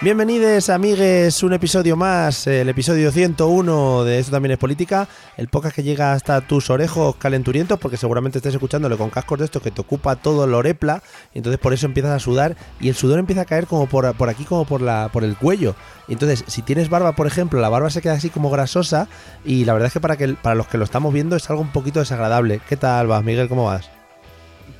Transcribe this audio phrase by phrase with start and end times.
[0.00, 5.74] Bienvenidos amigues, un episodio más, el episodio 101 de Esto también es política, el podcast
[5.74, 9.72] que llega hasta tus orejos calenturientos porque seguramente estés escuchándolo con cascos de estos que
[9.72, 11.02] te ocupa todo el orepla
[11.34, 14.06] y entonces por eso empiezas a sudar y el sudor empieza a caer como por,
[14.06, 15.74] aquí como por, la, por el cuello.
[16.06, 19.08] Entonces si tienes barba por ejemplo, la barba se queda así como grasosa
[19.44, 21.62] y la verdad es que para, que, para los que lo estamos viendo es algo
[21.62, 22.60] un poquito desagradable.
[22.68, 23.48] ¿Qué tal vas Miguel?
[23.48, 23.97] ¿Cómo vas?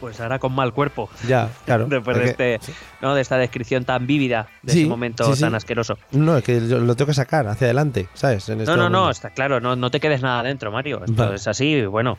[0.01, 1.09] Pues ahora con mal cuerpo.
[1.27, 1.87] Ya, claro.
[1.89, 2.61] Después de, este,
[3.03, 3.15] ¿no?
[3.15, 5.99] de esta descripción tan vívida, de Sí, ese momento sí, tan asqueroso.
[6.13, 8.49] No, es que lo tengo que sacar hacia adelante, ¿sabes?
[8.49, 11.01] En este No, no, no, está claro, no, no te quedes nada dentro, Mario.
[11.05, 11.35] Esto Vale.
[11.37, 12.19] es así, bueno.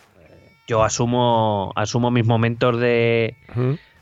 [0.67, 3.35] Yo asumo, asumo mis momentos de,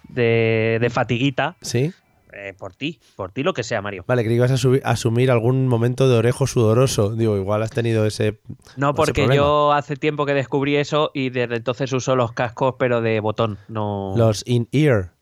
[0.09, 1.93] de, de fatiguita Sí.
[2.37, 4.05] Eh, por ti, por ti lo que sea, Mario.
[4.07, 4.51] Vale, creí que ibas
[4.83, 7.15] a asumir algún momento de orejo sudoroso.
[7.15, 8.39] Digo, igual has tenido ese.
[8.75, 13.01] No, porque yo hace tiempo que descubrí eso y desde entonces uso los cascos, pero
[13.01, 14.13] de botón, no.
[14.15, 15.13] Los in-ear.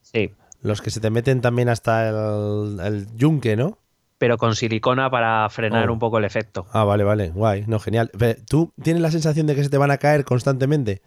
[0.00, 3.78] Sí, Los que se te meten también hasta el, el yunque, ¿no?
[4.18, 5.92] pero con silicona para frenar Oh.
[5.94, 6.64] un poco el efecto.
[6.70, 7.30] Ah, vale, vale.
[7.30, 7.64] Guay.
[7.66, 8.08] No, genial.
[8.16, 11.02] Pero, ¿Tú tienes la sensación de que se te van a caer constantemente?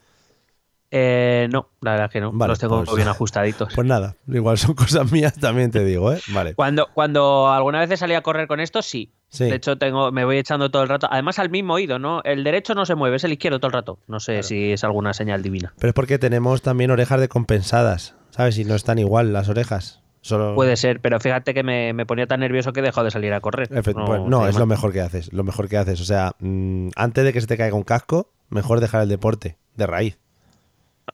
[0.91, 2.31] Eh, no, la verdad que no.
[2.31, 3.73] Vale, los tengo pues- bien ajustaditos.
[3.75, 4.15] Pues nada.
[4.27, 6.21] Igual son cosas mías, también te digo, ¿eh?
[6.33, 6.55] Vale.
[6.55, 9.11] Cuando, cuando alguna vez salí a correr con esto, sí.
[9.29, 9.45] Sí.
[9.45, 11.07] De hecho, tengo, me voy echando todo el rato.
[11.11, 12.21] Además, al mismo oído, ¿no?
[12.23, 13.99] El derecho no se mueve, es el izquierdo todo el rato.
[14.07, 15.73] No sé si es alguna señal divina.
[15.77, 18.57] Pero es porque tenemos también orejas decompensadas, ¿sabes?
[18.57, 20.01] Y no están igual las orejas.
[20.21, 20.55] Solo...
[20.55, 23.41] Puede ser, pero fíjate que me, me ponía tan nervioso que dejado de salir a
[23.41, 23.67] correr.
[23.93, 26.01] Bueno, no, sé es lo mejor que haces, lo mejor que haces.
[26.01, 29.57] O sea, mm, antes de que se te caiga un casco, mejor dejar el deporte,
[29.75, 30.17] de raíz.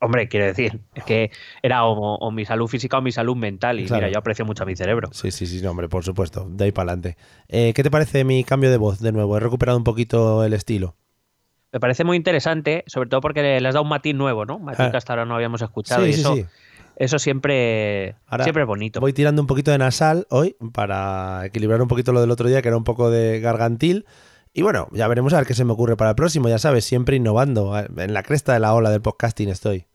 [0.01, 1.29] Hombre, quiero decir, es que
[1.61, 3.79] era o, o mi salud física o mi salud mental.
[3.79, 4.01] Y Claro.
[4.01, 5.09] mira, yo aprecio mucho a mi cerebro.
[5.13, 7.17] Sí, sí, sí, no, hombre, por supuesto, de ahí para adelante.
[7.47, 9.37] Eh, ¿Qué te parece mi cambio de voz de nuevo?
[9.37, 10.95] He recuperado un poquito el estilo.
[11.71, 14.57] Me parece muy interesante, sobre todo porque le has dado un matiz nuevo, ¿no?
[14.57, 14.91] Un matiz Ah.
[14.91, 16.03] que hasta ahora no habíamos escuchado.
[16.03, 16.45] Sí, y sí, eso, sí.
[16.97, 18.99] eso siempre, Ahora siempre es bonito.
[18.99, 22.61] Voy tirando un poquito de nasal hoy para equilibrar un poquito lo del otro día,
[22.63, 24.05] que era un poco de gargantil.
[24.53, 26.83] Y bueno, ya veremos a ver qué se me ocurre para el próximo, ya sabes,
[26.83, 27.77] siempre innovando.
[27.97, 29.85] En la cresta de la ola del podcasting estoy.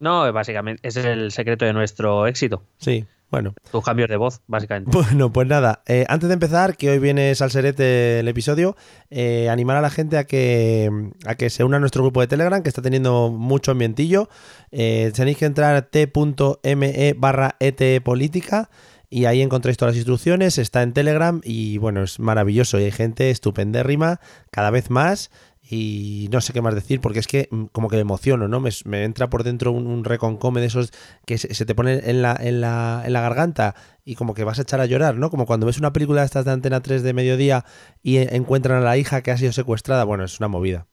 [0.00, 2.62] No, básicamente, ese es el secreto de nuestro éxito.
[2.78, 3.54] Sí, bueno.
[3.70, 4.90] Tus cambios de voz, básicamente.
[4.92, 8.76] Bueno, pues nada, eh, antes de empezar, que hoy viene Salserete el episodio,
[9.10, 10.90] eh, animar a la gente a que,
[11.26, 14.28] a que se una a nuestro grupo de Telegram, que está teniendo mucho ambientillo.
[14.70, 18.70] Eh, tenéis que entrar a t.me barra etpolítica
[19.10, 22.90] y ahí encontráis todas las instrucciones, está en Telegram y bueno, es maravilloso y hay
[22.90, 24.20] gente estupendérrima,
[24.50, 25.30] cada vez más.
[25.70, 28.60] Y no sé qué más decir, porque es que mm, como que me emociono, ¿no?
[28.60, 30.92] Me, entra por dentro un, reconcome de esos
[31.26, 33.74] que se, se te pone en la, en, la, en la garganta
[34.04, 35.28] y como que vas a echar a llorar, ¿no?
[35.28, 37.64] Como cuando ves una película de estas de Antena 3 de mediodía
[38.02, 40.04] y encuentran a la hija que ha sido secuestrada.
[40.04, 40.86] Bueno, es una movida.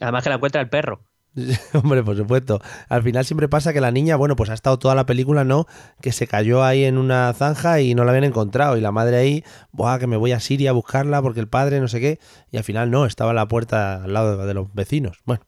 [0.00, 1.02] Además que la encuentra el perro.
[1.74, 2.60] Hombre, por supuesto.
[2.88, 5.66] Al final siempre pasa que la niña, bueno, pues ha estado toda la película, ¿no?
[6.00, 8.76] Que se cayó ahí en una zanja y no la habían encontrado.
[8.76, 11.80] Y la madre ahí, buah, que me voy a Siria a buscarla porque el padre
[11.80, 12.18] no sé qué.
[12.50, 15.20] Y al final no, estaba en la puerta al lado de, los vecinos.
[15.24, 15.42] Bueno.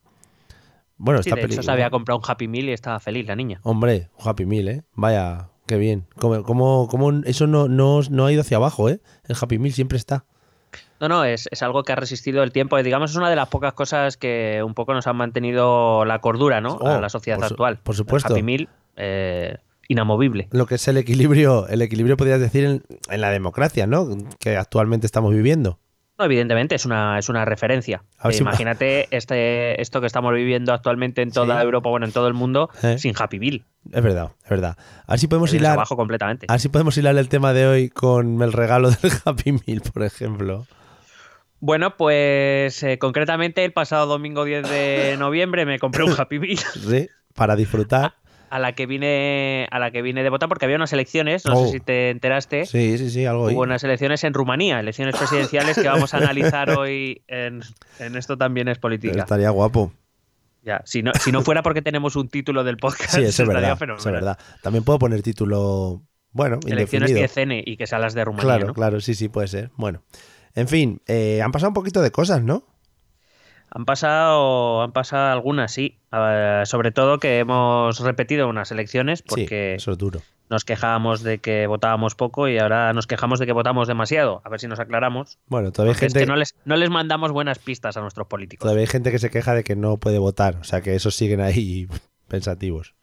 [0.98, 1.64] Bueno, Sí, esta de hecho, película.
[1.64, 3.60] se había comprado un Happy Meal y estaba feliz la niña.
[3.64, 4.82] Hombre, un Happy Meal, ¿eh?
[4.94, 6.06] Vaya, qué bien.
[6.16, 9.00] ¿Cómo, cómo, cómo eso no, no, no ha ido hacia abajo, ¿eh?
[9.26, 10.26] El Happy Meal siempre está.
[11.02, 12.78] No, no, es, es algo que ha resistido el tiempo.
[12.78, 16.20] y Digamos, es una de las pocas cosas que un poco nos han mantenido la
[16.20, 16.76] cordura, ¿no?
[16.76, 17.78] Oh, a la sociedad por su- actual.
[17.82, 18.32] por supuesto.
[18.32, 19.56] Happy Meal, eh,
[19.88, 20.48] inamovible.
[20.52, 24.08] Lo que es el equilibrio, el equilibrio podrías decir en, en la democracia, ¿no?
[24.38, 25.78] Que actualmente estamos viviendo.
[26.18, 28.04] No, evidentemente, es una, es una referencia.
[28.22, 31.64] Eh, si- imagínate este, esto que estamos viviendo actualmente en toda Sí.
[31.64, 32.98] Europa, bueno, en todo el mundo, Eh.
[32.98, 33.64] sin Happy Meal.
[33.90, 34.76] Es verdad, es verdad.
[35.06, 35.80] A ver si podemos hilar.
[35.88, 36.46] completamente.
[36.48, 39.80] A ver si podemos hilar el tema de hoy con el regalo del Happy Meal,
[39.92, 40.66] por ejemplo.
[41.64, 46.56] Bueno, pues eh, concretamente el pasado domingo 10 de noviembre me compré un Happy Meal.
[46.58, 48.14] Sí, para disfrutar.
[48.50, 51.54] a la que vine a la que vine de votar porque había unas elecciones, no
[51.56, 51.66] Oh.
[51.66, 52.66] sé si te enteraste.
[52.66, 53.54] Sí, sí, sí, algo ahí.
[53.54, 57.60] Hubo unas elecciones en Rumanía, elecciones presidenciales que vamos a analizar hoy en,
[58.00, 59.20] en esto también es política.
[59.20, 59.92] Estaría guapo.
[60.64, 63.60] Ya, si no, si no fuera porque tenemos un título del podcast, Sí, eso estaría
[63.68, 63.78] verdad.
[63.78, 64.00] fenomenal.
[64.00, 64.38] Eso es verdad.
[64.62, 67.56] También puedo poner título, bueno, Elecciones indefinido.
[67.56, 68.74] 10N y que sean las de Rumanía, Claro, ¿no?
[68.74, 69.70] claro, sí, sí, puede ser.
[69.76, 70.02] Bueno,
[70.54, 72.64] en fin, eh, han pasado un poquito de cosas, ¿no?
[73.74, 75.98] Han pasado, han pasado algunas, sí.
[76.64, 80.20] Sobre todo que hemos repetido unas elecciones porque Sí, eso es duro.
[80.50, 84.42] nos quejábamos de que votábamos poco y ahora nos quejamos de que votamos demasiado.
[84.44, 85.38] A ver si nos aclaramos.
[85.46, 88.02] Bueno, todavía hay Porque es gente, que no les, no les mandamos buenas pistas a
[88.02, 88.62] nuestros políticos.
[88.62, 91.14] todavía hay gente que se queja de que no puede votar, o sea que esos
[91.14, 91.88] siguen ahí
[92.28, 92.94] pensativos.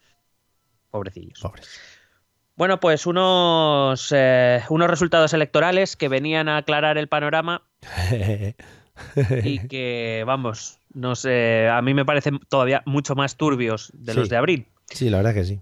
[0.92, 1.40] Pobrecillos.
[1.40, 1.68] Pobres.
[2.60, 7.62] Bueno, pues unos, eh, unos resultados electorales que venían a aclarar el panorama
[9.46, 14.28] y que, vamos, no sé, a mí me parecen todavía mucho más turbios de los
[14.28, 14.68] de abril.
[14.88, 15.62] sí, la verdad que sí.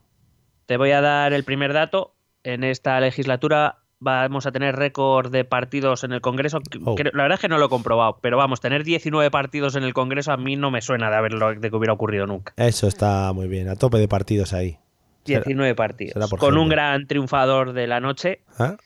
[0.66, 2.16] Te voy a dar el primer dato.
[2.44, 6.62] En esta legislatura vamos a tener récord de partidos en el Congreso.
[6.84, 6.96] Oh.
[7.14, 9.94] La verdad es que no lo he comprobado, pero vamos, tener 19 partidos en el
[9.94, 12.54] Congreso a mí no me suena de haberlo de que hubiera ocurrido nunca.
[12.58, 14.80] Eso está muy bien, a tope de partidos ahí.
[15.28, 16.30] Será- 19 partidos.
[16.38, 16.76] Con un gente.
[16.76, 18.78] gran triunfador de la noche, ¿Ah?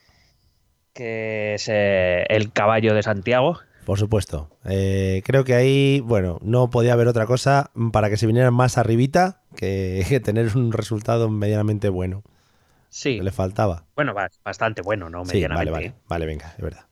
[0.94, 3.60] que es eh, el caballo de Santiago.
[3.86, 4.50] Por supuesto.
[4.66, 8.78] Eh, creo que ahí, bueno, no podía haber otra cosa para que se vinieran más
[8.78, 12.24] arribita que, que tener un resultado medianamente bueno.
[12.90, 13.86] Sí, Que le faltaba.
[13.96, 15.24] bueno, ba- bastante bueno, ¿no?
[15.26, 15.72] Sí, Medianamente.
[15.72, 16.02] vale, vale.
[16.10, 16.86] Vale, venga, es verdad.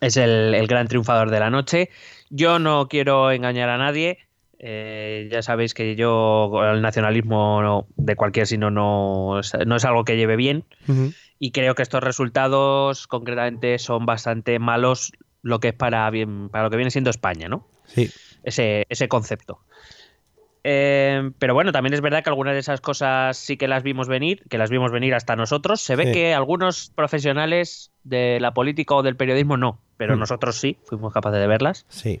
[0.00, 1.90] es el, el gran triunfador de la noche.
[2.28, 4.18] Yo no quiero engañar a nadie.
[4.62, 9.84] Eh, ya sabéis que yo el nacionalismo no- de cualquier signo no, es- no es
[9.84, 10.64] algo que lleve bien
[11.38, 15.12] y creo que estos resultados concretamente son bastante malos
[15.42, 17.66] lo que es para bien para lo que viene siendo España, ¿no?
[17.86, 18.08] Sí,
[18.44, 19.58] Ese, ese concepto.
[20.64, 24.06] Eh, pero bueno, también es verdad que algunas de esas cosas sí que las vimos
[24.06, 25.80] venir, que las vimos venir hasta nosotros.
[25.80, 26.12] Se ve Sí.
[26.12, 30.20] que algunos profesionales de la política o del periodismo no, pero Hmm.
[30.20, 31.84] nosotros sí, fuimos capaces de verlas.
[31.88, 32.20] sí.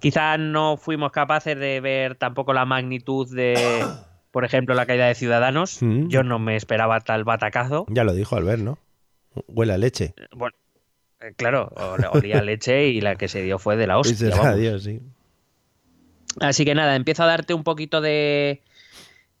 [0.00, 3.54] Quizá no fuimos capaces de ver tampoco la magnitud de,
[4.32, 5.82] por ejemplo, la caída de Ciudadanos.
[5.82, 6.08] Mm.
[6.08, 7.86] Yo no me esperaba tal batacazo.
[7.88, 8.78] Ya lo dijo Albert, ¿no?
[9.48, 10.14] Huele a leche.
[10.34, 10.56] Bueno,
[11.20, 14.54] eh, claro, ol- olía leche y la que se dio fue de la hostia.
[14.56, 15.00] Dios, sí.
[16.40, 18.62] Así que nada, empiezo a darte un poquito de,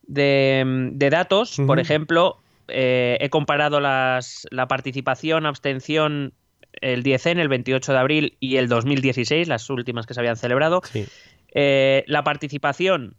[0.02, 1.56] de, de datos.
[1.66, 2.36] Por ejemplo,
[2.68, 6.32] eh, he comparado las, la participación, abstención,
[6.80, 10.82] el 10N, el 28 de abril y el 2016, las últimas que se habían celebrado.
[10.84, 11.06] Sí.
[11.52, 13.16] Eh, la participación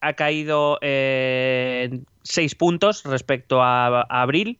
[0.00, 4.58] ha caído eh, en 6 puntos respecto a, a abril,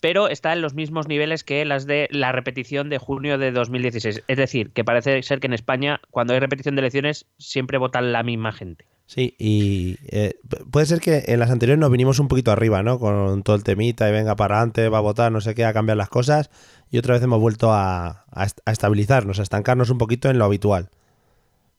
[0.00, 4.24] pero está en los mismos niveles que las de la repetición de junio de 2016.
[4.26, 8.12] Es decir, que parece ser que en España, cuando hay repetición de elecciones, siempre votan
[8.12, 8.86] la misma gente.
[9.08, 10.34] Sí, y eh,
[10.70, 12.98] puede ser que en las anteriores nos vinimos un poquito arriba, ¿no?
[12.98, 15.72] Con todo el temita y venga para adelante, va a votar, no sé qué, a
[15.72, 16.50] cambiar las cosas.
[16.90, 20.90] Y otra vez hemos vuelto a, a estabilizarnos, a estancarnos un poquito en lo habitual.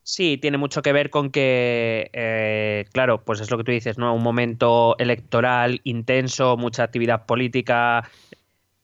[0.02, 4.00] Sí, tiene mucho que ver con que, eh, claro, pues es lo que tú dices,
[4.00, 4.16] ¿no?
[4.16, 8.10] Un momento electoral intenso, mucha actividad política,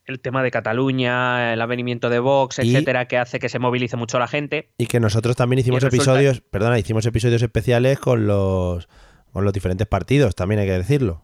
[0.07, 3.97] el tema de Cataluña, el avenimiento de Vox, Y- etcétera, que hace que se movilice
[3.97, 4.69] mucho la gente.
[4.77, 8.87] Y que nosotros también hicimos resulta- episodios, perdona, hicimos episodios especiales con los,
[9.31, 11.23] con los diferentes partidos, también hay que decirlo.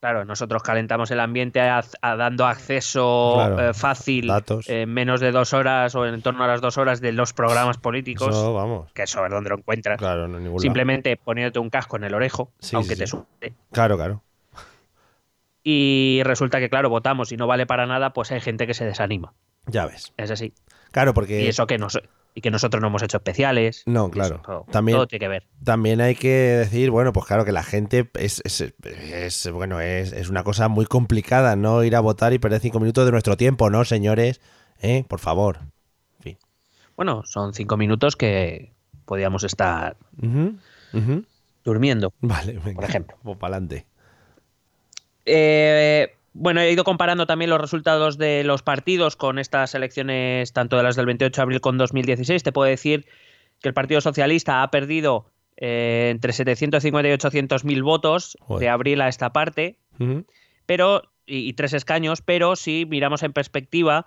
[0.00, 4.68] Claro, nosotros calentamos el ambiente a- a dando acceso Claro, eh, fácil datos.
[4.68, 7.78] en menos de dos horas o en torno a las dos horas de los programas
[7.78, 8.92] políticos, Eso, vamos.
[8.92, 9.98] que eso es donde lo encuentras.
[9.98, 10.62] Claro, no en ningún lado.
[10.62, 13.16] Simplemente poniéndote un casco en el orejo, Sí, aunque sí, te sí.
[13.72, 14.22] Claro, claro.
[15.70, 18.86] Y resulta que, claro, votamos y no vale para nada, pues hay gente que se
[18.86, 19.34] desanima.
[19.66, 20.14] Ya ves.
[20.16, 20.54] Es así.
[20.92, 22.00] Claro, porque Y eso que nos,
[22.34, 23.82] y que nosotros no hemos hecho especiales.
[23.84, 24.36] No, claro.
[24.36, 25.46] eso, todo, También- todo tiene que ver.
[25.62, 30.12] también hay que decir, bueno, pues claro que la gente es, es- es, bueno, es,
[30.14, 31.84] es una cosa muy complicada, ¿no?
[31.84, 34.40] Ir a votar y perder cinco minutos de nuestro tiempo, ¿no, señores?
[34.80, 35.04] ¿Eh?
[35.06, 35.58] Por favor.
[36.20, 36.38] En fin.
[36.96, 38.72] Bueno, son cinco minutos que
[39.04, 39.98] podíamos estar
[41.62, 42.14] durmiendo.
[42.22, 42.76] Vale, venga.
[42.76, 43.18] Por ejemplo.
[43.22, 43.86] Pues para adelante.
[45.28, 50.76] Eh, bueno, he ido comparando también los resultados de los partidos con estas elecciones, tanto
[50.76, 52.42] de las del 28 de abril con 2016.
[52.42, 53.06] Te puedo decir
[53.60, 58.60] que el Partido Socialista ha perdido eh, entre 750 y 800 mil votos Joder.
[58.60, 59.78] de abril a esta parte,
[60.66, 64.06] pero y, y tres escaños, pero si miramos en perspectiva,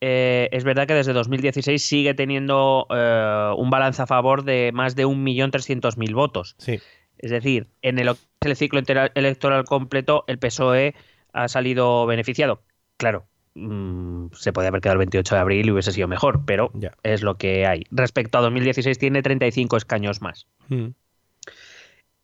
[0.00, 4.96] eh, es verdad que desde 2016 sigue teniendo eh, un balance a favor de más
[4.96, 6.54] de 1.300.000 votos.
[6.58, 6.78] Sí.
[7.18, 8.10] Es decir, en el,
[8.48, 8.80] el ciclo
[9.14, 10.94] electoral completo, el PSOE
[11.32, 12.62] ha salido beneficiado.
[12.96, 16.70] Claro, mm, se podía haber quedado el 28 de abril y hubiese sido mejor, pero
[16.74, 16.92] Ya.
[17.02, 17.84] es lo que hay.
[17.90, 20.46] Respecto a 2016, tiene 35 escaños más.
[20.68, 20.88] Mm.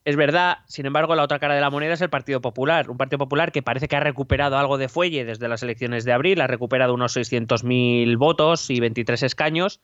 [0.06, 2.88] Es verdad, sin embargo, la otra cara de la moneda es el Partido Popular.
[2.88, 6.12] Un Partido Popular que parece que ha recuperado algo de fuelle desde las elecciones de
[6.12, 9.80] abril, ha recuperado unos 600.000 votos y 23 escaños.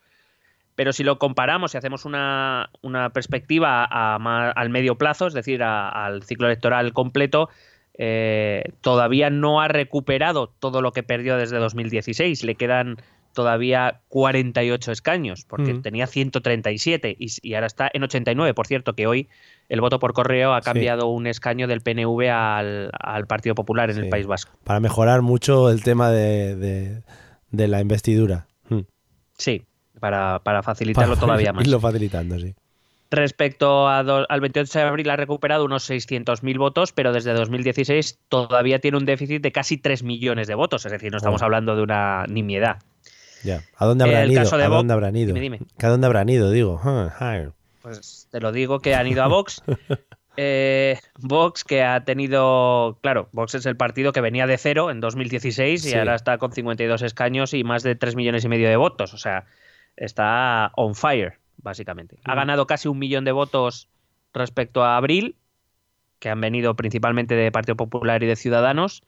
[0.75, 2.71] Pero si lo comparamos y hacemos una,
[3.13, 7.49] perspectiva al medio plazo, es decir, al ciclo electoral completo,
[7.95, 12.43] eh, todavía no ha recuperado todo lo que perdió desde 2016.
[12.45, 12.97] Le quedan
[13.33, 15.83] todavía 48 escaños, porque mm.
[15.83, 18.55] tenía 137 y, y, ahora está en 89.
[18.55, 19.29] Por cierto, que hoy
[19.69, 24.09] el voto por correo ha cambiado un escaño del PNV al, Partido Popular en el
[24.09, 24.53] País Vasco.
[24.65, 27.03] Para mejorar mucho el tema de,
[27.51, 28.47] la investidura.
[28.69, 28.81] Mm.
[29.39, 29.65] Sí,
[30.03, 31.65] para, facilitarlo todavía más.
[31.65, 32.55] Irlo facilitando, sí.
[33.11, 38.97] Respecto al 28 de abril ha recuperado unos 600.000 votos, pero desde 2016 todavía tiene
[38.97, 41.45] un déficit de casi 3 millones de votos, es decir, no estamos oh.
[41.45, 42.79] hablando de una nimiedad.
[43.45, 43.63] Ya.
[43.77, 44.41] ¿A dónde habrán ido?
[44.41, 45.35] ¿A dónde habrán ido?
[45.37, 46.51] ¿A dónde habrán ido?
[46.51, 46.81] Digo.
[47.83, 49.63] Pues te lo digo que han ido a Vox.
[50.37, 55.01] Eh, Vox que ha tenido, claro, Vox es el partido que venía de cero en
[55.01, 58.77] 2016 y ahora está con 52 escaños y más de 3 millones y medio de
[58.77, 59.13] votos.
[59.13, 59.45] O sea,
[59.97, 62.19] está on fire, básicamente.
[62.25, 63.89] Ha ganado casi un millón de votos
[64.33, 65.37] respecto a abril,
[66.19, 69.03] que han venido principalmente de Partido Popular y de Ciudadanos.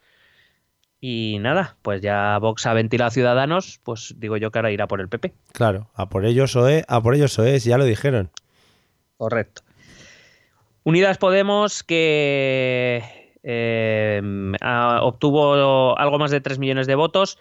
[1.00, 4.86] Y nada, pues ya Vox ha ventilado a Ciudadanos, pues digo yo que ahora irá
[4.86, 5.34] por el PP.
[5.52, 8.30] Claro, a por ellos o a por ellos o ya lo dijeron.
[9.18, 9.62] Correcto.
[10.82, 13.02] Unidas Podemos que
[13.42, 14.20] eh,
[15.02, 17.38] obtuvo algo más de 3 millones de votos.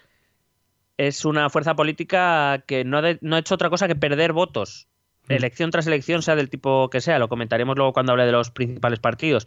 [0.96, 4.88] Es una fuerza política que no ha, hecho otra cosa que perder votos.
[5.28, 5.32] Mm.
[5.32, 7.18] Elección tras elección, sea del tipo que sea.
[7.18, 9.46] Lo comentaremos luego cuando hable de los principales partidos.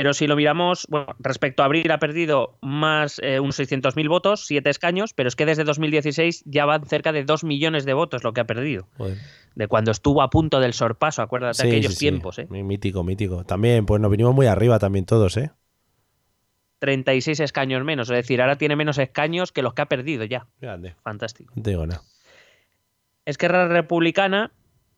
[0.00, 4.46] Pero si lo miramos, bueno, respecto a abril ha perdido más eh, unos 600.000 votos,
[4.46, 8.24] 7 escaños, pero es que desde 2016 ya van cerca de 2 millones de votos
[8.24, 8.88] lo que ha perdido.
[9.54, 12.38] De cuando estuvo a punto del sorpaso, acuérdate aquellos tiempos.
[12.38, 12.46] ¿eh?
[12.48, 13.44] Mítico, mítico.
[13.44, 15.50] También, pues nos vinimos muy arriba también todos, ¿eh?
[16.80, 20.46] 36 escaños menos, es decir, ahora tiene menos escaños que los que ha perdido ya.
[20.60, 20.96] Grande.
[21.02, 21.52] Fantástico.
[21.54, 22.02] Digo nada.
[23.26, 24.50] Esquerra Republicana,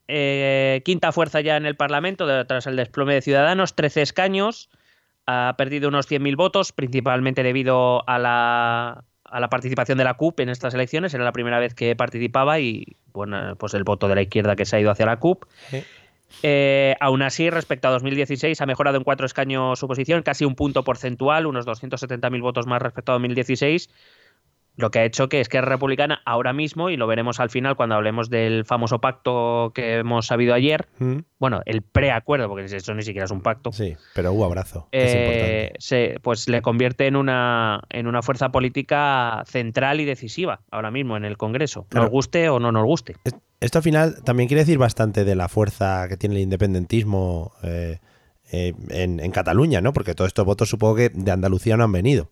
[0.07, 4.69] eh, quinta fuerza ya en el Parlamento tras el desplome de Ciudadanos, 13 escaños
[5.25, 10.39] ha perdido unos 100.000 votos, principalmente debido a la, a la participación de la CUP
[10.41, 11.13] en estas elecciones.
[11.13, 14.65] Era la primera vez que participaba y bueno, pues el voto de la izquierda que
[14.65, 15.45] se ha ido hacia la CUP.
[16.41, 20.55] Eh, aún así, respecto a 2016, ha mejorado en cuatro escaños su posición, casi un
[20.55, 23.89] punto porcentual, unos 270.000 votos más respecto a 2016
[24.75, 27.49] lo que ha hecho que es que es republicana ahora mismo, y lo veremos al
[27.49, 31.19] final cuando hablemos del famoso pacto que hemos sabido ayer, mm.
[31.39, 33.71] bueno, el preacuerdo, porque eso ni siquiera es un pacto.
[33.71, 34.87] Sí, pero hubo abrazo.
[34.91, 40.91] Eh, se, pues le convierte en una, en una fuerza política central y decisiva ahora
[40.91, 43.15] mismo en el Congreso, nos guste o no nos guste.
[43.59, 47.99] Esto al final también quiere decir bastante de la fuerza que tiene el independentismo eh,
[48.51, 49.93] eh, en, en Cataluña, ¿no?
[49.93, 52.29] Porque todos estos votos supongo que de Andalucía no han venido.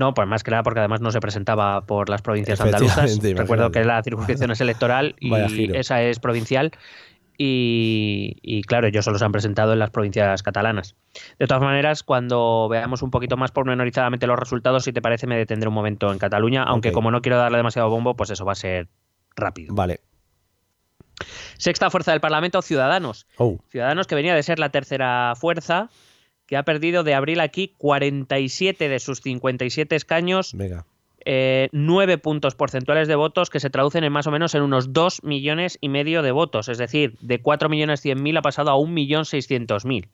[0.00, 3.18] No, pues más que nada porque además no se presentaba por las provincias andaluzas.
[3.22, 6.72] Recuerdo que la circunscripción es electoral y esa es provincial.
[7.36, 10.96] Y, claro, ellos solo se han presentado en las provincias catalanas.
[11.38, 15.36] De todas maneras, cuando veamos un poquito más pormenorizadamente los resultados, si te parece, me
[15.36, 18.52] detendré un momento en Cataluña, aunque como no quiero darle demasiado bombo, pues eso va
[18.52, 18.88] a ser
[19.36, 19.74] rápido.
[19.74, 20.00] Vale.
[21.58, 23.26] Sexta fuerza del Parlamento, Ciudadanos.
[23.36, 23.58] Oh.
[23.68, 25.90] Ciudadanos que venía de ser la tercera fuerza
[26.50, 30.52] que ha perdido de abril aquí 47 de sus 57 escaños.
[30.52, 30.84] Venga.
[31.24, 34.92] Eh, 9 puntos porcentuales de votos que se traducen en más o menos en unos
[34.92, 36.68] 2 millones y medio de votos.
[36.68, 40.08] Es decir, de 4 millones 100 mil ha pasado a 1 millón 600 mil.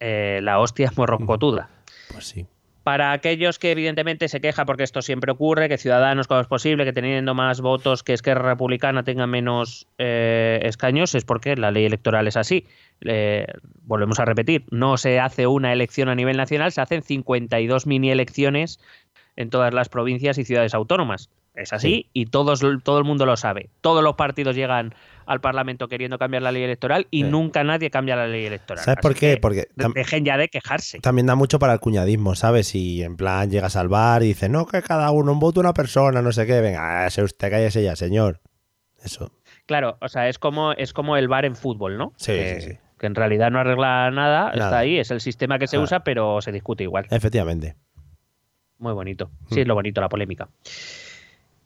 [0.00, 1.70] Eh, la hostia es morrocotuda.
[2.10, 2.46] Pues sí.
[2.82, 6.84] Para aquellos que evidentemente se quejan, porque esto siempre ocurre, que Ciudadanos, como es posible,
[6.84, 11.84] que teniendo más votos que Esquerra Republicana tenga menos eh, escaños, es porque la ley
[11.84, 12.66] electoral es así.
[13.84, 18.10] volvemos a repetir, no se hace una elección a nivel nacional, se hacen 52 mini
[18.10, 18.80] elecciones
[19.36, 21.30] en todas las provincias y ciudades autónomas.
[21.54, 23.68] Es así y todos, todo el mundo lo sabe.
[23.82, 24.94] Todos los partidos llegan
[25.26, 28.82] al Parlamento queriendo cambiar la ley electoral y nunca nadie cambia la ley electoral.
[28.82, 29.36] ¿Sabes por qué?
[29.36, 31.00] Porque dejen ya de quejarse.
[31.00, 32.74] También da mucho para el cuñadismo, ¿sabes?
[32.74, 35.74] Y en plan llegas al bar y dices, no, que cada uno un voto una
[35.74, 38.40] persona, no sé qué, venga, se usted cállese ya, señor.
[39.04, 39.32] Eso.
[39.66, 42.12] Claro, o sea, es como, es como el bar en fútbol, ¿no?
[42.16, 42.78] Sí, sí, sí.
[42.98, 46.40] Que en realidad no arregla nada, está ahí, es el sistema que se usa, pero
[46.40, 47.06] se discute igual.
[47.10, 47.76] Efectivamente.
[48.78, 49.30] Muy bonito.
[49.50, 50.48] Sí, es lo bonito, la polémica.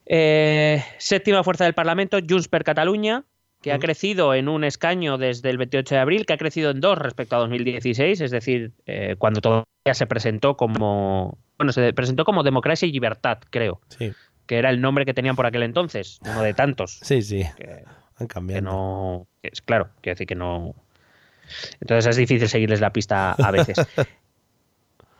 [0.07, 3.25] Eh, séptima fuerza del Parlamento, Junts per Catalunya,
[3.61, 6.81] que ha crecido en un escaño desde el 28 de abril, que ha crecido en
[6.81, 11.39] dos respecto a 2016, es decir, eh, cuando todavía se presentó como.
[11.59, 13.81] Bueno, se presentó como Democracia y Libertad, creo.
[13.89, 14.13] Sí.
[14.47, 17.01] Que era el nombre que tenían por aquel entonces, uno de tantos.
[17.03, 17.45] Sí, sí.
[18.19, 18.63] Han cambiado.
[18.63, 19.27] no.
[19.43, 20.75] Es, claro, quiero decir que no.
[21.81, 23.77] Entonces es difícil seguirles la pista a veces.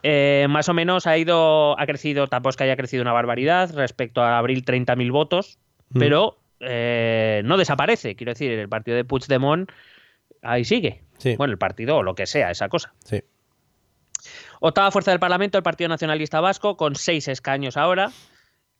[0.09, 3.73] Eh, más o menos ha ido, ha crecido, tampoco es que haya crecido una barbaridad
[3.75, 5.59] respecto a abril 30.000 votos,
[5.89, 5.99] Mm.
[5.99, 8.15] pero eh, no desaparece.
[8.15, 9.69] Quiero decir, el partido de Puigdemont
[10.41, 11.03] ahí sigue.
[11.17, 11.35] Sí.
[11.35, 12.93] Bueno, el partido o lo que sea, esa cosa.
[13.03, 13.21] Sí.
[14.61, 18.11] Octava fuerza del Parlamento, el Partido Nacionalista Vasco, con seis escaños ahora.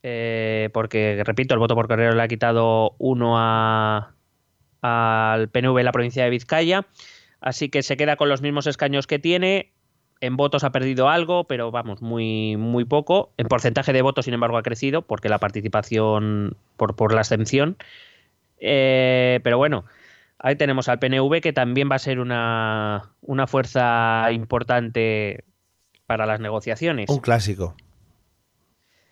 [0.03, 4.13] eh, porque, repito, el voto por correo le ha quitado uno a,
[4.81, 6.86] al PNV en la provincia de Vizcaya.
[7.41, 9.74] Así que se queda con los mismos escaños que tiene.
[10.19, 13.31] En votos ha perdido algo, pero vamos, muy, muy poco.
[13.38, 17.77] En porcentaje de votos, sin embargo, ha crecido, porque la participación por, por la abstención.
[18.59, 19.86] Eh, pero bueno,
[20.39, 25.43] ahí tenemos al PNV, que también va a ser una, una fuerza importante
[26.07, 27.09] para las negociaciones.
[27.09, 27.75] Un clásico.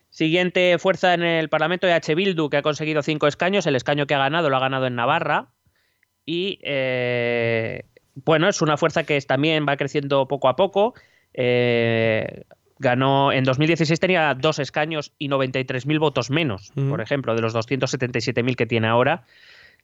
[0.10, 3.68] Siguiente fuerza en el Parlamento, EH Bildu, que ha conseguido cinco escaños.
[3.68, 5.50] El escaño que ha ganado lo ha ganado en Navarra.
[6.26, 7.84] Y eh,
[8.16, 10.94] bueno, es una fuerza que también va creciendo poco a poco.
[11.34, 12.44] Eh,
[12.80, 16.90] ganó en 2016 tenía dos escaños y 93.000 votos menos, Ujú.
[16.90, 19.24] por ejemplo, de los 277.000 que tiene ahora.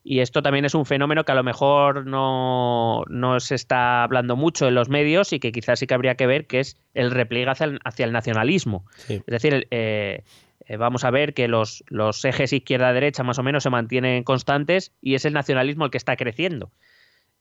[0.03, 4.35] Y esto también es un fenómeno que a lo mejor no, no se está hablando
[4.35, 7.11] mucho en los medios y que quizás sí que habría que ver, que es el
[7.11, 8.85] repliegue hacia el, hacia el nacionalismo.
[8.95, 9.15] Sí.
[9.15, 10.23] Es decir, eh,
[10.65, 14.91] eh, vamos a ver que los, los ejes izquierda-derecha más o menos se mantienen constantes
[15.01, 16.71] y es el nacionalismo el que está creciendo.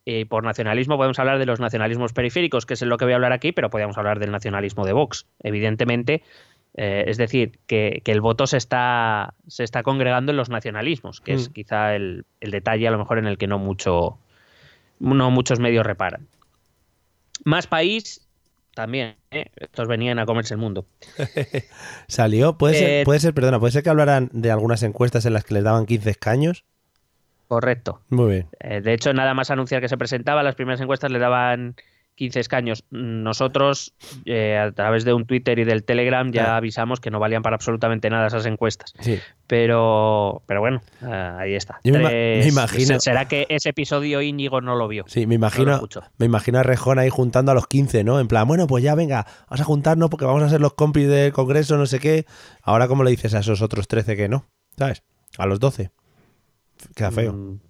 [0.05, 3.17] Y por nacionalismo podemos hablar de los nacionalismos periféricos, que es lo que voy a
[3.17, 5.27] hablar aquí, pero podemos hablar del nacionalismo de Vox.
[5.43, 6.23] Evidentemente,
[6.75, 11.21] eh, es decir, que, que el voto se está, se está congregando en los nacionalismos,
[11.21, 11.53] que es Mm.
[11.53, 14.19] quizá el, el detalle a lo mejor en el que no, mucho,
[15.01, 16.27] no muchos medios reparan.
[17.45, 18.27] Más país,
[18.75, 19.47] también, ¿eh?
[19.57, 20.87] estos venían a comerse el mundo.
[22.09, 25.35] Salió, puede ser, Eh, puede ser, perdona, puede ser que hablaran de algunas encuestas en
[25.35, 26.65] las que les daban 15 escaños.
[27.51, 28.01] Correcto.
[28.11, 28.47] Muy bien.
[28.61, 31.75] Eh, de hecho, nada más anunciar que se presentaba, las primeras encuestas le daban
[32.15, 32.85] 15 escaños.
[32.91, 33.93] Nosotros,
[34.25, 36.59] eh, a través de un Twitter y del Telegram, ya Ah.
[36.59, 38.93] avisamos que no valían para absolutamente nada esas encuestas.
[39.01, 39.19] Sí.
[39.49, 41.07] Pero, pero bueno, eh,
[41.39, 41.81] ahí está.
[41.83, 45.03] Yo me ima- Tres- me imagino- ¿Será que ese episodio Íñigo no lo vio?
[45.09, 45.81] Sí, me imagino,
[46.19, 48.21] me imagino a Rejón ahí juntando a los 15, ¿no?
[48.21, 51.09] En plan, bueno, pues ya venga, vamos a juntarnos porque vamos a ser los compis
[51.09, 52.27] del Congreso, no sé qué.
[52.63, 54.47] Ahora, ¿cómo le dices a esos otros 13 que no?
[54.79, 55.03] ¿Sabes?
[55.37, 55.91] A los 12.
[56.95, 57.33] Queda feo.
[57.33, 57.61] Mm,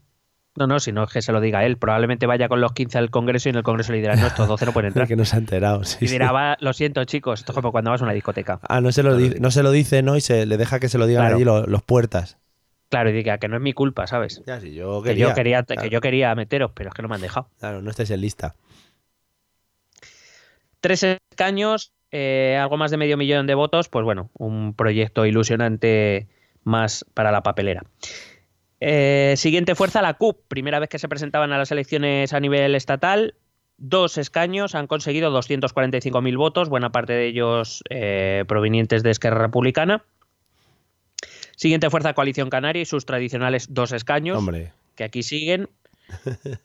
[0.56, 1.76] No, no, si no es que se lo diga él.
[1.78, 4.48] Probablemente vaya con los 15 al Congreso y en el Congreso le dirán, no, estos
[4.48, 5.06] 12 no pueden entrar.
[5.08, 5.84] que no se ha enterado.
[5.84, 6.34] sí, Y dirá, sí.
[6.34, 8.58] "Va, lo siento chicos, esto es como cuando vas a una discoteca.
[8.68, 10.16] Ah, no se, lo dice, no se lo dice, ¿no?
[10.16, 11.36] Y se le deja que se lo digan Claro.
[11.36, 12.38] allí los, los puertas.
[12.88, 14.42] Claro, y diga que no es mi culpa, ¿sabes?
[14.46, 17.08] Ya, si yo Que yo quería, claro, que yo quería meteros, pero es que no
[17.08, 17.48] me han dejado.
[17.60, 18.56] claro, no estáis en lista.
[20.80, 26.28] Tres escaños, eh, algo más de medio millón de votos, pues bueno, un proyecto ilusionante
[26.64, 27.84] más para la papelera.
[28.80, 30.46] Eh, siguiente fuerza, la CUP.
[30.48, 33.34] Primera vez que se presentaban a las elecciones a nivel estatal.
[33.76, 40.02] Dos escaños, han conseguido 245.000 votos, buena parte de ellos eh, provenientes de Esquerra Republicana.
[41.56, 45.68] Siguiente fuerza, Coalición Canaria y sus tradicionales dos escaños Hombre, que aquí siguen.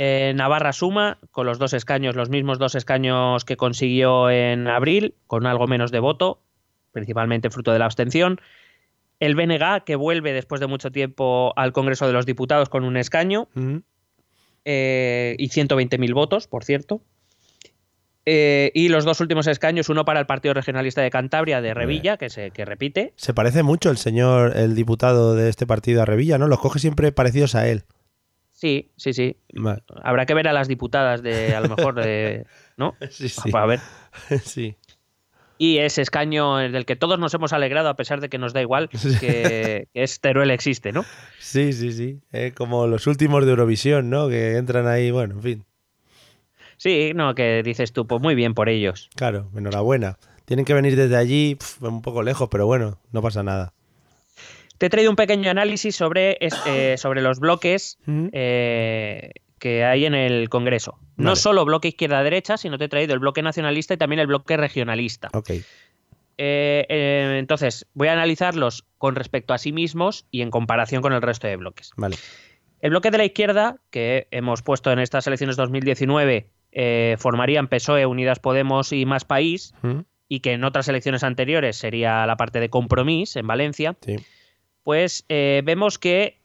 [0.00, 5.16] Eh, Navarra suma con los dos escaños, los mismos dos escaños que consiguió en abril,
[5.26, 6.40] con algo menos de voto,
[6.92, 8.40] principalmente fruto de la abstención.
[9.20, 12.96] El BNG, que vuelve después de mucho tiempo al Congreso de los Diputados con un
[12.96, 13.48] escaño
[14.64, 17.00] eh, y 120.000 votos, por cierto.
[18.30, 22.18] Eh, y los dos últimos escaños, uno para el Partido Regionalista de Cantabria de Revilla,
[22.18, 26.04] que, se, que repite, se parece mucho el señor, el diputado de este partido a
[26.04, 26.46] Revilla, ¿no?
[26.46, 27.84] Los coge siempre parecidos a él.
[28.52, 29.36] Sí, sí, sí.
[29.54, 29.82] Vale.
[30.02, 32.44] Habrá que ver a las diputadas de, a lo mejor, de,
[32.76, 32.96] ¿no?
[33.10, 33.50] Sí, sí.
[33.50, 33.80] Para ver.
[34.42, 34.76] sí.
[35.58, 38.62] Y ese escaño del que todos nos hemos alegrado, a pesar de que nos da
[38.62, 38.88] igual,
[39.20, 41.04] que, que es Teruel existe, ¿no?
[41.40, 42.20] Sí, sí, sí.
[42.32, 44.28] Eh, como los últimos de Eurovisión, ¿no?
[44.28, 45.64] Que entran ahí, bueno, en fin.
[46.76, 49.10] Sí, no, que dices tú, pues muy bien por ellos.
[49.16, 50.16] Claro, enhorabuena.
[50.44, 53.74] Tienen que venir desde allí, pf, un poco lejos, pero bueno, no pasa nada.
[54.78, 57.98] Te he traído un pequeño análisis sobre, este- sobre los bloques
[58.32, 60.98] eh, que hay en el Congreso.
[61.16, 64.56] No solo bloque izquierda-derecha, sino te he traído el bloque nacionalista y también el bloque
[64.56, 65.28] regionalista.
[65.32, 65.50] Ok.
[65.50, 65.64] Eh,
[66.88, 71.20] eh, entonces, voy a analizarlos con respecto a sí mismos y en comparación con el
[71.22, 71.90] resto de bloques.
[71.96, 72.16] Vale.
[72.80, 78.06] El bloque de la izquierda, que hemos puesto en estas elecciones 2019, eh, formarían PSOE,
[78.06, 79.74] Unidas Podemos y Más País,
[80.28, 84.16] y que en otras elecciones anteriores sería la parte de Compromís en Valencia, Sí.
[84.84, 86.37] pues eh, vemos que,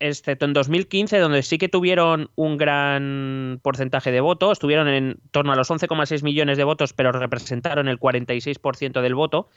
[0.00, 5.52] excepto en 2015, donde sí que tuvieron un gran porcentaje de voto, estuvieron en torno
[5.52, 9.48] a los 11,6 millones de votos, pero representaron el 46% del voto,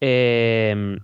[0.00, 0.98] eh,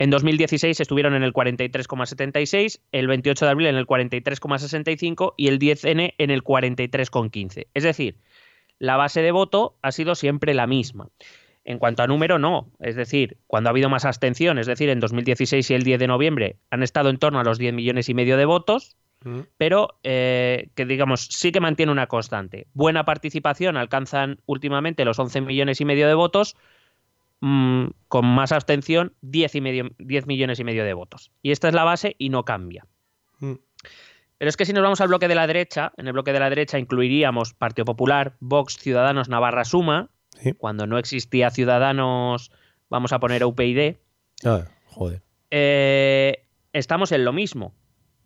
[0.00, 5.58] En 2016 estuvieron en el 43,76, el 28 de abril en el 43,65 y el
[5.58, 7.66] 10N en el 43,15.
[7.74, 8.16] Es decir,
[8.78, 11.08] la base de voto ha sido siempre la misma.
[11.68, 12.70] En cuanto a número, no.
[12.80, 16.06] Es decir, cuando ha habido más abstención, es decir, en 2016 y el 10 de
[16.06, 19.40] noviembre han estado en torno a los 10 millones y medio de votos, mm.
[19.56, 22.66] pero eh, que digamos sí que mantiene una constante.
[22.72, 26.56] Buena participación, alcanzan últimamente los 11 millones y medio de votos,
[27.40, 31.30] Mm, con más abstención 10, y medio, 10 millones y medio de votos.
[31.42, 32.86] Y esta es la base y no cambia.
[33.38, 33.54] Mm.
[34.38, 36.40] Pero es que si nos vamos al bloque de la derecha, en el bloque de
[36.40, 40.10] la derecha incluiríamos Partido Popular, Vox, Ciudadanos, Navarra Suma.
[40.58, 42.50] Cuando no existía Ciudadanos,
[42.88, 43.96] vamos a poner UPyD.
[44.44, 45.22] Ah, joder.
[45.50, 47.74] Eh, estamos en lo mismo.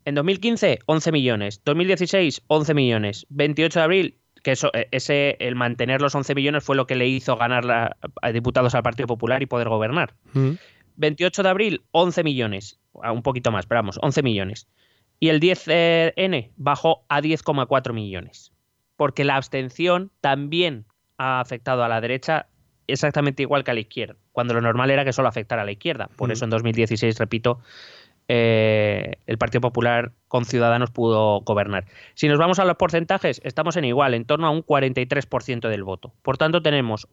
[0.05, 1.63] En 2015, 11 millones.
[1.65, 3.27] 2016, 11 millones.
[3.31, 6.97] 28 de abril, que eso, e, ese, el mantener los 11 millones fue lo que
[6.97, 10.15] le hizo ganar a diputados al Partido Popular y poder gobernar.
[10.97, 11.45] 28 mm.
[11.45, 14.69] de abril, 11 millones, un poquito más, pero vamos, 11 millones.
[15.21, 18.53] Y el 10N bajó a 10,4 millones.
[18.97, 20.87] Porque la abstención también
[21.19, 22.47] ha afectado a la derecha
[22.87, 25.73] exactamente igual que a la izquierda, cuando lo normal era que solo afectara a la
[25.73, 26.09] izquierda.
[26.17, 26.33] Por mm.
[26.33, 27.61] eso en 2016, repito,
[28.29, 31.87] eh, el Partido Popular con Ciudadanos pudo gobernar.
[32.15, 35.85] Si nos vamos a los porcentajes, estamos en igual, en torno a un 43% del
[35.85, 36.13] voto.
[36.23, 37.09] Por tanto, tenemos,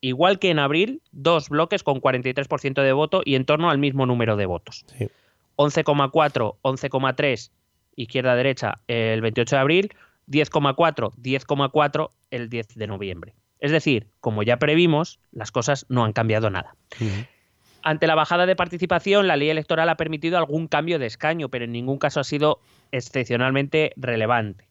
[0.00, 4.06] igual que en abril, dos bloques con 43% de voto y en torno al mismo
[4.06, 4.84] número de votos.
[5.56, 7.50] 11,4, 11,3
[7.96, 9.92] izquierda-derecha el 28 de abril,
[10.28, 13.34] 10,4, 10,4 el 10 de noviembre.
[13.60, 16.76] Es decir, como ya previmos, las cosas no han cambiado nada.
[17.82, 21.64] Ante la bajada de participación, la ley electoral ha permitido algún cambio de escaño, pero
[21.64, 22.60] en ningún caso ha sido
[22.92, 24.68] excepcionalmente relevante.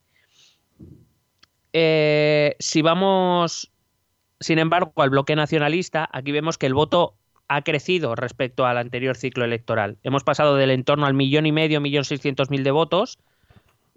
[1.74, 3.72] Eh, si vamos,
[4.40, 7.16] sin embargo, al bloque nacionalista, aquí vemos que el voto
[7.50, 9.98] ha crecido respecto al anterior ciclo electoral.
[10.04, 13.20] Hemos pasado del entorno al millón y medio, millón seiscientos mil de votos,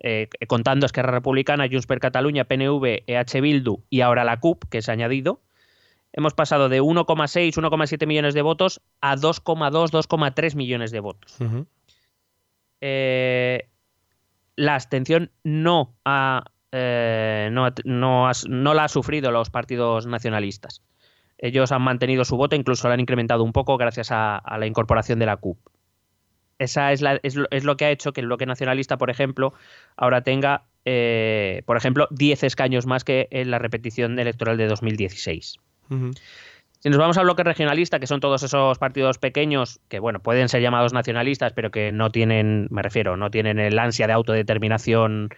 [0.01, 4.83] eh, contando Esquerra Republicana, Junts per Cataluña, PNV, EH Bildu y ahora la CUP, que
[4.83, 5.41] se ha añadido,
[6.13, 11.37] hemos pasado de 1,6, 1,7 millones de votos a 2,2, 2,3 millones de votos.
[12.81, 13.69] Eh,
[14.57, 20.83] la abstención no, ha, eh, no, la ha sufrido los partidos nacionalistas.
[21.39, 25.19] Ellos han mantenido su voto, incluso lo han incrementado un poco gracias a, la incorporación
[25.19, 25.59] de la CUP.
[26.61, 29.55] Esa es, lo, que ha hecho que el bloque nacionalista, por ejemplo,
[29.97, 35.57] ahora tenga, eh, por ejemplo, 10 escaños más que en la repetición electoral de 2016.
[36.81, 40.51] Si nos vamos al bloque regionalista, que son todos esos partidos pequeños que, bueno, pueden
[40.51, 45.31] ser llamados nacionalistas, pero que no tienen, me refiero, no tienen el ansia de autodeterminación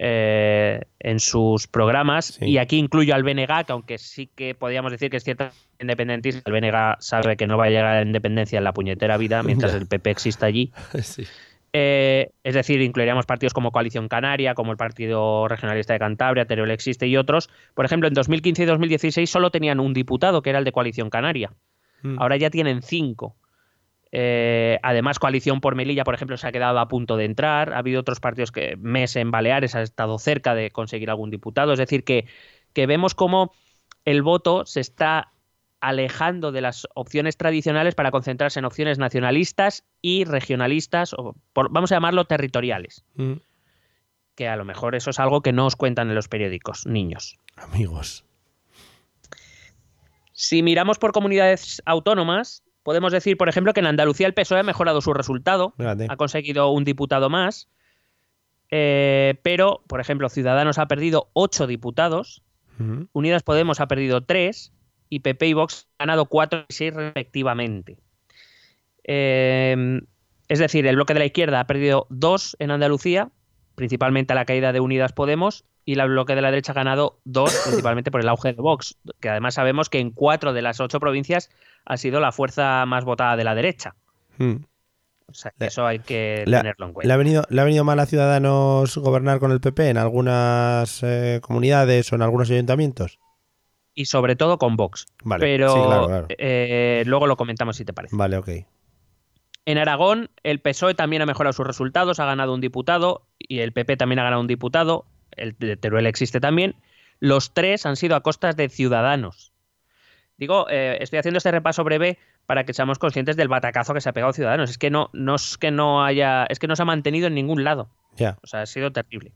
[0.00, 2.38] eh, en sus programas.
[2.40, 6.40] Y aquí incluyo al BNG, que aunque sí que podríamos decir que es cierta independentista,
[6.46, 9.42] el BNG sabe que no va a llegar a la independencia en la puñetera vida
[9.44, 10.72] mientras el PP exista allí.
[11.02, 11.24] Sí.
[11.72, 16.70] Eh, es decir, incluiríamos partidos como Coalición Canaria, como el Partido Regionalista de Cantabria, Teruel
[16.70, 17.50] Existe y otros.
[17.74, 21.10] Por ejemplo, en 2015 y 2016 solo tenían un diputado, que era el de Coalición
[21.10, 21.52] Canaria.
[22.02, 22.20] Mm.
[22.20, 23.36] Ahora ya tienen cinco.
[24.10, 27.74] Eh, además, Coalición por Melilla, por ejemplo, se ha quedado a punto de entrar.
[27.74, 31.72] Ha habido otros partidos que MES en Baleares ha estado cerca de conseguir algún diputado.
[31.72, 32.26] Es decir, que,
[32.72, 33.52] que vemos cómo
[34.04, 35.32] el voto se está
[35.80, 41.96] alejando de las opciones tradicionales para concentrarse en opciones nacionalistas y regionalistas, o vamos a
[41.96, 43.04] llamarlo territoriales.
[43.14, 43.34] Mm.
[44.34, 47.38] Que a lo mejor eso es algo que no os cuentan en los periódicos, niños.
[47.56, 48.24] Amigos.
[50.32, 54.62] Si miramos por comunidades autónomas, podemos decir, por ejemplo, que en Andalucía el PSOE ha
[54.62, 57.68] mejorado su resultado, ha conseguido un diputado más,
[58.70, 62.42] eh, pero, por ejemplo, Ciudadanos ha perdido ocho diputados,
[63.12, 64.72] Unidas Podemos ha perdido tres,
[65.10, 67.98] y PP y Vox han ganado 4 y 6 respectivamente.
[69.04, 70.06] Em,
[70.48, 73.28] es decir, el bloque de la izquierda ha perdido 2 en Andalucía,
[73.74, 77.18] principalmente a la caída de Unidas Podemos, y el bloque de la derecha ha ganado
[77.24, 80.80] 2, principalmente por el auge de Vox, que además sabemos que en 4 de las
[80.80, 81.48] 8 provincias
[81.86, 83.94] ha sido la fuerza más votada de la derecha.
[84.36, 84.56] Hmm.
[85.28, 87.08] O sea, eso hay que tenerlo en cuenta.
[87.08, 91.02] ¿le ha, venido, ¿Le ha venido mal a Ciudadanos gobernar con el PP en algunas
[91.02, 93.18] eh, comunidades o en algunos ayuntamientos?
[93.94, 95.06] y sobre todo con Vox.
[95.24, 98.14] Vale, Pero eh, luego lo comentamos si te parece.
[98.14, 98.48] Vale, ok.
[99.64, 103.72] En Aragón, el PSOE también ha mejorado sus resultados, ha ganado un diputado y el
[103.72, 105.06] PP también ha ganado un diputado.
[105.38, 106.74] El de Teruel existe también.
[107.20, 109.52] Los tres han sido a costas de Ciudadanos.
[110.36, 114.08] Digo, eh, estoy haciendo este repaso breve para que seamos conscientes del batacazo que se
[114.08, 114.70] ha pegado Ciudadanos.
[114.70, 117.34] Es que no, no es que no haya, es que no se ha mantenido en
[117.34, 117.90] ningún lado.
[118.16, 118.38] Ya.
[118.42, 119.32] O sea, ha sido terrible.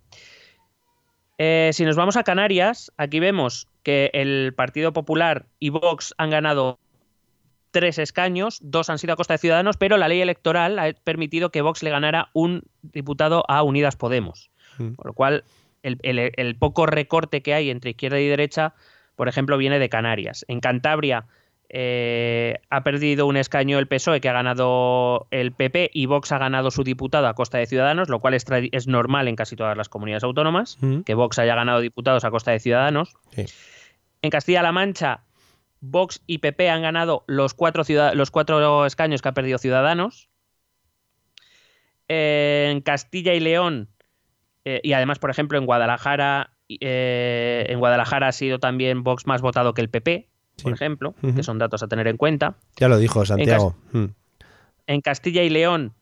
[1.39, 6.31] Eh, si nos vamos a Canarias, aquí vemos que el Partido Popular y Vox han
[6.31, 6.79] ganado
[7.73, 11.51] tres escaños, dos han sido a costa de Ciudadanos, pero la ley electoral ha permitido
[11.51, 14.51] que Vox le ganara un diputado a Unidas Podemos.
[14.79, 14.93] Mm.
[14.93, 15.45] Por lo cual,
[15.83, 18.75] el, el- el poco recorte que hay entre izquierda y derecha,
[19.17, 20.45] por ejemplo, viene de Canarias.
[20.49, 21.27] En Cantabria
[21.75, 26.39] eh, ha perdido un escaño el PSOE, que ha ganado el PP, y Vox ha
[26.39, 28.45] ganado su diputado a costa de Ciudadanos, lo cual es,
[28.87, 31.01] normal en casi todas las comunidades autónomas, Mm.
[31.01, 33.15] que Vox haya ganado diputados a costa de Ciudadanos.
[33.31, 33.47] Sí.
[34.21, 35.21] En Castilla-La Mancha,
[35.81, 40.29] Vox y PP han ganado los cuatro, los cuatro escaños que ha perdido Ciudadanos.
[42.09, 43.89] En Castilla y León,
[44.65, 49.43] eh, y además, por ejemplo, en Guadalajara, eh, en Guadalajara ha sido también Vox más
[49.43, 50.29] votado que el PP,
[50.63, 52.57] por ejemplo, que son datos a tener en cuenta.
[52.77, 53.75] Ya lo dijo Santiago.
[53.93, 54.07] Mm.
[54.87, 55.95] En Castilla y León,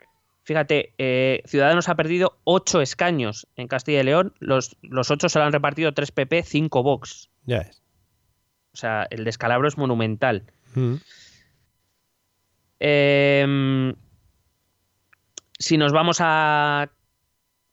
[0.42, 4.34] fíjate, eh, Ciudadanos ha perdido ocho escaños en Castilla y León.
[4.38, 7.30] Los, los ocho se lo han repartido tres PP, cinco Vox.
[7.46, 7.82] Ya es.
[8.72, 10.44] O sea, el descalabro es monumental.
[10.74, 10.94] Mm.
[12.80, 13.94] Em,
[15.58, 16.90] si nos vamos a,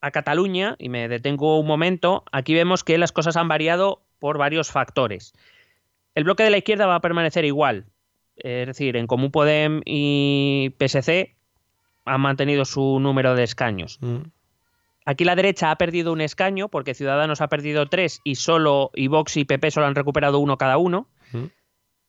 [0.01, 4.37] a Cataluña, y me detengo un momento, aquí vemos que las cosas han variado por
[4.37, 5.33] varios factores.
[6.15, 7.85] El bloque de la izquierda va a permanecer igual.
[8.35, 11.35] Es decir, en Común Podem y PSC
[12.05, 13.97] han mantenido su número de escaños.
[14.01, 14.29] Mm.
[15.05, 19.07] Aquí la derecha ha perdido un escaño porque Ciudadanos ha perdido tres y solo y
[19.07, 21.07] Vox y PP solo han recuperado uno cada uno.
[21.31, 21.45] Mm.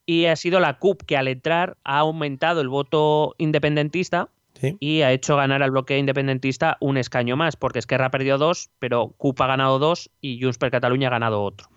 [0.06, 4.76] Y ha sido la CUP que al entrar ha aumentado el voto independentista Sí.
[4.80, 8.70] y ha hecho ganar al bloque independentista un escaño más, porque Esquerra ha perdido dos,
[8.80, 11.68] pero CUP ha ganado dos y Junts per Catalunya ha ganado otro.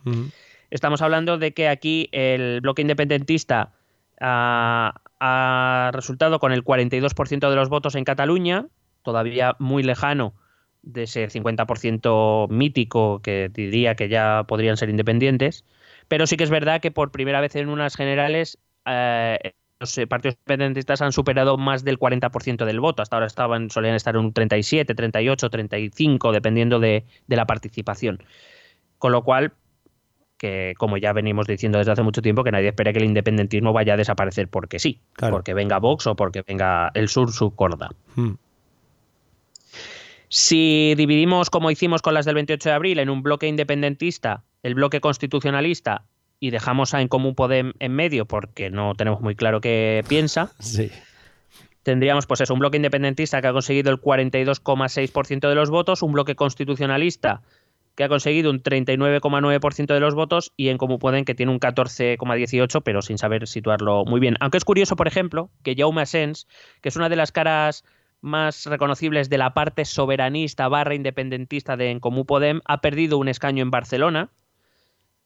[0.72, 3.74] Estamos hablando de que aquí el bloque independentista
[4.20, 8.66] ha, ha resultado con el 42% de los votos en Cataluña,
[9.04, 10.34] todavía muy lejano
[10.84, 15.66] de ese 50% mítico que diría que ya podrían ser independientes,
[16.08, 20.36] pero sí que es verdad que por primera vez en unas generales eh, los partidos
[20.36, 23.02] independentistas han superado más del 40% del voto.
[23.02, 28.24] Hasta ahora estaban, solían estar en un 37, 38, 35, dependiendo de, de la participación.
[29.00, 29.54] Con lo cual,
[30.38, 33.74] que como ya venimos diciendo desde hace mucho tiempo, que nadie espere que el independentismo
[33.74, 35.34] vaya a desaparecer porque sí, Claro.
[35.36, 37.90] porque venga Vox o porque venga el sur su corda.
[38.16, 38.34] Mm.
[40.30, 44.76] Si dividimos, como hicimos con las del 28 de abril, en un bloque independentista, el
[44.76, 46.06] bloque constitucionalista,
[46.42, 50.52] y dejamos a En Común Podem en medio porque no tenemos muy claro qué piensa,
[50.60, 50.92] Sí.
[51.84, 56.12] tendríamos pues eso, un bloque independentista que ha conseguido el 42,6% de los votos, un
[56.12, 57.42] bloque constitucionalista
[57.96, 61.60] que ha conseguido un 39,9% de los votos y en Comú Podem que tiene un
[61.60, 64.36] 14,18%, pero sin saber situarlo muy bien.
[64.40, 66.48] Aunque es curioso, por ejemplo, que Jaume Asens,
[66.82, 67.84] que es una de las caras
[68.22, 73.28] más reconocibles de la parte soberanista barra independentista de En Comú Podem, ha perdido un
[73.28, 74.30] escaño en Barcelona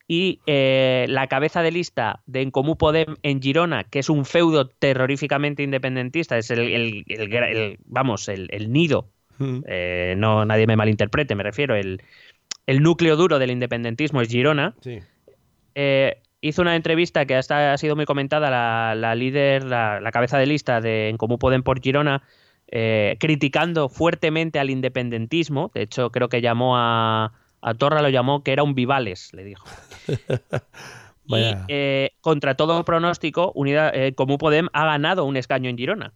[0.08, 4.26] y eh, la cabeza de lista de En Comú Podem en Girona, que es un
[4.26, 9.60] feudo terroríficamente independentista, es el, el- el gra- el- vamos, el, nido, Mm.
[9.68, 12.02] eh, no nadie me malinterprete, me refiero, el,
[12.68, 15.00] el núcleo duro del independentismo es Girona, Sí.
[15.76, 20.12] eh, hizo una entrevista que hasta ha sido muy comentada, la, la líder, la, la
[20.12, 22.22] cabeza de lista de En Comú Podem por Girona,
[22.72, 25.72] eh, criticando fuertemente al independentismo.
[25.74, 27.34] De hecho, creo que llamó a,
[27.68, 29.66] a Torra, lo llamó que era un Vivales, le dijo.
[31.28, 31.34] Y
[31.70, 36.14] eh, contra todo pronóstico, Unidad, eh, Comú Podem ha ganado un escaño en Girona.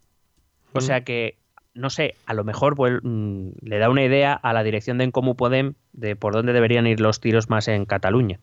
[0.73, 0.81] O Mm.
[0.81, 1.39] sea que,
[1.73, 5.11] no sé, a lo mejor pues, mm, le da una idea a la dirección de
[5.11, 8.39] Comú Podem de por dónde deberían ir los tiros más en Cataluña.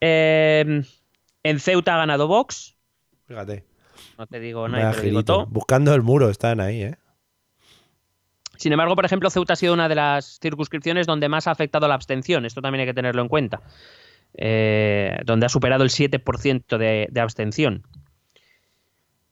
[0.00, 0.82] Eh,
[1.42, 2.74] en Ceuta ha ganado Vox.
[3.26, 3.64] Fíjate.
[4.16, 5.44] No te digo nada, te digo todo.
[5.46, 6.96] Buscando el muro están ahí, ¿eh?
[8.64, 11.86] Sin embargo, por ejemplo, Ceuta ha sido una de las circunscripciones donde más ha afectado
[11.86, 12.46] la abstención.
[12.46, 13.60] Esto también hay que tenerlo en cuenta.
[14.38, 17.82] Eh, donde ha superado el 7% de, de abstención.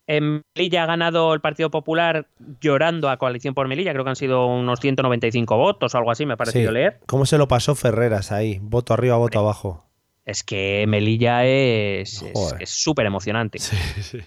[0.07, 2.27] En Melilla ha ganado el Partido Popular
[2.61, 3.93] llorando a Coalición por Melilla.
[3.93, 6.75] Creo que han sido unos 195 votos o algo así, me ha parecido Sí.
[6.75, 7.01] leer.
[7.07, 8.59] ¿Cómo se lo pasó Ferreras ahí?
[8.61, 9.87] Voto arriba, voto abajo.
[10.27, 12.23] Es que Melilla es
[12.67, 13.61] súper emocionante.
[13.61, 14.19] Sí, sí.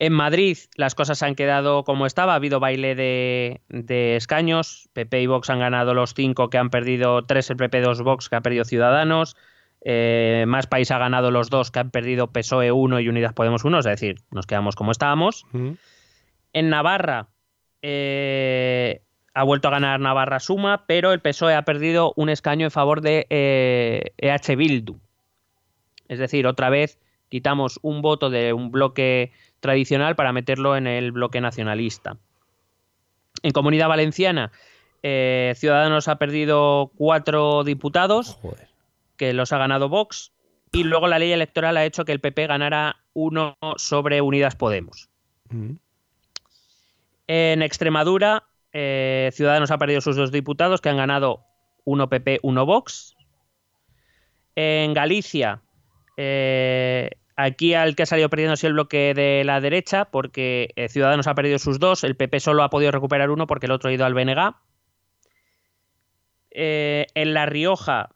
[0.00, 5.22] En Madrid las cosas han quedado como estaba, ha habido baile de, de escaños, PP
[5.22, 8.36] y Vox han ganado los cinco que han perdido, tres el PP, dos Vox que
[8.36, 9.36] ha perdido Ciudadanos,
[9.84, 13.64] eh, Más País ha ganado los dos que han perdido PSOE 1 y Unidas Podemos
[13.64, 15.46] 1, es decir, nos quedamos como estábamos.
[16.52, 17.28] En Navarra
[17.82, 19.02] eh,
[19.34, 23.00] ha vuelto a ganar Navarra Suma, pero el PSOE ha perdido un escaño en favor
[23.00, 25.00] de eh, EH Bildu.
[26.08, 31.12] Es decir, otra vez quitamos un voto de un bloque tradicional para meterlo en el
[31.12, 32.16] bloque nacionalista.
[33.42, 34.52] En Comunidad Valenciana,
[35.02, 38.68] eh, Ciudadanos ha perdido cuatro diputados Joder.
[39.16, 40.32] que los ha ganado Vox.
[40.70, 45.08] y luego la ley electoral ha hecho que el PP ganara uno sobre Unidas Podemos.
[45.48, 45.76] Mm.
[47.26, 51.44] En Extremadura, eh, Ciudadanos ha perdido sus dos diputados, que han ganado
[51.84, 53.16] uno PP, uno Vox.
[54.56, 55.62] En Galicia,
[56.16, 60.88] eh, aquí al que ha salido perdiendo es el bloque de la derecha, porque eh,
[60.88, 63.88] Ciudadanos ha perdido sus dos, el PP solo ha podido recuperar uno porque el otro
[63.88, 64.54] ha ido al BNG.
[66.50, 68.10] Eh, en La Rioja,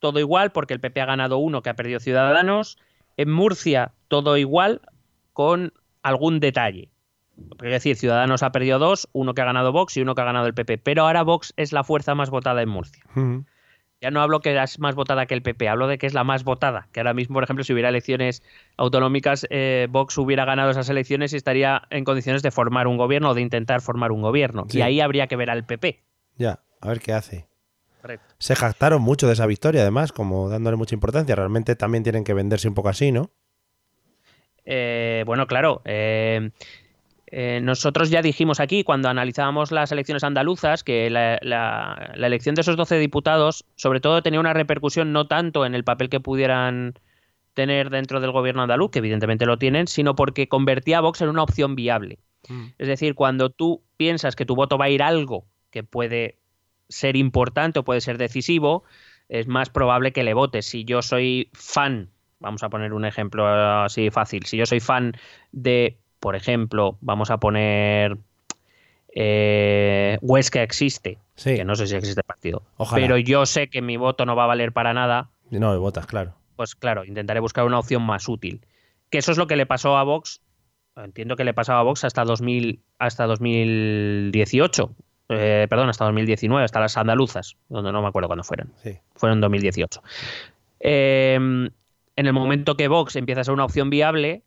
[0.00, 2.76] todo igual, porque el PP ha ganado uno que ha perdido Ciudadanos.
[3.16, 4.80] En Murcia, todo igual,
[5.32, 6.90] con algún detalle.
[7.62, 10.24] Es decir, Ciudadanos ha perdido dos, uno que ha ganado Vox y uno que ha
[10.24, 10.78] ganado el PP.
[10.78, 13.04] Pero ahora Vox es la fuerza más votada en Murcia.
[14.00, 16.24] Ya no hablo que es más votada que el PP, hablo de que es la
[16.24, 16.88] más votada.
[16.92, 18.42] Que ahora mismo, por ejemplo, si hubiera elecciones
[18.76, 23.30] autonómicas, eh, Vox hubiera ganado esas elecciones y estaría en condiciones de formar un gobierno
[23.30, 24.66] o de intentar formar un gobierno.
[24.68, 24.78] Sí.
[24.78, 26.02] Y ahí habría que ver al PP.
[26.36, 27.46] Ya, a ver qué hace.
[28.02, 28.34] Correcto.
[28.38, 31.34] Se jactaron mucho de esa victoria, además, como dándole mucha importancia.
[31.34, 33.30] Realmente también tienen que venderse un poco así, ¿no?
[34.66, 35.80] Eh, bueno, claro.
[35.84, 36.50] eh,
[37.26, 42.54] eh, nosotros ya dijimos aquí, cuando analizábamos las elecciones andaluzas, que la, la- la elección
[42.54, 46.20] de esos 12 diputados, sobre todo, tenía una repercusión no tanto en el papel que
[46.20, 46.94] pudieran
[47.54, 51.28] tener dentro del gobierno andaluz, que evidentemente lo tienen, sino porque convertía a Vox en
[51.28, 52.18] una opción viable.
[52.78, 56.38] Es decir, cuando tú piensas que tu voto va a ir a algo que puede
[56.88, 58.84] ser importante o puede ser decisivo,
[59.28, 60.66] es más probable que le votes.
[60.66, 62.10] Si yo soy fan,
[62.40, 65.12] vamos a poner un ejemplo así fácil, si yo soy fan
[65.52, 68.16] de, por ejemplo, vamos a poner
[69.14, 71.56] eh, Huesca existe, Sí.
[71.56, 73.02] que no sé si existe el partido, Ojalá.
[73.02, 76.06] pero yo sé que mi voto no va a valer para nada, No, de votas,
[76.06, 76.32] claro.
[76.56, 78.62] pues claro, intentaré buscar una opción más útil.
[79.10, 80.40] Que eso es lo que le pasó a Vox,
[80.96, 84.94] entiendo que le pasaba a Vox hasta 2000, hasta 2018,
[85.28, 88.96] eh, perdón, hasta 2019, hasta las andaluzas, donde no me acuerdo cuándo fueron, Sí.
[89.14, 90.02] fueron en 2018.
[90.80, 91.34] Eh,
[92.16, 94.42] en el momento que Vox empieza a ser una opción viable,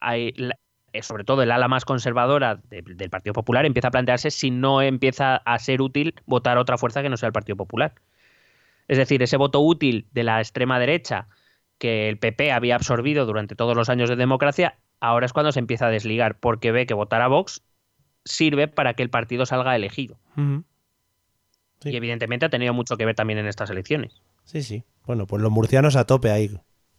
[0.00, 0.56] hay la-
[1.02, 4.82] sobre todo el ala más conservadora de- del Partido Popular empieza a plantearse si no
[4.82, 7.94] empieza a ser útil votar a otra fuerza que no sea el Partido Popular.
[8.88, 11.28] Es decir, ese voto útil de la extrema derecha
[11.78, 15.60] que el PP había absorbido durante todos los años de democracia, ahora es cuando se
[15.60, 17.62] empieza a desligar, porque ve que votar a Vox
[18.24, 20.18] sirve para que el partido salga elegido.
[21.80, 21.90] Sí.
[21.90, 24.20] Y evidentemente ha tenido mucho que ver también en estas elecciones.
[24.44, 24.84] Sí, sí.
[25.06, 26.50] Bueno, pues los murcianos a tope ahí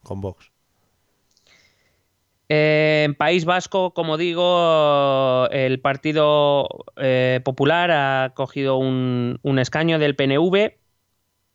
[0.01, 0.51] con Vox.
[2.53, 10.17] Eh, en País Vasco, como digo, el Partido eh, Popular ha cogido un, escaño del
[10.17, 10.73] PNV.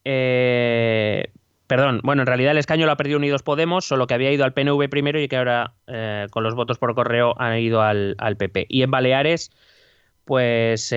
[0.06, 1.26] Eh,
[1.66, 4.44] perdón, bueno, en realidad el escaño lo ha perdido Unidos Podemos, solo que había ido
[4.44, 8.16] al PNV primero y que ahora eh, con los votos por correo han ido al,
[8.38, 8.64] PP.
[8.70, 9.50] Y en Baleares,
[10.24, 10.94] pues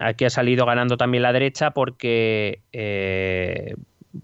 [0.00, 2.62] aquí ha salido ganando también la derecha porque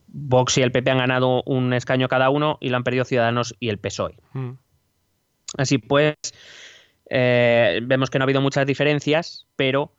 [0.08, 3.54] Vox y el PP han ganado un escaño cada uno y lo han perdido Ciudadanos
[3.60, 4.16] y el PSOE.
[5.56, 6.14] Así pues,
[7.10, 9.92] eh, vemos que no ha habido muchas diferencias, pero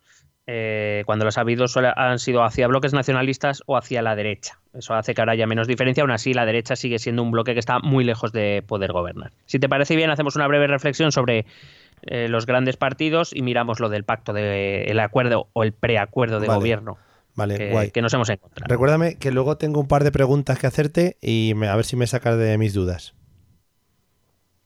[0.47, 4.59] eh, cuando las ha habido suele- han sido hacia bloques nacionalistas o hacia la derecha.
[4.73, 7.53] Eso hace que ahora haya menos diferencia, aún así la derecha sigue siendo un bloque
[7.53, 9.31] que está muy lejos de poder gobernar.
[9.45, 11.45] Si te parece bien, hacemos una breve reflexión sobre
[12.03, 16.47] eh, los grandes partidos y miramos lo del pacto del acuerdo o el preacuerdo de
[16.47, 16.59] Vale.
[16.59, 16.97] gobierno
[17.33, 17.91] Vale, que, guay.
[17.91, 18.67] que nos hemos encontrado.
[18.69, 21.95] Recuérdame que luego tengo un par de preguntas que hacerte y me- a ver si
[21.95, 23.15] me sacas de mis dudas.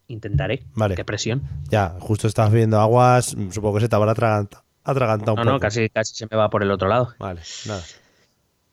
[0.09, 0.63] Intentaré.
[0.73, 0.95] Vale.
[0.95, 1.43] Qué presión.
[1.69, 5.53] Ya, justo estabas viendo aguas, supongo que se te habrá atraganta- atragantado un No, poco.
[5.53, 7.13] no, casi, casi se me va por el otro lado.
[7.19, 7.81] Vale, nada.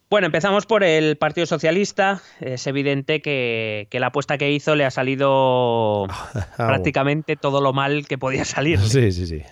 [0.08, 2.22] Bueno, empezamos por el Partido Socialista.
[2.40, 6.06] Es evidente que, que la apuesta que hizo le ha salido
[6.56, 8.78] prácticamente todo lo mal que podía salir.
[8.80, 9.42] Sí, sí, sí.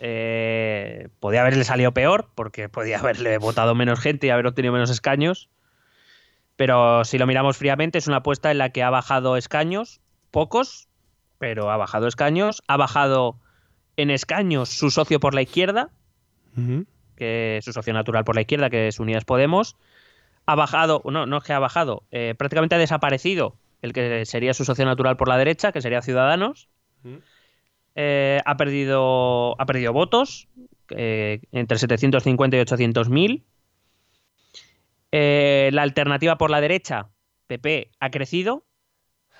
[0.00, 4.90] Eh, podía haberle salido peor, porque podía haberle votado menos gente y haber obtenido menos
[4.90, 5.48] escaños.
[6.56, 10.88] Pero si lo miramos fríamente, es una apuesta en la que ha bajado escaños, pocos,
[11.42, 12.62] pero ha bajado escaños.
[12.68, 13.34] Ha bajado
[13.96, 15.90] en escaños su socio por la izquierda,
[17.16, 19.74] que es su socio natural por la izquierda, que es Unidas Podemos.
[20.46, 24.54] Ha bajado, no, no es que ha bajado, eh, prácticamente ha desaparecido el que sería
[24.54, 26.68] su socio natural por la derecha, que sería Ciudadanos.
[27.96, 30.46] Eh, ha, perdido, ha perdido votos,
[30.90, 33.44] eh, entre 750 y 800 mil.
[35.10, 37.08] Eh, la alternativa por la derecha,
[37.48, 38.64] PP, ha crecido,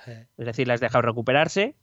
[0.05, 1.77] es decir, la has dejado recuperarse.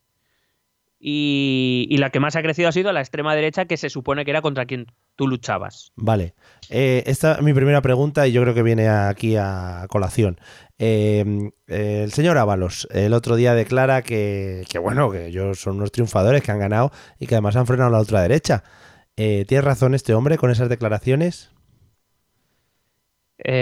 [1.02, 4.26] Y, y la que más ha crecido ha sido la extrema derecha, que se supone
[4.26, 4.84] que era contra quien
[5.16, 5.92] tú luchabas.
[5.96, 6.34] Vale.
[6.68, 10.38] Eh, esta es mi primera pregunta y yo creo que viene aquí a colación.
[10.78, 15.76] Eh, eh, el señor Ábalos el otro día declara que, que, bueno, que ellos son
[15.76, 18.62] unos triunfadores que han ganado y que además han frenado a la ultraderecha.
[19.16, 21.50] Eh, ¿Tiene razón este hombre con esas declaraciones?
[23.42, 23.52] Si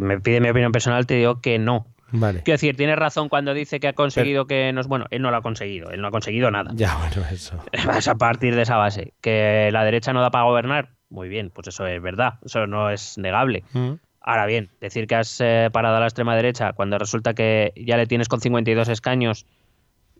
[0.00, 1.86] me pide mi opinión personal, te digo que no.
[2.10, 2.42] Vale.
[2.42, 4.88] Quiero decir, tiene razón cuando dice que ha conseguido que nos.
[4.88, 6.70] Bueno, él no lo ha conseguido, él no ha conseguido nada.
[6.74, 7.62] Ya, bueno, eso.
[7.86, 9.12] Vas a partir de esa base.
[9.20, 12.90] Que la derecha no da para gobernar, muy bien, pues eso es verdad, eso no
[12.90, 13.64] es negable.
[13.72, 13.92] Mm.
[14.20, 17.96] Ahora bien, decir que has eh, parado a la extrema derecha cuando resulta que ya
[17.96, 19.46] le tienes con 52 escaños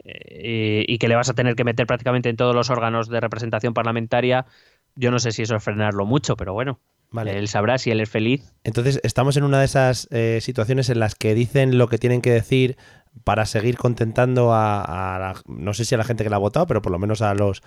[0.04, 3.08] eh, y, y que le vas a tener que meter prácticamente en todos los órganos
[3.08, 4.46] de representación parlamentaria,
[4.94, 6.80] yo no sé si eso es frenarlo mucho, pero bueno,
[7.10, 7.38] Vale.
[7.38, 8.52] él sabrá si él es feliz.
[8.64, 12.20] Entonces, estamos en una de esas eh, situaciones en las que dicen lo que tienen
[12.20, 12.76] que decir
[13.24, 16.40] para seguir contentando a, a la- no sé si a la gente que la ha
[16.40, 17.62] votado, pero por lo menos a los,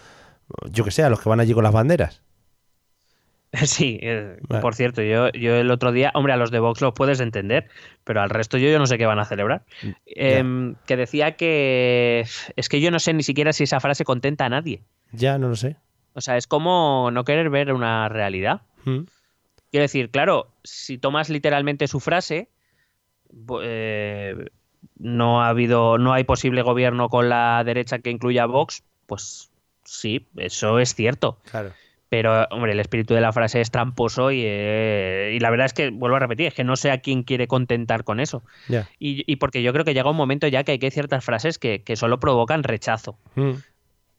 [0.70, 2.22] yo que sé, a los que van allí con las banderas.
[3.66, 4.62] Sí, eh, Vale.
[4.62, 7.68] por cierto, yo, yo el otro día, hombre, a los de Vox los puedes entender,
[8.06, 9.66] pero al resto yo, yo no sé qué van a celebrar.
[10.06, 12.26] Em, que decía que
[12.56, 14.84] es que yo no sé ni siquiera si esa frase contenta a nadie.
[15.12, 15.76] Ya, no lo sé.
[16.14, 18.62] O sea, es como no querer ver una realidad.
[18.86, 19.02] Mm.
[19.72, 22.49] Quiero decir, claro, si tomas literalmente su frase,
[23.63, 24.36] eh,
[24.97, 29.49] no ha habido, no hay posible gobierno con la derecha que incluya a Vox, pues
[29.84, 31.38] sí, eso es cierto.
[31.49, 31.72] Claro.
[32.09, 35.74] Pero, hombre, el espíritu de la frase es tramposo y, eh, y la verdad es
[35.74, 38.43] que, vuelvo a repetir, es que no sé a quién quiere contentar con eso.
[38.99, 41.57] Y, y porque yo creo que llega un momento ya que hay que ciertas frases
[41.57, 43.51] que, que solo provocan rechazo, Mm.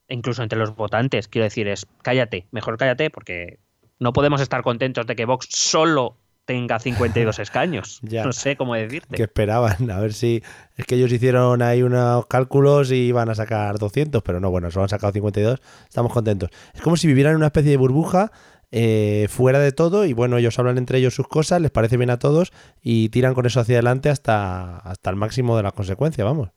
[0.08, 1.28] incluso entre los votantes.
[1.28, 3.58] Quiero decir, es cállate, mejor cállate, porque
[4.02, 8.00] no podemos estar contentos de que Vox solo tenga 52 escaños.
[8.02, 8.24] Ya.
[8.24, 9.16] No sé cómo decirte.
[9.16, 10.42] Que esperaban, a ver si
[10.76, 14.70] es que ellos hicieron ahí unos cálculos y iban a sacar 200, pero no, bueno,
[14.70, 16.50] solo han sacado 52, estamos contentos.
[16.74, 18.32] Es como si vivieran en una especie de burbuja
[18.72, 22.10] eh, fuera de todo y bueno, ellos hablan entre ellos sus cosas, les parece bien
[22.10, 26.24] a todos y tiran con eso hacia adelante hasta, hasta el máximo de las consecuencias,
[26.24, 26.50] vamos.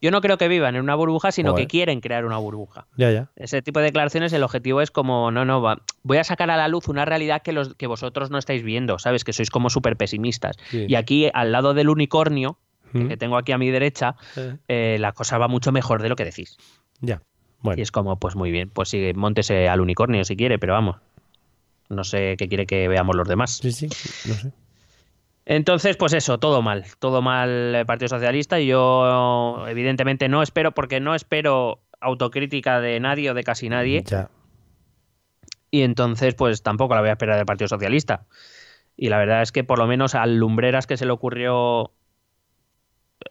[0.00, 1.64] Yo no creo que vivan en una burbuja, sino Joder.
[1.66, 2.86] que quieren crear una burbuja.
[2.96, 3.30] Ya, ya.
[3.36, 6.56] Ese tipo de declaraciones, el objetivo es como, no, no, va, voy a sacar a
[6.56, 9.24] la luz una realidad que, los, que vosotros no estáis viendo, ¿sabes?
[9.24, 10.56] Que sois como súper pesimistas.
[10.70, 10.86] Sí.
[10.88, 12.58] Y aquí, al lado del unicornio,
[12.90, 13.08] Mm.
[13.08, 14.16] que tengo aquí a mi derecha,
[14.66, 16.56] eh, la cosa va mucho mejor de lo que decís.
[17.02, 17.20] Ya.
[17.60, 20.72] Bueno, Y es como, pues muy bien, pues sí, montese al unicornio si quiere, pero
[20.72, 20.96] vamos.
[21.90, 23.56] No sé qué quiere que veamos los demás.
[23.60, 23.88] sí, sí,
[24.26, 24.52] no sé.
[25.50, 30.72] Entonces, pues eso, todo mal, todo mal el Partido Socialista y yo evidentemente no espero,
[30.72, 34.28] porque no espero autocrítica de nadie o de casi nadie, Ya.
[35.70, 38.26] y entonces pues tampoco la voy a esperar del Partido Socialista.
[38.94, 41.92] Y la verdad es que por lo menos al Lumbreras que se le ocurrió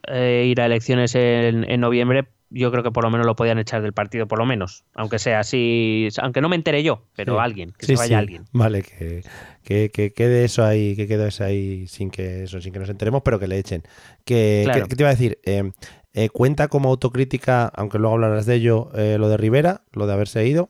[0.07, 3.59] eh, ir a elecciones en, en noviembre, yo creo que por lo menos lo podían
[3.59, 7.33] echar del partido, por lo menos, aunque sea así, aunque no me entere yo, pero
[7.35, 7.39] Sí.
[7.41, 8.13] alguien, que Sí, se vaya sí.
[8.15, 8.45] alguien.
[8.53, 9.21] Vale, que,
[9.63, 12.89] que, que quede eso ahí, que quede eso ahí sin que eso, sin que nos
[12.89, 13.83] enteremos, pero que le echen.
[14.25, 14.83] Que, Claro.
[14.83, 15.39] que- ¿Qué te iba a decir?
[15.45, 15.71] Eh,
[16.13, 20.13] eh, cuenta como autocrítica, aunque luego hablarás de ello, eh, lo de Rivera, lo de
[20.13, 20.69] haberse ido.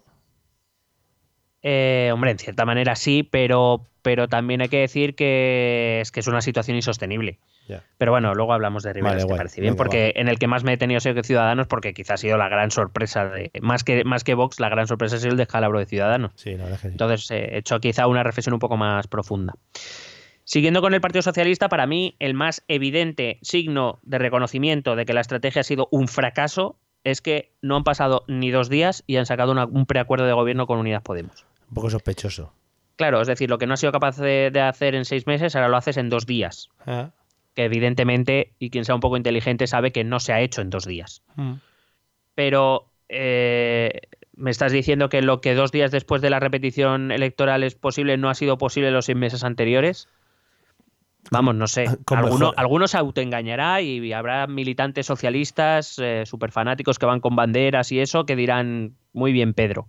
[2.13, 6.27] Hombre, en cierta manera sí, pero, pero también hay que decir que es que es
[6.27, 7.39] una situación insostenible.
[7.97, 9.37] Pero bueno, luego hablamos de Rivera, Vale, si te guay.
[9.37, 11.67] parece bien, Venga, porque en el que más me he detenido ha sido que Ciudadanos,
[11.67, 13.51] porque quizá ha sido la gran sorpresa de.
[13.61, 16.31] Más que, más que Vox, la gran sorpresa ha sido el descalabro de Ciudadanos.
[16.35, 16.91] Sí, la verdad que sí.
[16.93, 19.55] Entonces eh, he hecho quizá una reflexión un poco más profunda.
[20.45, 25.13] Siguiendo con el Partido Socialista, para mí el más evidente signo de reconocimiento de que
[25.13, 29.17] la estrategia ha sido un fracaso es que no han pasado ni dos días y
[29.17, 31.45] han sacado una- un preacuerdo de gobierno con Unidas Podemos.
[31.67, 32.53] Un poco sospechoso.
[32.97, 35.55] Claro, es decir, lo que no has sido capaz de, de hacer en seis meses,
[35.55, 36.69] ahora lo haces en dos días.
[36.85, 37.11] Ah.
[37.53, 40.71] Que evidentemente, y quien sea un poco inteligente sabe que no se ha hecho en
[40.71, 41.21] dos días.
[41.35, 41.53] Mm.
[42.33, 44.01] Pero eh,
[44.35, 48.17] me estás diciendo que lo que dos días después de la repetición electoral es posible
[48.17, 50.07] no ha sido posible los seis meses anteriores.
[51.29, 51.85] Vamos, no sé.
[52.05, 57.35] Con Alguno, algunos se autoengañará y habrá militantes socialistas, eh, super fanáticos que van con
[57.35, 59.87] banderas y eso, que dirán, muy bien, Pedro.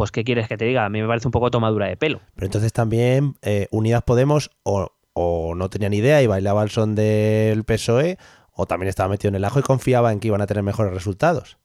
[0.00, 0.86] Pues, ¿qué quieres que te diga?
[0.86, 2.20] A mí me parece un poco tomadura de pelo.
[2.34, 6.70] Pero entonces también eh, Unidas Podemos o, o no tenía ni idea y bailaba al
[6.70, 8.16] son del PSOE
[8.54, 10.94] o también estaba metido en el ajo y confiaba en que iban a tener mejores
[10.94, 11.58] resultados.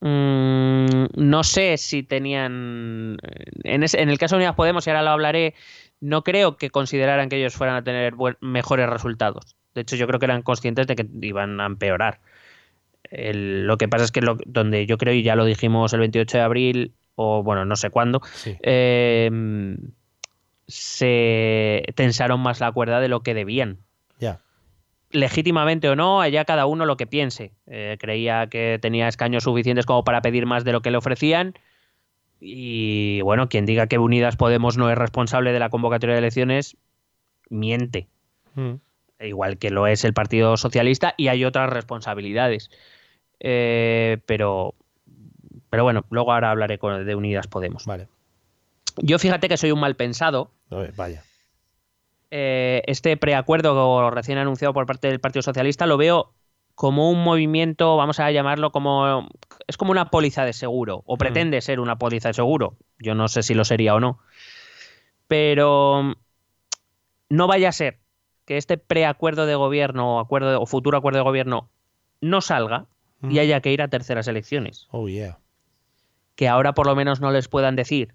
[0.00, 3.16] Mm, no sé si tenían.
[3.62, 5.54] En, ese- en el caso de Unidas Podemos, y ahora lo hablaré,
[6.00, 9.56] no creo que consideraran que ellos fueran a tener buen- mejores resultados.
[9.74, 12.20] De hecho, yo creo que eran conscientes de que iban a empeorar.
[13.14, 16.00] El- lo que pasa es que lo- donde yo creo, y ya lo dijimos el
[16.00, 18.56] 28 de abril, o bueno, no sé cuándo, Sí.
[18.62, 19.30] eh,
[20.66, 23.78] se tensaron más la cuerda de lo que debían
[24.18, 24.40] Ya.
[25.10, 27.52] legítimamente o no, allá cada uno lo que piense.
[27.66, 31.54] Eh, creía que tenía escaños suficientes como para pedir más de lo que le ofrecían.
[32.40, 36.76] Y bueno, quien diga que Unidas Podemos no es responsable de la convocatoria de elecciones,
[37.48, 38.08] miente.
[38.54, 38.74] Mm.
[39.20, 42.70] Igual que lo es el Partido Socialista y hay otras responsabilidades.
[43.46, 44.74] Eh, pero,
[45.68, 47.84] pero bueno, luego ahora hablaré con- de Unidas Podemos.
[47.84, 48.08] Vale.
[48.96, 50.50] Yo fíjate que soy un mal pensado.
[50.96, 51.22] vaya.
[52.30, 56.32] Eh, este preacuerdo recién anunciado por parte del Partido Socialista lo veo
[56.74, 59.28] como un movimiento, vamos a llamarlo como.
[59.68, 62.76] Es como una póliza de seguro, o pretende ser una póliza de seguro.
[62.98, 64.18] Yo no sé si lo sería o no.
[65.28, 66.14] Pero
[67.28, 67.98] no vaya a ser
[68.46, 71.68] que este preacuerdo de gobierno o, acuerdo, o futuro acuerdo de gobierno
[72.20, 72.86] no salga
[73.22, 74.86] y haya que ir a terceras elecciones.
[74.90, 75.38] Oh, yeah.
[76.36, 78.14] Que ahora por lo menos no les puedan decir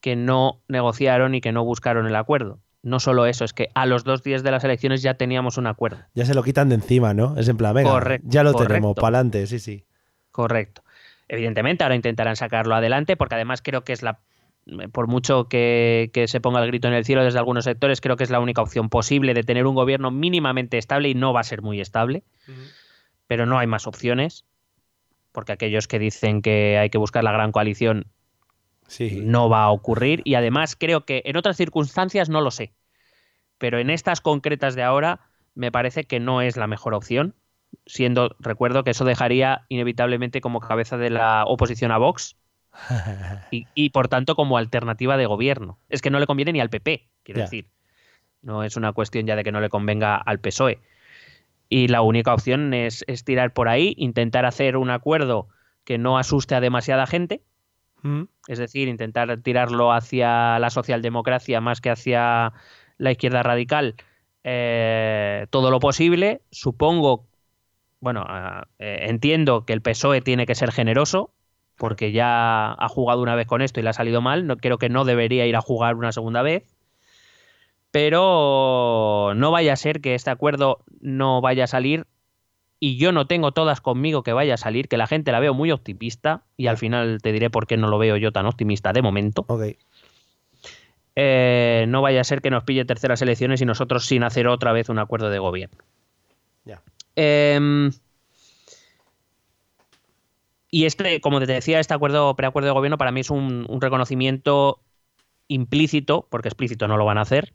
[0.00, 2.58] que no negociaron y que no buscaron el acuerdo.
[2.82, 5.68] No solo eso, es que a los dos días de las elecciones ya teníamos un
[5.68, 5.98] acuerdo.
[6.14, 7.36] Ya se lo quitan de encima, ¿no?
[7.38, 9.84] Es en plan, venga, ya lo tenemos, para adelante, sí, sí.
[10.32, 10.82] Correcto.
[11.28, 14.18] Evidentemente, ahora intentarán sacarlo adelante, porque además creo que es la.
[14.92, 18.24] Por mucho que, se ponga el grito en el cielo desde algunos sectores, creo que
[18.24, 21.44] es la única opción posible de tener un gobierno mínimamente estable y no va a
[21.44, 22.22] ser muy estable.
[23.32, 24.44] Pero no hay más opciones,
[25.32, 28.04] porque aquellos que dicen que hay que buscar la gran coalición
[29.22, 32.74] no va a ocurrir y además creo que en otras circunstancias no lo sé.
[33.56, 35.20] Pero en estas concretas de ahora
[35.54, 37.34] me parece que no es la mejor opción,
[37.86, 42.36] siendo, recuerdo que eso dejaría inevitablemente como cabeza de la oposición a Vox
[43.50, 45.78] y, por tanto como alternativa de gobierno.
[45.88, 47.70] Es que no le conviene ni al PP, quiero decir.
[48.42, 50.80] No es una cuestión ya de que no le convenga al PSOE.
[51.74, 55.48] Y la única opción es, es tirar por ahí, intentar hacer un acuerdo
[55.84, 57.40] que no asuste a demasiada gente,
[58.46, 62.52] es decir, intentar tirarlo hacia la socialdemocracia más que hacia
[62.98, 63.94] la izquierda radical,
[64.44, 66.42] eh, todo lo posible.
[66.50, 67.24] Supongo,
[68.00, 71.32] bueno, ah, eh, entiendo que el PSOE tiene que ser generoso,
[71.78, 74.46] porque ya ha jugado una vez con esto y le ha salido mal.
[74.46, 76.76] No, creo que no debería ir a jugar una segunda vez.
[77.92, 82.06] Pero no vaya a ser que este acuerdo no vaya a salir
[82.80, 85.54] y yo no tengo todas conmigo que vaya a salir, que la gente la veo
[85.54, 88.92] muy optimista y al final te diré por qué no lo veo yo tan optimista
[88.92, 89.46] de momento.
[91.14, 94.72] Eh, no vaya a ser que nos pille terceras elecciones y nosotros sin hacer otra
[94.72, 95.78] vez un acuerdo de gobierno.
[96.64, 96.82] Ya.
[97.14, 97.92] Em,
[100.70, 103.80] y este, como te decía, este acuerdo, preacuerdo de gobierno para mí es un, un
[103.80, 104.80] reconocimiento
[105.46, 107.52] implícito, porque explícito no lo van a hacer,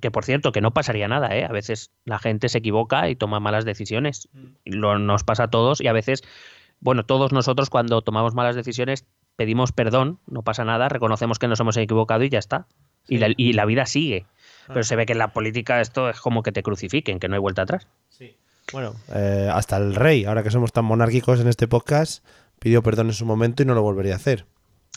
[0.00, 1.44] que por cierto, que no pasaría nada, ¿eh?
[1.44, 4.28] A veces la gente se equivoca y toma malas decisiones.
[4.32, 4.46] Mm.
[4.66, 6.22] Lo, nos pasa a todos y a veces,
[6.80, 11.58] bueno, todos nosotros cuando tomamos malas decisiones pedimos perdón, no pasa nada, reconocemos que nos
[11.60, 12.66] hemos equivocado y ya está.
[13.08, 14.26] Y, la, vida sigue.
[14.68, 14.72] Ah.
[14.74, 17.34] Pero se ve que en la política esto es como que te crucifiquen, que no
[17.34, 17.88] hay vuelta atrás.
[18.10, 18.36] Sí.
[18.72, 22.24] Bueno, eh, hasta el rey, ahora que somos tan monárquicos en este podcast,
[22.60, 24.46] pidió perdón en su momento y no lo volvería a hacer.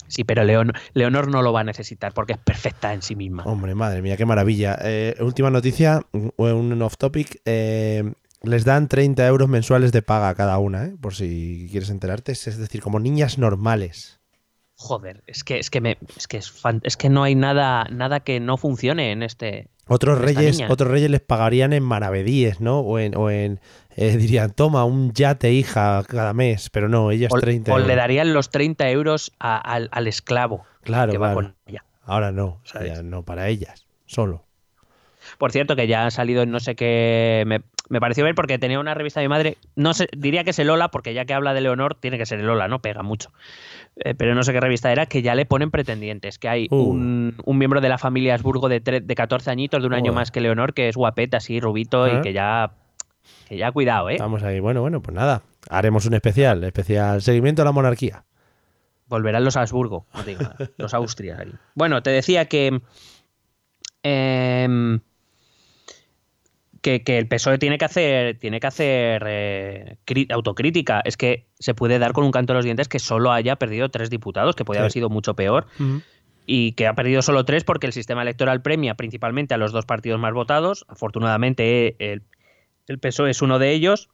[0.08, 3.44] Sí, pero Leonor no lo va a necesitar porque es perfecta en sí misma.
[3.44, 4.78] Hombre, madre mía, qué maravilla.
[4.82, 7.40] Eh, última noticia, un off topic.
[7.44, 10.96] Eh, les dan 30 euros mensuales de paga a cada una, ¿eh?
[11.00, 12.32] por si quieres enterarte.
[12.32, 14.20] Es decir, como niñas normales.
[14.78, 18.40] Joder, es que es que me es que es, que no hay nada nada que
[18.40, 22.80] no funcione en este otros reyes, otros reyes les pagarían en maravedíes, ¿no?
[22.80, 23.60] O en, o en
[23.96, 28.32] eh, dirían, toma un yate, hija, cada mes, pero no, ellas 30 O le darían
[28.32, 30.64] los 30 euros al, esclavo.
[30.82, 31.54] Claro, claro.
[32.04, 32.60] Ahora no,
[33.02, 34.44] no para ellas, solo.
[35.38, 37.42] Por cierto, que ya ha salido en no sé qué.
[37.46, 39.56] Me, me, pareció ver porque tenía una revista de mi madre.
[39.74, 42.26] No sé, diría que es el Lola, porque ya que habla de Leonor, tiene que
[42.26, 42.80] ser el Lola, ¿no?
[42.80, 43.32] Pega mucho.
[43.96, 46.76] Eh, pero no sé qué revista era, que ya le ponen pretendientes, que hay uh.
[46.76, 50.40] un, miembro de la familia Habsburgo de, de 14 añitos, de un año más que
[50.40, 52.20] Leonor, que es guapeta, así, rubito, y ah.
[52.20, 52.72] que ya,
[53.48, 54.16] que ya cuidado, ¿eh?
[54.18, 58.24] Vamos ahí, bueno, bueno, pues nada, haremos un especial, especial seguimiento a la monarquía.
[59.08, 60.06] Volverán los Habsburgo,
[60.76, 61.46] los Austrias.
[61.74, 62.80] Bueno, te decía que...
[64.02, 64.98] Eh,
[66.80, 69.96] que, el PSOE tiene que hacer, tiene que hacer eh,
[70.30, 71.00] autocrítica.
[71.04, 73.88] Es que se puede dar con un canto de los dientes que solo haya perdido
[73.90, 75.66] tres diputados, que podría haber sido mucho peor.
[76.46, 79.84] Y que ha perdido solo tres porque el sistema electoral premia principalmente a los dos
[79.84, 80.84] partidos más votados.
[80.88, 82.22] Afortunadamente, el,
[82.86, 84.08] el PSOE es uno de ellos.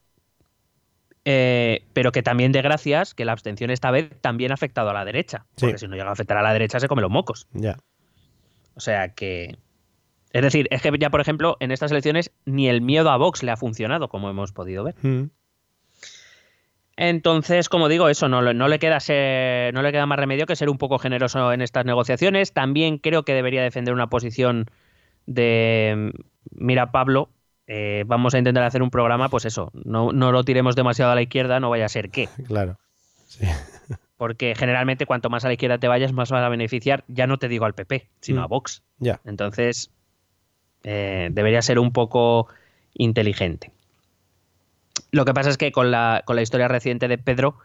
[1.25, 4.93] Eh, pero que también de gracias que la abstención esta vez también ha afectado a
[4.93, 5.47] la derecha.
[5.59, 7.47] Porque si no llega a afectar a la derecha se come los mocos.
[7.53, 7.77] Ya.
[8.75, 9.57] O sea que,
[10.33, 13.43] es decir, es que ya, por ejemplo, en estas elecciones ni el miedo a Vox
[13.43, 14.95] le ha funcionado, como hemos podido ver.
[15.03, 15.31] Mm.
[16.97, 20.57] Entonces, como digo, eso no, no, le queda ser, no le queda más remedio que
[20.57, 22.53] ser un poco generoso en estas negociaciones.
[22.53, 24.67] También creo que debería defender una posición
[25.27, 26.13] de
[26.51, 27.31] mira, Pablo,
[27.67, 31.15] eh, vamos a intentar hacer un programa, pues eso, no, no lo tiremos demasiado a
[31.15, 32.29] la izquierda, no vaya a ser qué.
[32.47, 32.79] Claro.
[33.27, 33.47] Sí.
[34.17, 37.39] Porque generalmente cuanto más a la izquierda te vayas, más vas a beneficiar, ya no
[37.39, 38.45] te digo al PP, sino mm.
[38.45, 38.83] a Vox.
[38.99, 39.21] Ya.
[39.25, 39.91] Entonces,
[40.85, 42.49] eh, debería ser un poco
[42.95, 43.71] inteligente.
[45.11, 47.59] Lo que pasa es que con la, con la historia reciente de Pedro,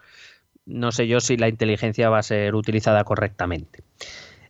[0.65, 3.84] no sé yo si la inteligencia va a ser utilizada correctamente.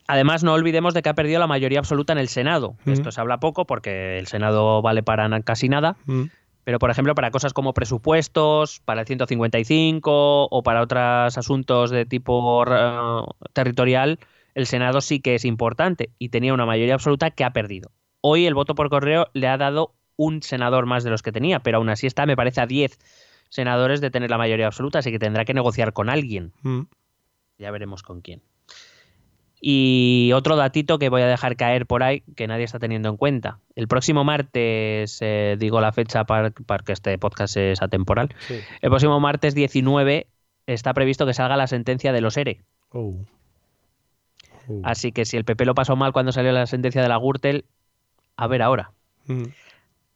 [0.07, 2.75] Además, no olvidemos de que ha perdido la mayoría absoluta en el Senado.
[2.85, 2.91] Mm.
[2.91, 5.97] Esto se habla poco porque el Senado vale para casi nada.
[6.05, 6.23] Mm.
[6.63, 12.05] Pero, por ejemplo, para cosas como presupuestos, para el 155 o para otros asuntos de
[12.05, 13.21] tipo eh,
[13.53, 14.19] territorial,
[14.53, 17.91] el Senado sí que es importante y tenía una mayoría absoluta que ha perdido.
[18.29, 21.59] Hoy el voto por correo le ha dado un senador más de los que tenía,
[21.61, 22.99] pero aún así está, me parece, a 10
[23.47, 26.51] senadores de tener la mayoría absoluta, así que tendrá que negociar con alguien.
[26.61, 26.81] Mm.
[27.57, 28.41] Ya veremos con quién.
[29.61, 33.15] Y otro datito que voy a dejar caer por ahí, que nadie está teniendo en
[33.15, 33.59] cuenta.
[33.75, 38.59] El próximo martes, eh, digo la fecha para, para que este podcast es atemporal, Sí.
[38.81, 40.27] el próximo martes 19
[40.65, 42.61] está previsto que salga la sentencia de los ERE.
[42.91, 43.15] Oh.
[44.67, 44.81] Oh.
[44.83, 47.63] Así que si el PP lo pasó mal cuando salió la sentencia de la Gürtel,
[48.37, 48.91] a ver ahora.
[49.25, 49.43] Mm.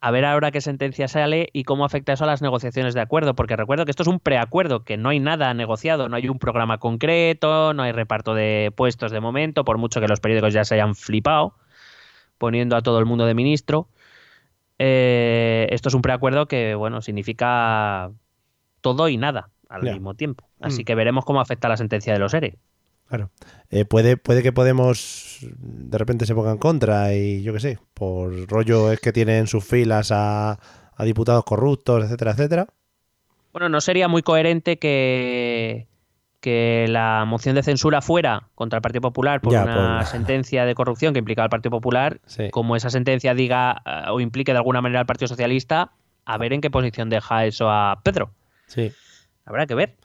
[0.03, 3.35] A ver ahora qué sentencia sale y cómo afecta eso a las negociaciones de acuerdo,
[3.35, 6.39] porque recuerdo que esto es un preacuerdo, que no hay nada negociado, no hay un
[6.39, 10.63] programa concreto, no hay reparto de puestos de momento, por mucho que los periódicos ya
[10.65, 11.53] se hayan flipado,
[12.39, 13.89] poniendo a todo el mundo de ministro.
[14.79, 18.09] Eh, esto es un preacuerdo que, bueno, significa
[18.81, 20.47] todo y nada al mismo tiempo.
[20.59, 20.85] Así Mm.
[20.85, 22.57] que veremos cómo afecta la sentencia de los ERE.
[23.11, 23.29] Claro.
[23.69, 27.79] Eh, puede, puede que Podemos de repente se ponga en contra y yo qué sé,
[27.93, 30.57] por rollo es que tienen en sus filas a,
[30.95, 32.67] a diputados corruptos, etcétera, etcétera.
[33.51, 35.87] Bueno, no sería muy coherente que,
[36.39, 40.63] que la moción de censura fuera contra el Partido Popular por Ya, una por- sentencia
[40.63, 42.49] de corrupción que implicaba al Partido Popular, Sí.
[42.49, 45.91] como esa sentencia diga eh, o implique de alguna manera al Partido Socialista,
[46.23, 48.31] a ver en qué posición deja eso a Pedro.
[48.67, 48.93] Sí,
[49.43, 49.97] Habrá que ver.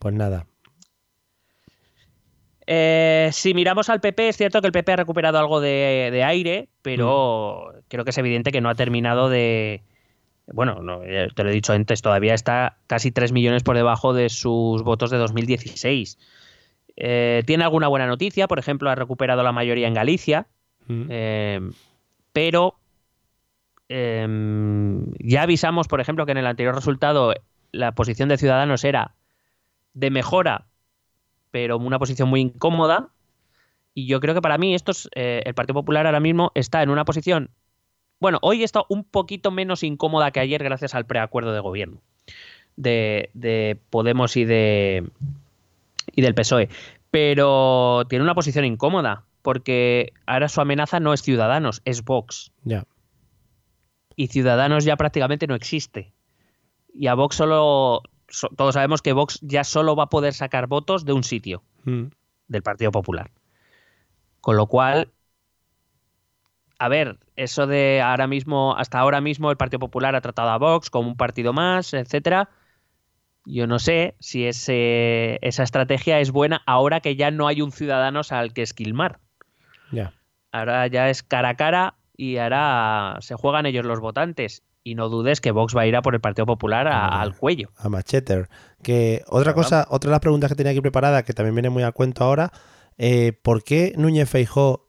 [0.00, 0.46] pues nada.
[2.72, 6.22] Eh, si miramos al PP, es cierto que el PP ha recuperado algo de, de
[6.22, 7.78] aire, pero Mm.
[7.88, 9.82] creo que es evidente que no ha terminado de...
[10.52, 14.12] Bueno, no, eh, te lo he dicho antes, todavía está casi 3 millones por debajo
[14.14, 16.16] de sus votos de 2016.
[16.96, 20.46] Eh, tiene alguna buena noticia, por ejemplo, ha recuperado la mayoría en Galicia,
[20.86, 21.06] Mm.
[21.08, 21.60] eh,
[22.32, 22.76] pero
[23.88, 24.26] eh,
[25.18, 27.34] ya avisamos, por ejemplo, que en el anterior resultado
[27.72, 29.14] la posición de Ciudadanos era
[29.94, 30.66] de mejora,
[31.50, 33.08] pero una posición muy incómoda.
[33.94, 36.82] Y yo creo que para mí esto es, eh, el Partido Popular ahora mismo está
[36.82, 37.50] en una posición,
[38.20, 42.00] bueno, hoy está un poquito menos incómoda que ayer gracias al preacuerdo de gobierno
[42.76, 45.08] de, de Podemos y de
[46.14, 46.68] y del PSOE,
[47.10, 52.84] pero tiene una posición incómoda porque ahora su amenaza no es Ciudadanos, es Vox Ya.
[54.16, 56.12] y Ciudadanos ya prácticamente no existe.
[56.92, 58.02] Y a Vox solo.
[58.30, 61.62] So- todos sabemos que Vox ya solo va a poder sacar votos de un sitio,
[61.84, 62.04] Mm.
[62.48, 63.30] del Partido Popular.
[64.40, 65.10] Con lo cual.
[66.78, 70.56] A ver, eso de ahora mismo, hasta ahora mismo el Partido Popular ha tratado a
[70.58, 72.48] Vox como un partido más, etcétera.
[73.44, 77.72] Yo no sé si ese- esa estrategia es buena ahora que ya no hay un
[77.72, 79.18] Ciudadanos al que esquilmar.
[79.92, 80.14] Ya.
[80.52, 84.62] Ahora ya es cara a cara y ahora se juegan ellos los votantes.
[84.90, 87.20] Y no dudes que Vox va a ir a por el Partido Popular a- Ah.
[87.22, 87.70] al cuello.
[87.76, 88.48] a Macheter.
[88.82, 91.82] Que otra cosa, otra de las preguntas que tenía aquí preparada, que también viene muy
[91.84, 92.50] al cuento ahora,
[92.98, 94.88] eh, ¿por qué Núñez Feijó,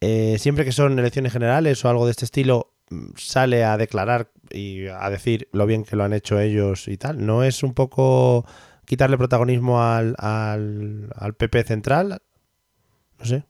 [0.00, 4.30] eh, siempre que son elecciones generales o algo de este estilo, mm, sale a declarar
[4.50, 7.26] y a decir lo bien que lo han hecho ellos y tal?
[7.26, 8.46] ¿No es un poco
[8.84, 12.22] quitarle protagonismo al, al, al PP central?
[13.18, 13.44] No sé.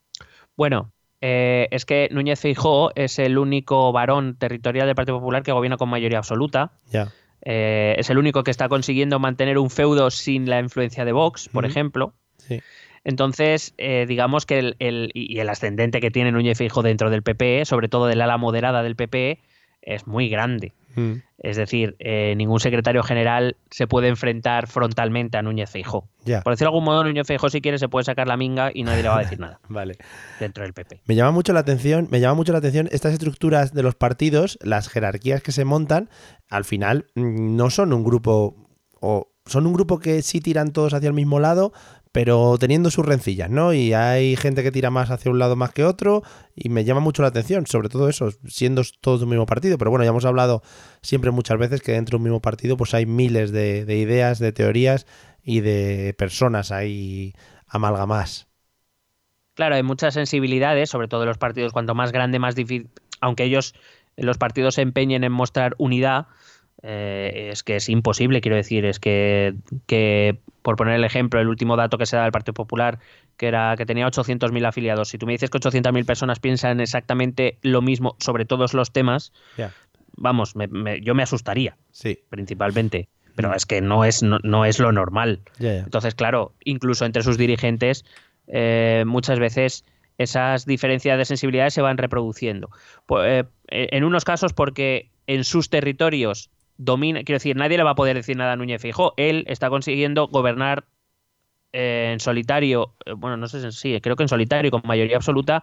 [0.56, 5.52] Bueno, eh, es que Núñez Feijó es el único varón territorial del Partido Popular que
[5.52, 6.72] gobierna con mayoría absoluta.
[7.42, 11.48] Eh, es el único que está consiguiendo mantener un feudo sin la influencia de Vox,
[11.48, 12.12] por ejemplo.
[12.36, 12.60] Sí.
[13.04, 17.22] Entonces, eh, digamos que el, el- y el ascendente que tiene Núñez Feijó dentro del
[17.22, 19.40] PP, sobre todo del ala moderada del PP,
[19.82, 20.72] es muy grande.
[20.96, 26.08] Mm, Es decir, eh, ningún secretario general se puede enfrentar frontalmente a Núñez Feijó.
[26.42, 28.82] Por decirlo de algún modo, Núñez Feijó si quiere se puede sacar la minga y
[28.82, 29.96] nadie le va a decir nada Vale.
[30.40, 31.00] dentro del PP.
[31.06, 34.58] Me llama mucho la atención, me llama mucho la atención estas estructuras de los partidos,
[34.62, 36.10] las jerarquías que se montan,
[36.50, 38.56] al final mm, no son un grupo
[39.00, 41.72] o son un grupo que sí tiran todos hacia el mismo lado,
[42.12, 43.72] pero teniendo sus rencillas, ¿no?
[43.72, 46.22] Y hay gente que tira más hacia un lado más que otro
[46.54, 49.78] y me llama mucho la atención, sobre todo eso, siendo todos de un mismo partido,
[49.78, 50.62] pero bueno, ya hemos hablado
[51.02, 54.38] siempre muchas veces que dentro de un mismo partido pues hay miles de, de ideas,
[54.38, 55.06] de teorías
[55.42, 57.34] y de personas ahí
[57.66, 58.48] amalgamadas.
[59.54, 62.90] Claro, hay muchas sensibilidades, sobre todo en los partidos, cuanto más grande, más difícil,
[63.20, 63.74] aunque ellos,
[64.16, 66.26] los partidos se empeñen en mostrar unidad,
[66.82, 69.54] eh, es que es imposible, quiero decir, es que,
[69.86, 72.98] que, por poner el ejemplo, el último dato que se da del Partido Popular,
[73.36, 77.58] que era que tenía 800.000 afiliados, si tú me dices que 800.000 personas piensan exactamente
[77.62, 79.32] lo mismo sobre todos los temas,
[80.16, 82.18] vamos, me- me- yo me asustaría, Sí.
[82.28, 83.08] principalmente.
[83.36, 85.40] pero es que no es, no, es lo normal.
[85.60, 88.04] Entonces, claro, incluso entre sus dirigentes,
[88.48, 89.84] eh, muchas veces
[90.18, 92.68] esas diferencias de sensibilidades se van reproduciendo.
[93.06, 96.50] Pu- eh, en unos casos porque en sus territorios
[96.80, 99.12] domina, quiero decir, nadie le va a poder decir nada a Núñez Feijóo.
[99.16, 100.86] Él está consiguiendo gobernar
[101.72, 104.82] eh, en solitario, eh, bueno, no sé si sí, creo que en solitario y con
[104.84, 105.62] mayoría absoluta,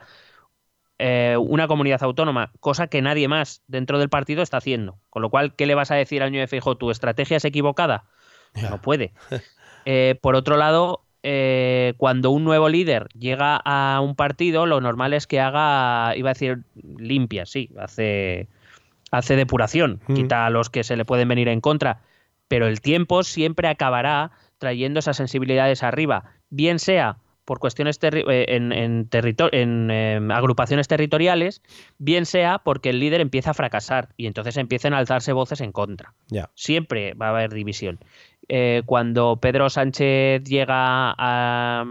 [0.99, 4.99] eh, una comunidad autónoma, cosa que nadie más dentro del partido está haciendo.
[5.09, 6.78] Con lo cual, ¿qué le vas a decir a Núñez Feijóo?
[6.78, 8.05] ¿Tu estrategia es equivocada?
[8.70, 9.13] No puede.
[9.89, 15.13] Eh, por otro lado, eh, cuando un nuevo líder llega a un partido, lo normal
[15.13, 16.63] es que haga, iba a decir
[16.97, 18.49] limpia, sí, hace,
[19.11, 20.13] hace depuración, Mm.
[20.15, 22.01] quita a los que se le pueden venir en contra,
[22.47, 28.45] pero el tiempo siempre acabará trayendo esas sensibilidades arriba, bien sea por cuestiones terri- eh,
[28.55, 29.07] en, en
[29.89, 31.61] eh, agrupaciones territoriales,
[31.97, 35.71] bien sea porque el líder empieza a fracasar y entonces empiecen a alzarse voces en
[35.71, 36.13] contra
[36.55, 37.99] siempre va a haber división.
[38.49, 41.85] Eh, cuando Pedro Sánchez llega a-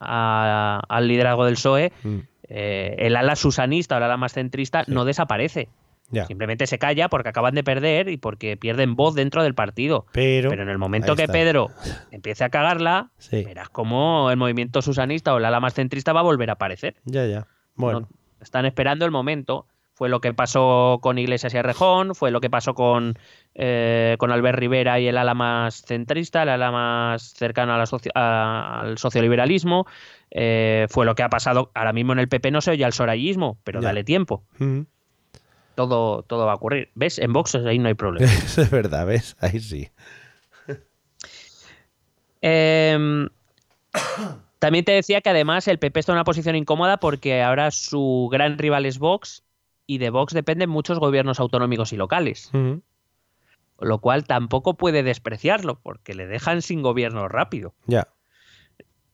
[0.00, 2.18] a- al liderazgo del PSOE, Mm.
[2.48, 5.68] eh, el ala susanista o el ala más centrista no desaparece.
[6.12, 6.26] Ya.
[6.26, 10.06] Simplemente se calla porque acaban de perder y porque pierden voz dentro del partido.
[10.12, 11.32] Pero, Pero en el momento que está.
[11.32, 11.70] Pedro
[12.12, 13.42] empiece a cagarla, Sí.
[13.42, 16.94] verás cómo el movimiento susanista o el ala más centrista va a volver a aparecer.
[17.06, 17.46] Ya, ya.
[17.74, 18.08] Bueno, No-
[18.40, 19.66] están esperando el momento.
[19.94, 23.14] Fue lo que pasó con Iglesias y Arrejón, fue lo que pasó con,
[23.54, 27.86] eh, con Albert Rivera y el ala más centrista, el ala más cercano a la
[27.86, 29.86] socio- a- al socioliberalismo.
[30.34, 32.94] eh, fue lo que ha pasado ahora mismo en el PP, no se oye al
[32.94, 33.88] sorayismo, pero Ya.
[33.88, 34.44] dale tiempo.
[34.58, 34.80] mm.
[35.74, 36.90] Todo, todo va a ocurrir.
[36.94, 37.18] ¿Ves?
[37.18, 38.30] En Vox ahí no hay problema.
[38.44, 39.36] Es verdad, ¿ves?
[39.40, 39.90] Ahí sí.
[42.44, 43.28] Em,
[44.58, 48.28] también te decía que además el PP está en una posición incómoda porque ahora su
[48.32, 49.44] gran rival es Vox
[49.86, 52.50] y de Vox dependen muchos gobiernos autonómicos y locales.
[53.78, 57.74] Lo cual tampoco puede despreciarlo porque le dejan sin gobierno rápido.
[57.86, 58.08] Ya.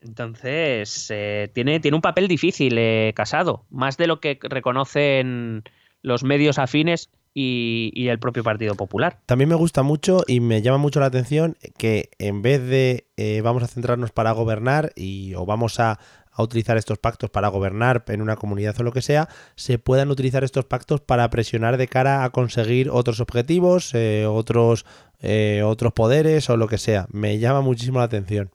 [0.00, 5.64] Entonces, eh, tiene, tiene un papel difícil eh, Casado, más de lo que reconocen
[6.02, 9.20] los medios afines y, el propio Partido Popular.
[9.26, 13.42] También me gusta mucho y me llama mucho la atención que en vez de eh,
[13.42, 16.00] vamos a centrarnos para gobernar y o vamos a,
[16.38, 20.10] a utilizar estos pactos para gobernar en una comunidad o lo que sea, se puedan
[20.10, 24.86] utilizar estos pactos para presionar de cara a conseguir otros objetivos, eh, otros,
[25.20, 27.06] eh, otros poderes o lo que sea.
[27.10, 28.50] Me llama muchísimo la atención.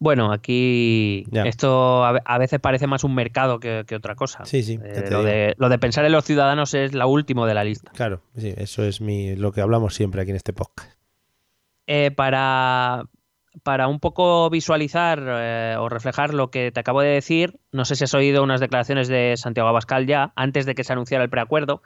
[0.00, 1.42] Bueno, aquí Ya.
[1.42, 4.44] esto a, ve- a veces parece más un mercado que, que otra cosa.
[4.44, 7.54] Sí, sí, Eh, lo, de, lo de pensar en los ciudadanos es la último de
[7.54, 7.90] la lista.
[7.94, 10.92] Claro, sí, eso es mi, lo que hablamos siempre aquí en este podcast.
[11.88, 13.04] Eh, para,
[13.64, 17.96] para un poco visualizar eh, o reflejar lo que te acabo de decir, no sé
[17.96, 21.30] si has oído unas declaraciones de Santiago Abascal ya, antes de que se anunciara el
[21.30, 21.82] preacuerdo,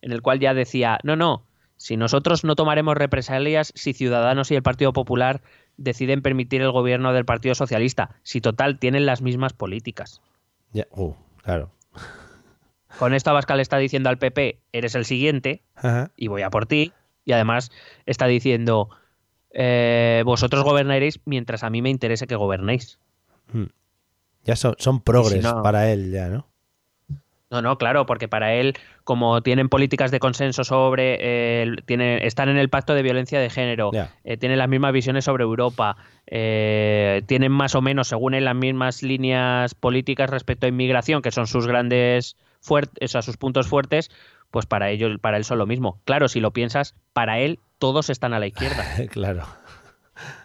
[0.00, 1.44] en el cual ya decía, no, no,
[1.76, 5.42] si nosotros no tomaremos represalias si Ciudadanos y el Partido Popular
[5.82, 10.20] deciden permitir el gobierno del Partido Socialista, si total tienen las mismas políticas.
[10.72, 11.70] Ya, uh, claro.
[12.98, 16.10] Con esto Abascal está diciendo al PP, eres el siguiente, Ajá.
[16.16, 16.92] y voy a por ti.
[17.24, 17.70] Y además
[18.04, 18.90] está diciendo,
[19.52, 22.98] eh, vosotros gobernaréis mientras a mí me interese que gobernéis.
[24.44, 26.46] Ya son, son progres no- para él, ya, ¿no?
[27.52, 28.72] No, no, claro, porque para él,
[29.04, 33.50] como tienen políticas de consenso sobre, eh, tienen, están en el pacto de violencia de
[33.50, 33.90] género,
[34.24, 38.56] eh, tienen las mismas visiones sobre Europa, eh, tienen más o menos, según él, las
[38.56, 43.68] mismas líneas políticas respecto a inmigración, que son sus grandes fuertes, o sea, sus puntos
[43.68, 44.10] fuertes,
[44.50, 46.00] pues para ellos, para él son lo mismo.
[46.06, 48.82] Claro, si lo piensas, para él todos están a la izquierda.
[49.10, 49.44] claro.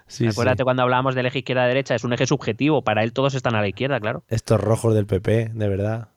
[0.08, 0.64] Sí, Acuérdate sí.
[0.66, 3.70] cuando hablábamos del eje izquierda-derecha, es un eje subjetivo, para él todos están a la
[3.70, 4.24] izquierda, claro.
[4.28, 6.10] Estos rojos del PP, de verdad.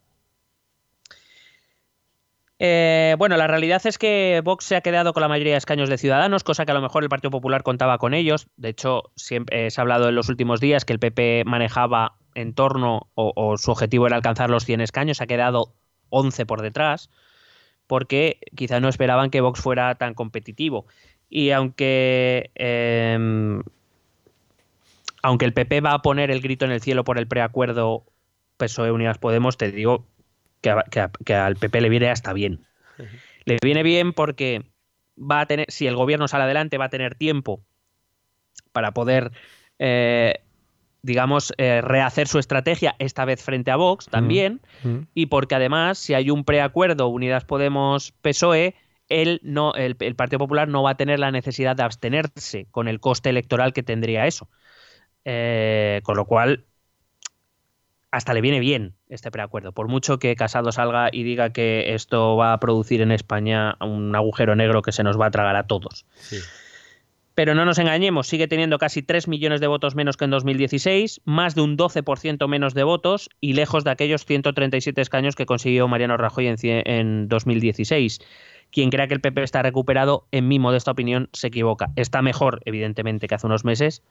[2.62, 5.88] Eh, bueno, la realidad es que Vox se ha quedado con la mayoría de escaños
[5.88, 8.48] de ciudadanos, cosa que a lo mejor el Partido Popular contaba con ellos.
[8.58, 12.52] De hecho, siempre se ha hablado en los últimos días que el PP manejaba en
[12.52, 15.72] torno, o, su objetivo era alcanzar los 100 escaños, ha quedado
[16.10, 17.08] 11 por detrás,
[17.86, 20.84] porque quizá no esperaban que Vox fuera tan competitivo.
[21.30, 23.62] Y aunque, eh,
[25.22, 28.04] aunque el PP va a poner el grito en el cielo por el preacuerdo
[28.58, 30.04] PSOE Unidas Podemos, te digo
[30.60, 32.60] que, a- que a- que al PP le viene hasta bien.
[33.44, 34.62] Le viene bien porque
[35.18, 37.62] va a tener, si el gobierno sale adelante, va a tener tiempo
[38.72, 39.32] para poder,
[39.78, 40.40] eh,
[41.02, 44.98] digamos, eh, rehacer su estrategia, esta vez frente a Vox también, Mm.
[45.14, 48.74] y porque además, si hay un preacuerdo Unidas Podemos PSOE,
[49.08, 52.86] él no, el, el Partido Popular no va a tener la necesidad de abstenerse con
[52.86, 54.48] el coste electoral que tendría eso.
[55.24, 56.64] Eh, con lo cual,
[58.10, 59.72] hasta le viene bien este preacuerdo.
[59.72, 64.14] Por mucho que Casado salga y diga que esto va a producir en España un
[64.14, 66.06] agujero negro que se nos va a tragar a todos.
[66.14, 66.36] Sí.
[67.34, 71.22] Pero no nos engañemos, sigue teniendo casi 3 millones de votos menos que en 2016,
[71.24, 75.88] más de un 12% menos de votos y lejos de aquellos 137 escaños que consiguió
[75.88, 78.20] Mariano Rajoy en, en 2016.
[78.72, 81.90] Quien crea que el PP está recuperado, en mi modesta opinión, se equivoca.
[81.96, 84.02] Está mejor, evidentemente, que hace unos meses,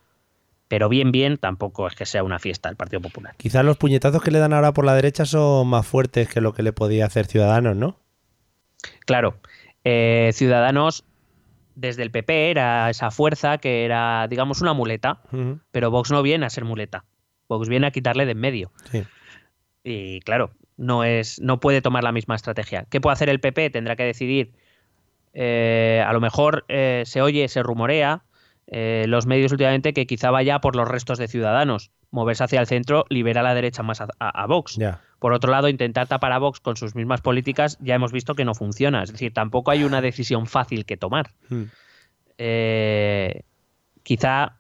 [0.69, 3.33] pero bien, bien, tampoco es que sea una fiesta el Partido Popular.
[3.37, 6.53] Quizás los puñetazos que le dan ahora por la derecha son más fuertes que lo
[6.53, 7.99] que le podía hacer Ciudadanos, ¿no?
[9.05, 9.39] Claro.
[9.83, 11.05] Eh, Ciudadanos,
[11.73, 15.23] desde el PP, era esa fuerza que era, digamos, una muleta,
[15.71, 17.03] pero Vox no viene a ser muleta.
[17.47, 18.71] Vox viene a quitarle de en medio.
[18.91, 19.03] Sí.
[19.83, 22.85] Y claro, no, es, no puede tomar la misma estrategia.
[22.91, 23.71] ¿Qué puede hacer el PP?
[23.71, 24.53] Tendrá que decidir.
[25.33, 28.23] Eh, a lo mejor eh, se oye, se rumorea
[28.71, 31.91] eh, los medios últimamente que quizá vaya por los restos de ciudadanos.
[32.11, 34.77] Moverse hacia el centro libera a la derecha más a, Vox.
[35.19, 38.45] Por otro lado, intentar tapar a Vox con sus mismas políticas ya hemos visto que
[38.45, 39.03] no funciona.
[39.03, 41.31] Es decir, tampoco hay una decisión fácil que tomar.
[41.49, 41.65] Hmm.
[44.03, 44.59] quizá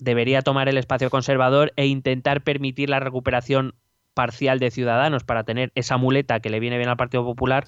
[0.00, 3.74] debería tomar el espacio conservador e intentar permitir la recuperación
[4.14, 7.64] parcial de Ciudadanos para tener esa muleta que le viene bien al Partido Popular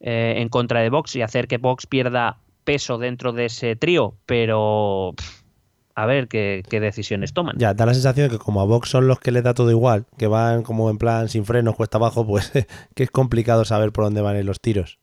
[0.00, 4.14] eh, en contra de Vox y hacer que Vox pierda peso dentro de ese trío,
[4.26, 5.14] pero
[5.94, 7.56] a ver qué, decisiones toman.
[7.58, 9.70] Ya, da la sensación de que como a Vox son los que le da todo
[9.70, 12.52] igual, que van como en plan sin frenos, cuesta abajo, pues
[12.94, 14.98] que es complicado saber por dónde van los tiros.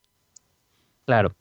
[1.05, 1.35] Claro.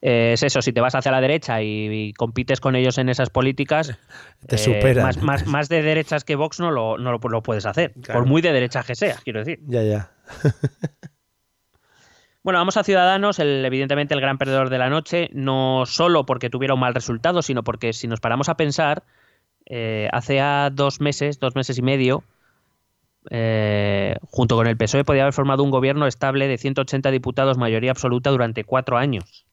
[0.00, 3.30] Eh, es eso, si te vas hacia la derecha y, compites con ellos en esas
[3.30, 3.96] políticas,
[4.46, 8.26] te eh, más, más, de derechas que Vox no lo, no lo, puedes hacer, por
[8.26, 9.60] muy de derecha que sea, quiero decir.
[9.66, 10.10] Ya, ya.
[12.42, 16.50] Bueno, vamos a Ciudadanos, el, evidentemente el gran perdedor de la noche, no solo porque
[16.50, 19.04] tuviera un mal resultado, sino porque si nos paramos a pensar,
[19.66, 20.40] eh, hace
[20.72, 22.24] dos meses, dos meses y medio,
[24.22, 28.30] junto con el PSOE podía haber formado un gobierno estable de 180 diputados, mayoría absoluta,
[28.30, 29.46] durante cuatro años.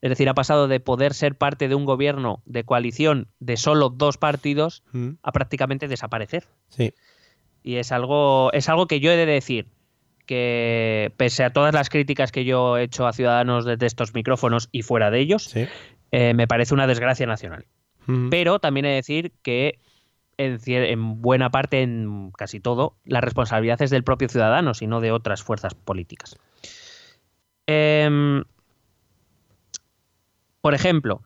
[0.00, 3.90] Es decir, ha pasado de poder ser parte de un gobierno de coalición de solo
[3.90, 5.10] dos partidos mm.
[5.22, 6.44] a prácticamente desaparecer.
[6.70, 6.94] Sí.
[7.62, 9.66] Y es algo, es algo que yo he de decir
[10.30, 14.68] que pese a todas las críticas que yo he hecho a Ciudadanos desde estos micrófonos
[14.70, 15.52] y fuera de ellos,
[16.12, 17.66] eh, me parece una desgracia nacional.
[18.06, 18.28] Mm.
[18.28, 19.80] Pero también he de decir que
[20.36, 25.00] en, en, buena parte, en casi todo, la responsabilidad es del propio ciudadano y no
[25.00, 26.38] de otras fuerzas políticas.
[27.66, 28.44] Eh,
[30.60, 31.22] por ejemplo,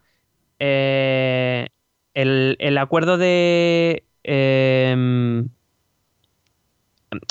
[0.59, 1.69] eh,
[2.15, 4.05] el, acuerdo de...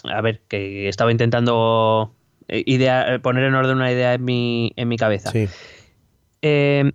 [0.04, 2.16] A ver, que estaba intentando
[2.48, 5.32] eh, idea, poner en orden una idea en mi, en mi cabeza.
[5.32, 5.48] Sí.
[6.42, 6.92] Em,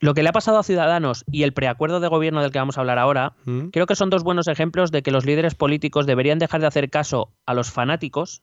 [0.00, 2.76] lo que le ha pasado a Ciudadanos y el preacuerdo de gobierno del que vamos
[2.76, 3.68] a hablar ahora, mm.
[3.68, 6.90] creo que son dos buenos ejemplos de que los líderes políticos deberían dejar de hacer
[6.90, 8.42] caso a los fanáticos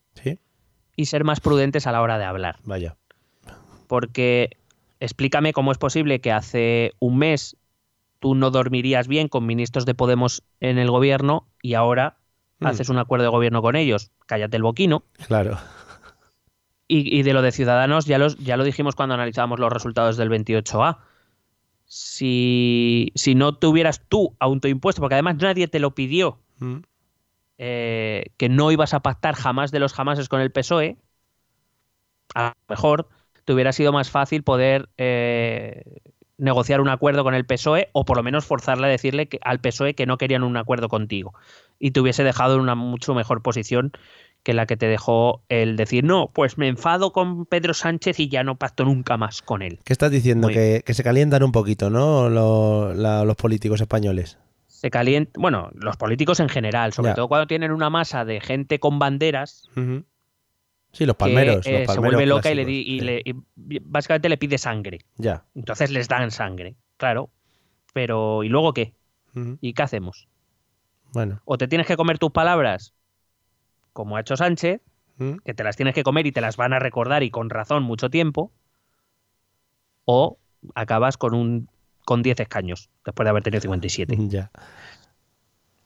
[0.96, 2.58] y ser más prudentes a la hora de hablar.
[2.64, 2.98] Vaya.
[3.88, 4.58] Porque
[5.00, 7.58] explícame cómo es posible que hace un mes
[8.20, 12.18] tú no dormirías bien con ministros de Podemos en el gobierno y ahora
[12.60, 12.68] hmm.
[12.68, 14.12] haces un acuerdo de gobierno con ellos.
[14.26, 15.04] Cállate el boquino.
[15.28, 15.58] Claro.
[16.88, 20.30] Y, de lo de Ciudadanos, ya, los, ya lo dijimos cuando analizábamos los resultados del
[20.30, 21.00] 28A.
[21.86, 26.78] Si, si no tuvieras tú autoimpuesto, porque además nadie te lo pidió, hmm.
[27.58, 30.98] eh, que no ibas a pactar jamás de los jamases con el PSOE,
[32.36, 33.10] a lo mejor
[33.46, 36.02] te hubiera sido más fácil poder eh,
[36.38, 39.60] negociar un acuerdo con el PSOE o por lo menos forzarle a decirle que, al
[39.60, 41.34] PSOE que no querían un acuerdo contigo
[41.80, 43.92] y te hubiese dejado en una mucho mejor posición
[44.46, 48.30] que la que te dejó el decir, no, pues me enfado con Pedro Sánchez y
[48.30, 49.80] ya no pacto nunca más con él.
[49.84, 50.50] ¿Qué estás diciendo?
[50.50, 52.30] Que, se calientan un poquito, ¿no?
[52.30, 54.38] Los, políticos españoles.
[54.68, 58.80] Se calientan, bueno, los políticos en general, sobre todo cuando tienen una masa de gente
[58.80, 59.68] con banderas.
[60.92, 61.66] Sí, los palmeros.
[61.66, 63.24] Eh, se vuelve loca y, le,
[63.56, 65.00] básicamente le pide sangre.
[65.18, 65.44] Ya.
[65.56, 67.32] Entonces les dan sangre, claro.
[67.94, 68.94] Pero ¿y luego qué?
[69.60, 70.28] ¿Y qué hacemos?
[71.16, 71.42] Bueno.
[71.46, 72.94] O te tienes que comer tus palabras,
[73.94, 74.82] como ha hecho Sánchez,
[75.46, 77.84] que te las tienes que comer y te las van a recordar y con razón
[77.84, 78.52] mucho tiempo,
[80.04, 80.38] o
[80.76, 81.70] acabas con un
[82.04, 84.14] con 10 escaños después de haber tenido 57.
[84.30, 84.52] Ya.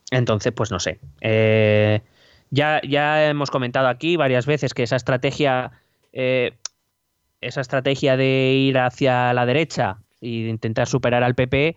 [0.09, 0.99] Entonces, pues no sé.
[1.21, 2.01] Eh,
[2.49, 5.73] ya, ya hemos comentado aquí varias veces que esa estrategia,
[6.11, 6.57] eh,
[7.39, 11.75] esa estrategia de ir hacia la derecha e intentar superar al PP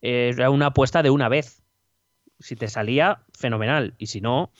[0.00, 1.62] era una apuesta de una vez.
[2.40, 3.94] Si te salía, fenomenal.
[3.98, 4.52] Y si no,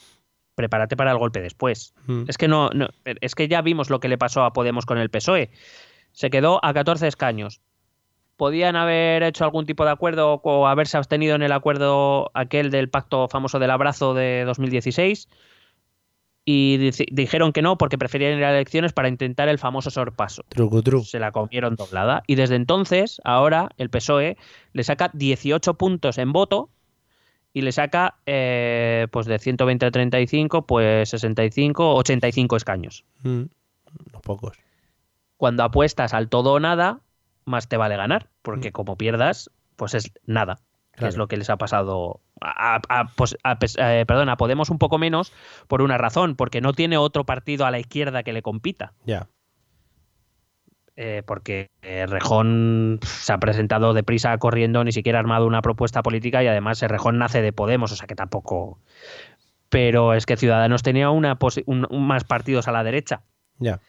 [0.55, 1.93] prepárate para el golpe después.
[2.05, 2.23] Mm.
[2.27, 2.69] Es que no,
[3.05, 5.51] es que ya vimos lo que le pasó a Podemos con el PSOE.
[6.11, 7.61] Se quedó a 14 escaños.
[8.35, 12.89] Podían haber hecho algún tipo de acuerdo o haberse abstenido en el acuerdo aquel del
[12.89, 15.27] pacto famoso del abrazo de 2016
[16.51, 20.43] y dijeron que no porque preferían ir a elecciones para intentar el famoso sorpaso.
[20.49, 21.05] Truco, truco.
[21.05, 22.23] Se la comieron doblada.
[22.27, 24.35] Y desde entonces, ahora, el PSOE
[24.73, 26.71] le saca 18 puntos en voto
[27.53, 33.05] y le saca, eh, pues de 120 a 35, pues 65, 85 escaños.
[33.23, 33.43] Mm,
[34.13, 34.57] Los pocos.
[35.37, 36.99] Cuando apuestas al todo o nada,
[37.45, 40.59] más te vale ganar, porque como pierdas, pues es nada,
[40.91, 44.69] que es lo que les ha pasado a, a- pues, a eh, perdón, a Podemos
[44.69, 45.31] un poco menos
[45.67, 48.93] por una razón, porque no tiene otro partido a la izquierda que le compita.
[49.05, 49.27] Ya.
[51.01, 56.03] Eh, porque eh, Rejón se ha presentado deprisa corriendo, ni siquiera ha armado una propuesta
[56.03, 58.79] política y además eh, Rejón nace de Podemos, o sea que tampoco.
[59.69, 63.21] Pero es que Ciudadanos tenía una un- un- más partidos a la derecha.
[63.59, 63.79] Ya.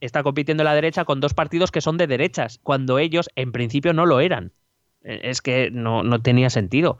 [0.00, 3.94] Está compitiendo la derecha con dos partidos que son de derechas, cuando ellos en principio
[3.94, 4.52] no lo eran.
[5.04, 6.98] Eh, Es que no, no tenía sentido.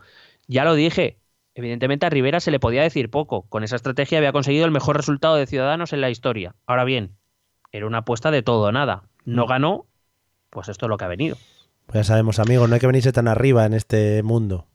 [0.49, 1.19] Ya lo dije.
[1.55, 3.43] Evidentemente a Rivera se le podía decir poco.
[3.51, 6.55] Con esa estrategia había conseguido el mejor resultado de Ciudadanos en la historia.
[6.67, 7.13] Ahora bien,
[7.73, 9.03] era una apuesta de todo o nada.
[9.27, 9.87] No ganó,
[10.51, 11.37] pues esto es lo que ha venido.
[11.87, 14.67] Pues ya sabemos, amigos, no hay que venirse tan arriba en este mundo.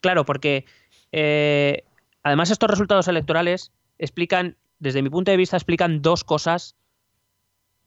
[0.00, 0.64] Claro, porque
[1.12, 1.84] eh,
[2.22, 6.76] además estos resultados electorales explican, desde mi punto de vista, explican dos cosas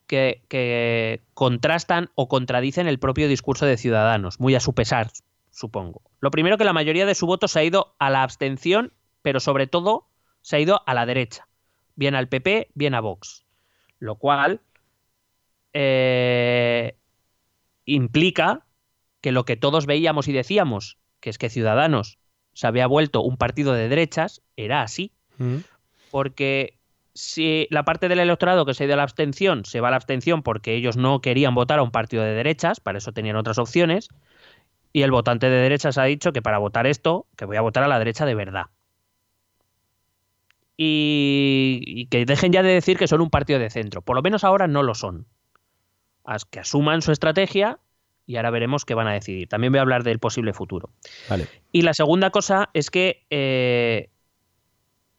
[0.08, 5.12] que, que contrastan o contradicen el propio discurso de Ciudadanos, muy a su pesar,
[5.52, 6.02] supongo.
[6.20, 9.40] Lo primero que la mayoría de su voto se ha ido a la abstención, pero
[9.40, 10.08] sobre todo
[10.42, 11.48] se ha ido a la derecha,
[11.96, 13.46] bien al PP, bien a Vox,
[14.00, 14.62] lo cual
[15.74, 16.96] eh,
[17.86, 18.66] implica
[19.22, 22.20] que lo que todos veíamos y decíamos, que es que Ciudadanos
[22.54, 25.12] se había vuelto un partido de derechas, era así.
[25.38, 25.58] Mm.
[26.12, 26.78] Porque
[27.14, 29.92] si la parte del electorado que se ha ido a la abstención se va a
[29.92, 33.36] la abstención porque ellos no querían votar a un partido de derechas, para eso tenían
[33.36, 34.10] otras opciones,
[34.92, 37.84] y el votante de derechas ha dicho que para votar esto, que voy a votar
[37.84, 38.68] a la derecha de verdad.
[40.78, 44.02] Y, y que dejen ya de decir que son un partido de centro.
[44.02, 45.28] Por lo menos ahora no lo son.
[46.52, 47.80] Que asuman su estrategia
[48.26, 49.48] y ahora veremos qué van a decidir.
[49.48, 50.92] También voy a hablar del posible futuro.
[51.30, 51.48] Vale.
[51.72, 54.12] Y la segunda cosa es que eh,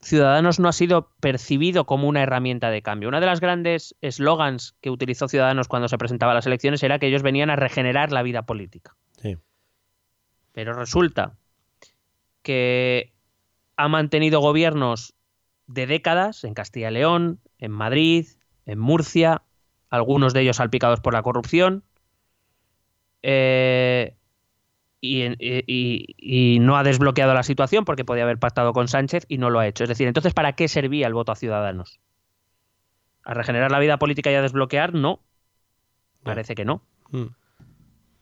[0.01, 3.09] Ciudadanos no ha sido percibido como una herramienta de cambio.
[3.09, 6.99] Una de las grandes eslogans que utilizó Ciudadanos cuando se presentaba a las elecciones era
[6.99, 8.97] que ellos venían a regenerar la vida política.
[9.21, 9.37] Sí.
[10.53, 11.37] Pero resulta
[12.43, 13.13] que
[13.77, 15.15] ha mantenido gobiernos
[15.67, 18.27] de décadas en Castilla y León, en Madrid,
[18.67, 19.43] en Murcia,
[19.91, 21.85] algunos de ellos salpicados por la corrupción,
[23.23, 24.17] eh,
[25.03, 29.59] y, no ha desbloqueado la situación porque podía haber pactado con Sánchez y no lo
[29.59, 29.85] ha hecho.
[29.85, 32.01] Es decir, entonces, ¿para qué servía el voto a Ciudadanos?
[33.25, 34.95] ¿A regenerar la vida política y a desbloquear?
[34.95, 35.21] No.
[36.23, 36.83] Parece que no
[37.13, 37.35] Mm.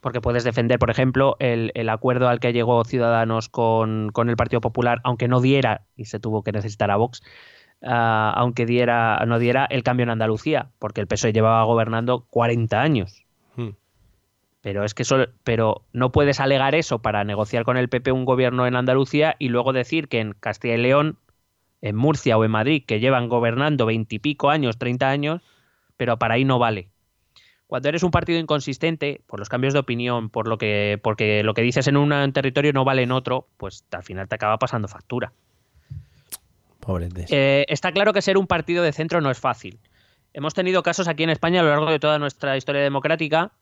[0.00, 4.36] porque puedes defender, por ejemplo, el, el acuerdo al que llegó Ciudadanos con, con el
[4.36, 7.20] Partido Popular, aunque no diera, y se tuvo que necesitar a Vox,
[7.82, 12.80] ah, aunque diera, no diera el cambio en Andalucía, porque el PSOE llevaba gobernando 40
[12.80, 13.24] años.
[13.56, 13.70] Mm.
[14.60, 18.24] Pero es que eso, pero no puedes alegar eso para negociar con el PP un
[18.24, 21.18] gobierno en Andalucía y luego decir que en Castilla y León,
[21.80, 25.42] en Murcia o en Madrid, que llevan gobernando veintipico años, 30 años,
[25.96, 26.88] pero para ahí no vale.
[27.68, 31.52] Cuando eres un partido inconsistente, por los cambios de opinión, por lo que, porque lo
[31.52, 34.88] que dices en un territorio no vale en otro, pues al final te acaba pasando
[34.88, 35.34] factura.
[36.80, 37.30] Pobretes.
[37.30, 39.80] Eh, está claro que ser un partido de centro no es fácil.
[40.32, 43.52] Hemos tenido casos aquí en España a lo largo de toda nuestra historia democrática.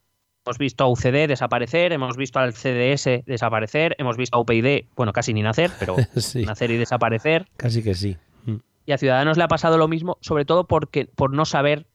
[0.44, 5.12] Hemos visto a UCD desaparecer, hemos visto al CDS desaparecer, hemos visto a UPyD, bueno,
[5.12, 6.44] casi ni nacer, pero Sí.
[6.44, 7.48] nacer y desaparecer.
[7.56, 8.16] Casi que sí.
[8.44, 8.56] Mm.
[8.86, 11.86] Y a Ciudadanos le ha pasado lo mismo, sobre todo porque, por no saber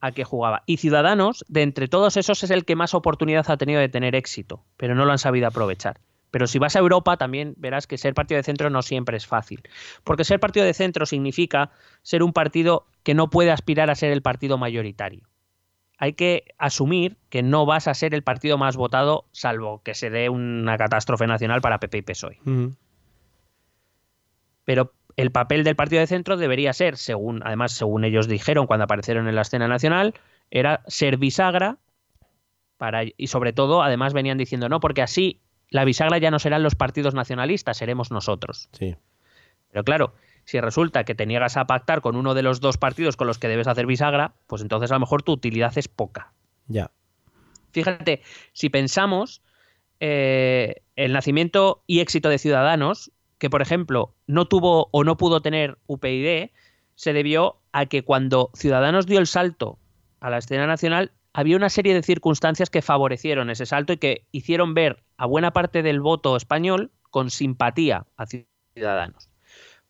[0.00, 0.64] a qué jugaba.
[0.66, 4.14] Y Ciudadanos, de entre todos esos, es el que más oportunidad ha tenido de tener
[4.14, 5.98] éxito, pero no lo han sabido aprovechar.
[6.34, 9.24] Pero si vas a Europa, también verás que ser partido de centro no siempre es
[9.24, 9.62] fácil.
[10.02, 11.70] Porque ser partido de centro significa
[12.02, 15.28] ser un partido que no puede aspirar a ser el partido mayoritario.
[15.96, 20.10] Hay que asumir que no vas a ser el partido más votado, salvo que se
[20.10, 22.40] dé una catástrofe nacional para PP y PSOE.
[22.42, 22.66] Mm.
[24.64, 28.82] Pero el papel del partido de centro debería ser, según, además, según ellos dijeron cuando
[28.82, 30.14] aparecieron en la escena nacional,
[30.50, 31.78] era ser bisagra
[32.76, 35.40] para, y sobre todo, además venían diciendo no, porque así
[35.74, 38.68] la bisagra ya no serán los partidos nacionalistas, seremos nosotros.
[38.78, 38.94] Sí.
[39.72, 40.14] Pero claro,
[40.44, 43.40] si resulta que te niegas a pactar con uno de los dos partidos con los
[43.40, 46.32] que debes hacer bisagra, pues entonces a lo mejor tu utilidad es poca.
[46.68, 46.92] Ya.
[47.72, 48.22] Fíjate,
[48.52, 49.42] si pensamos
[49.98, 55.42] eh, el nacimiento y éxito de Ciudadanos, que por ejemplo no tuvo o no pudo
[55.42, 56.50] tener UPyD,
[56.94, 59.80] se debió a que cuando Ciudadanos dio el salto
[60.20, 64.26] a la escena nacional, había una serie de circunstancias que favorecieron ese salto y que
[64.32, 69.28] hicieron ver a buena parte del voto español con simpatía a Ciudadanos.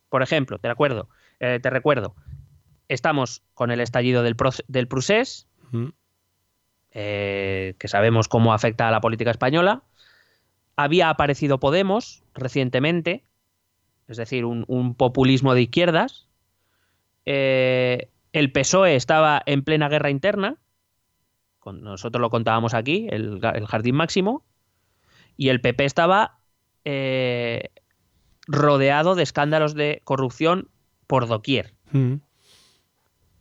[0.09, 1.09] Por ejemplo, te acuerdo,
[1.41, 2.15] Eh, te recuerdo,
[2.89, 4.37] estamos con el estallido del,
[4.69, 5.47] del Prusés,
[6.93, 9.83] eh, que sabemos cómo afecta a la política española.
[10.77, 13.25] Había aparecido Podemos recientemente,
[14.09, 16.29] es decir, un, un populismo de izquierdas.
[17.27, 20.57] Eh, el PSOE estaba en plena guerra interna,
[21.65, 24.45] con, nosotros lo contábamos aquí, el, el Jardín Máximo,
[25.37, 26.39] y el PP estaba
[26.85, 27.71] eh,
[28.47, 30.69] rodeado de escándalos de corrupción
[31.07, 31.75] por doquier.
[31.91, 32.17] Mm.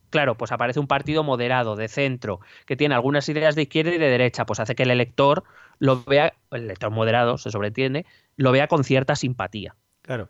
[0.10, 3.98] Claro, pues aparece un partido moderado, de centro, que tiene algunas ideas de izquierda y
[3.98, 5.44] de derecha, pues hace que el elector
[5.80, 8.06] lo vea, el elector moderado, se sobreentiende,
[8.38, 9.76] lo vea con cierta simpatía.
[10.02, 10.30] Claro.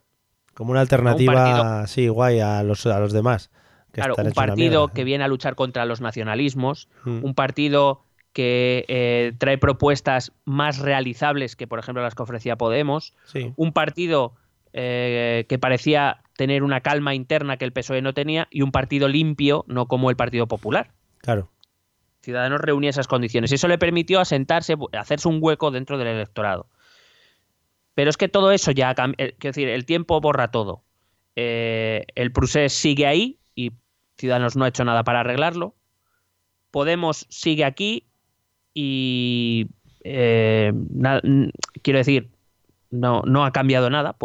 [0.53, 3.51] Como una alternativa, sí, guay a los, a los demás.
[3.93, 7.23] Claro, un partido que viene a luchar contra los nacionalismos, Mm.
[7.23, 8.01] un partido
[8.33, 13.53] que eh, trae propuestas más realizables que, por ejemplo, las que ofrecía Podemos, Sí.
[13.55, 14.33] un partido
[14.75, 19.07] eh, que parecía tener una calma interna que el PSOE no tenía y un partido
[19.07, 20.89] limpio, no como el Partido Popular.
[21.19, 21.51] Claro.
[22.23, 26.65] Ciudadanos reunía esas condiciones y eso le permitió asentarse, hacerse un hueco dentro del electorado.
[27.93, 30.81] Pero es que todo eso ya, ha cam- eh, quiero decir, el tiempo borra todo.
[31.35, 33.73] Eh, el Prusés sigue ahí y
[34.23, 35.75] Ciudadanos no ha hecho nada para arreglarlo.
[36.71, 38.07] Podemos sigue aquí
[38.73, 39.67] y
[40.05, 40.71] eh,
[41.81, 42.31] quiero decir,
[42.89, 44.15] no, no ha cambiado nada.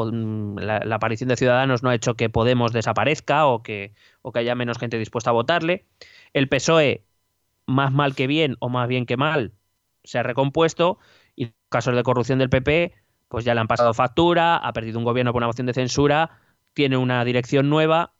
[0.54, 3.92] La, la aparición de Ciudadanos no ha hecho que Podemos desaparezca o que,
[4.22, 5.84] o que haya menos gente dispuesta a votarle.
[6.32, 7.02] El PSOE,
[7.66, 9.52] más mal que bien o más bien que mal,
[10.04, 11.00] se ha recompuesto
[11.34, 12.94] y casos de corrupción del PP,
[13.26, 16.38] pues ya le han pasado factura, ha perdido un gobierno por una moción de censura,
[16.72, 18.12] tiene una dirección nueva,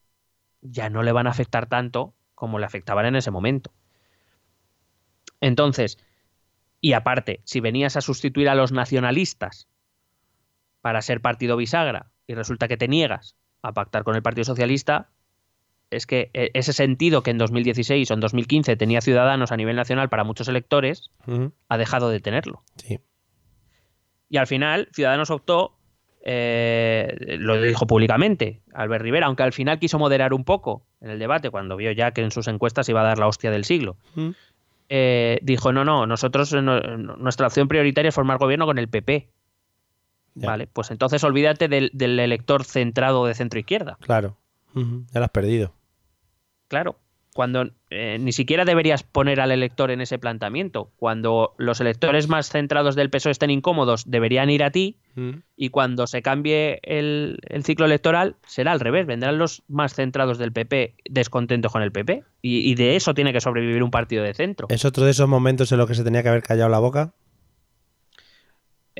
[0.61, 3.73] ya no le van a afectar tanto como le afectaban en ese momento.
[5.41, 5.99] Entonces,
[6.81, 9.69] y aparte, si venías a sustituir a los nacionalistas
[10.81, 15.11] para ser partido bisagra y resulta que te niegas a pactar con el Partido Socialista,
[15.91, 19.77] es que eh, ese sentido que en 2016 o en 2015 tenía Ciudadanos a nivel
[19.77, 21.11] nacional para muchos electores,
[21.69, 22.63] ha dejado de tenerlo.
[22.77, 23.01] Sí.
[24.29, 25.78] Y al final, Ciudadanos optó,
[26.31, 31.19] eh, lo dijo públicamente, Albert Rivera, aunque al final quiso moderar un poco en el
[31.19, 33.97] debate, cuando vio ya que en sus encuestas iba a dar la hostia del siglo.
[34.15, 34.29] Mm.
[34.91, 39.31] Eh, dijo, no, no, nosotros, no- nuestra opción prioritaria es formar gobierno con el PP.
[40.35, 40.49] Ya.
[40.49, 43.97] Vale, pues entonces olvídate del, del elector centrado de centro izquierda.
[44.01, 44.37] Claro.
[44.75, 45.73] Ya lo has perdido.
[46.69, 46.99] Claro,
[47.39, 50.91] cuando eh, ni siquiera deberías poner al elector en ese planteamiento.
[50.97, 55.43] Cuando los electores más centrados del PSOE estén incómodos, deberían ir a ti Mm.
[55.57, 60.39] y cuando se cambie el, el ciclo electoral será al revés, vendrán los más centrados
[60.39, 64.23] del PP descontentos con el PP y, y de eso tiene que sobrevivir un partido
[64.23, 64.69] de centro.
[64.71, 67.15] ¿Es otro de esos momentos en los que se tenía que haber callado la boca?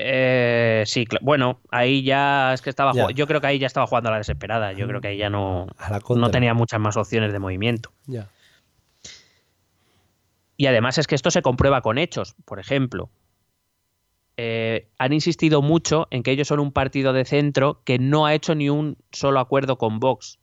[0.01, 3.09] Eh, sí, bueno, ahí ya es que estaba Ya.
[3.11, 5.29] yo creo que ahí ya estaba jugando a la desesperada, yo creo que ahí ya
[5.29, 5.67] no,
[6.15, 7.91] no tenía muchas más opciones de movimiento.
[8.05, 8.29] Ya.
[10.55, 12.33] Y además es que esto se comprueba con hechos.
[12.45, 13.09] Por ejemplo,
[14.37, 18.33] eh, han insistido mucho en que ellos son un partido de centro que no ha
[18.33, 20.39] hecho ni un solo acuerdo con Vox.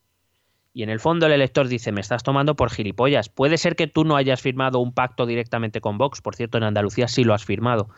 [0.74, 3.30] Y en el fondo el elector dice, me estás tomando por gilipollas.
[3.30, 6.20] Puede ser que tú no hayas firmado un pacto directamente con Vox.
[6.20, 7.88] Por cierto, en Andalucía sí lo has firmado.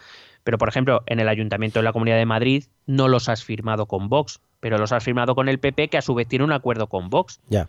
[0.44, 3.86] Pero, por ejemplo, en el Ayuntamiento de la Comunidad de Madrid no los has firmado
[3.86, 6.52] con Vox, pero los has firmado con el PP, que a su vez tiene un
[6.52, 7.68] acuerdo con Vox Ya.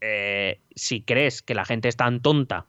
[0.00, 2.66] eh, si crees que la gente es tan tonta,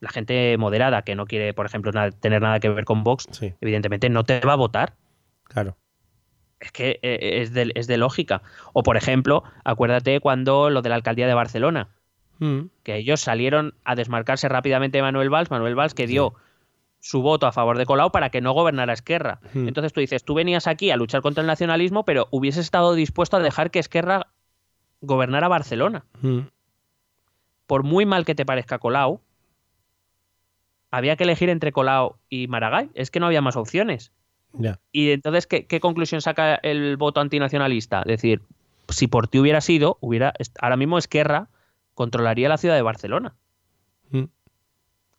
[0.00, 1.90] la gente moderada que no quiere, por ejemplo,
[2.20, 3.54] tener nada que ver con Vox, Sí.
[3.60, 4.94] evidentemente no te va a votar.
[5.44, 5.76] Claro.
[6.58, 8.42] Es que eh, es de, es de lógica.
[8.74, 11.88] O, por ejemplo, acuérdate cuando lo de la alcaldía de Barcelona,
[12.38, 12.70] Mm.
[12.84, 16.34] que ellos salieron a desmarcarse rápidamente de Manuel Valls, Manuel Valls que dio
[17.00, 19.40] su voto a favor de Colau para que no gobernara Esquerra.
[19.52, 19.66] Hmm.
[19.66, 23.38] Entonces tú dices, tú venías aquí a luchar contra el nacionalismo, pero hubieses estado dispuesto
[23.38, 24.28] a dejar que Esquerra
[25.00, 26.04] gobernara Barcelona.
[26.20, 26.40] Mm.
[27.66, 29.20] por muy mal que te parezca Colau,
[30.90, 32.90] había que elegir entre Colau y Maragall.
[32.94, 34.12] Es que no había más opciones.
[34.90, 38.00] Y entonces, ¿qué, qué conclusión saca el voto antinacionalista?
[38.00, 38.42] Es decir,
[38.88, 41.48] si por ti hubiera sido, hubiera, ahora mismo Esquerra
[41.94, 43.36] controlaría la ciudad de Barcelona.
[44.10, 44.24] Mm.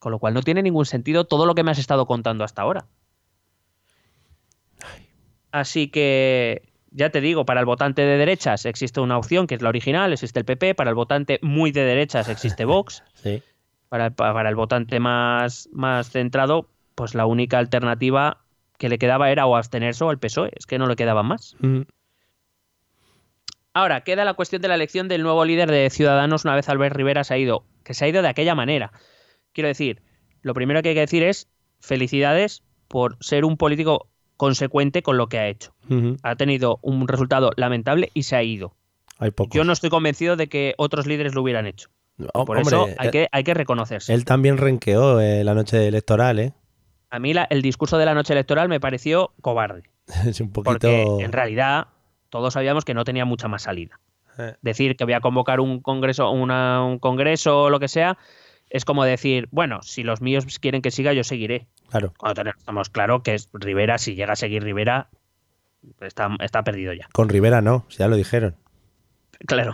[0.01, 2.63] Con lo cual no tiene ningún sentido todo lo que me has estado contando hasta
[2.63, 2.87] ahora.
[5.51, 9.61] Así que, ya te digo, para el votante de derechas existe una opción que es
[9.61, 10.73] la original, existe el PP.
[10.75, 13.03] Para el votante muy de derechas existe Vox.
[13.13, 13.43] Sí.
[13.89, 18.37] Para, pa- para el votante más, más centrado, pues la única alternativa
[18.79, 20.49] que le quedaba era o abstenerse o el PSOE.
[20.55, 21.55] Es que no le quedaba más.
[21.59, 21.81] Mm.
[23.73, 26.95] Ahora, queda la cuestión de la elección del nuevo líder de Ciudadanos una vez Albert
[26.95, 28.91] Rivera se ha ido, que se ha ido de aquella manera.
[29.53, 30.01] Quiero decir,
[30.41, 31.47] lo primero que hay que decir es
[31.79, 34.07] felicidades por ser un político
[34.37, 35.73] consecuente con lo que ha hecho.
[36.23, 38.73] Ha tenido un resultado lamentable y se ha ido.
[39.19, 39.31] Hay.
[39.51, 41.89] Yo no estoy convencido de que otros líderes lo hubieran hecho.
[42.33, 44.13] Oh, Por hombre, eso hay eh, que, hay que reconocerse.
[44.13, 46.53] Él también renqueó eh, la noche electoral, ¿eh?
[47.09, 49.83] A mí la- el discurso de la noche electoral me pareció cobarde.
[50.25, 50.71] Es un poquito...
[50.71, 51.87] Porque en realidad
[52.29, 53.99] todos sabíamos que no tenía mucha más salida.
[54.37, 58.17] Eh, Decir que voy a convocar un congreso, una- un congreso o lo que sea,
[58.71, 61.67] es como decir, bueno, si los míos quieren que siga, yo seguiré.
[61.89, 65.09] Claro, Cuando tenemos claro que es Rivera, si llega a seguir Rivera,
[65.99, 67.07] está, está perdido ya.
[67.11, 68.55] con Rivera no, ya lo dijeron.
[69.45, 69.73] Claro.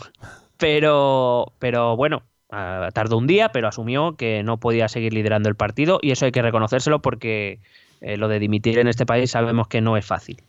[0.57, 5.55] Pero, pero bueno, ah, tardó un día, pero asumió que no podía seguir liderando el
[5.55, 7.59] partido y eso hay que reconocérselo porque
[8.01, 10.41] eh, lo de dimitir en este país sabemos que no es fácil.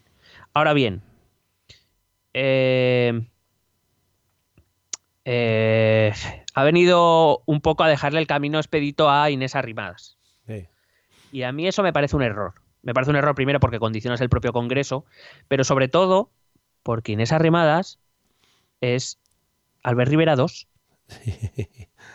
[0.55, 1.03] Ahora bien,
[2.33, 3.20] eh,
[5.27, 6.12] eh,
[6.60, 10.16] ha venido un poco a dejarle el camino expedito a Inés Arrimadas.
[10.47, 10.66] Sí.
[11.32, 12.55] Y a mí eso me parece un error.
[12.82, 15.05] Me parece un error primero porque condicionas el propio Congreso,
[15.48, 16.30] pero sobre todo
[16.82, 17.98] porque Inés Arrimadas
[18.80, 19.18] es
[19.82, 20.66] Albert Rivera 2.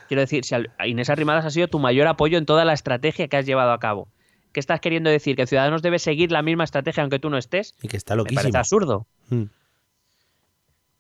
[0.08, 0.56] Quiero decir, si
[0.86, 3.80] Inés Arrimadas ha sido tu mayor apoyo en toda la estrategia que has llevado a
[3.80, 4.08] cabo.
[4.52, 5.36] ¿Qué estás queriendo decir?
[5.36, 7.76] ¿Que Ciudadanos debe seguir la misma estrategia aunque tú no estés?
[7.82, 8.42] Y que está Me loquísimo.
[8.42, 9.08] parece absurdo.
[9.30, 9.44] Mm,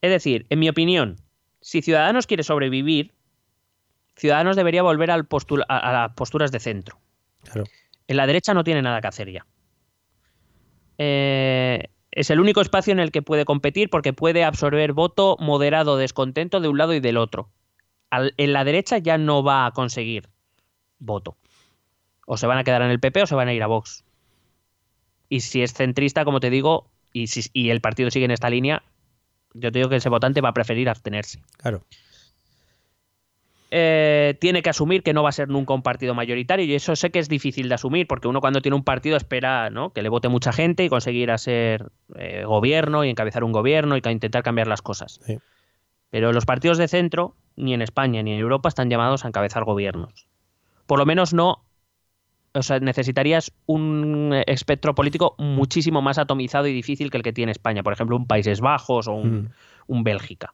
[0.01, 1.17] Es decir, en mi opinión,
[1.61, 3.12] si Ciudadanos quiere sobrevivir,
[4.15, 5.27] Ciudadanos debería volver al
[5.67, 6.99] a, a las posturas de centro.
[7.43, 7.63] claro.
[8.07, 9.45] En la derecha no tiene nada que hacer ya.
[10.97, 15.97] Eh, es el único espacio en el que puede competir porque puede absorber voto moderado,
[15.97, 17.49] descontento de un lado y del otro.
[18.11, 20.29] Al- en la derecha ya no va a conseguir
[20.99, 21.37] voto.
[22.27, 24.03] O se van a quedar en el PP o se van a ir a Vox.
[25.29, 28.49] Y si es centrista, como te digo, y, si, y el partido sigue en esta
[28.49, 28.83] línea,
[29.55, 31.83] yo te digo que ese votante va a preferir abstenerse Claro.
[33.75, 36.95] Eh, tiene que asumir que no va a ser nunca un partido mayoritario y eso
[36.95, 39.91] sé que es difícil de asumir porque uno cuando tiene un partido espera ¿no?
[39.93, 43.97] que le vote mucha gente y conseguir a ser eh, gobierno y encabezar un gobierno
[43.97, 45.19] y intentar cambiar las cosas.
[45.25, 45.39] Sí.
[46.11, 49.63] Pero los partidos de centro, ni en España ni en Europa, están llamados a encabezar
[49.63, 50.27] gobiernos.
[50.85, 51.65] Por lo menos no.
[52.53, 57.51] O sea, necesitarías un espectro político muchísimo más atomizado y difícil que el que tiene
[57.51, 57.81] España.
[57.81, 59.49] Por ejemplo, un Países Bajos o un, Mm.
[59.87, 60.53] un Bélgica.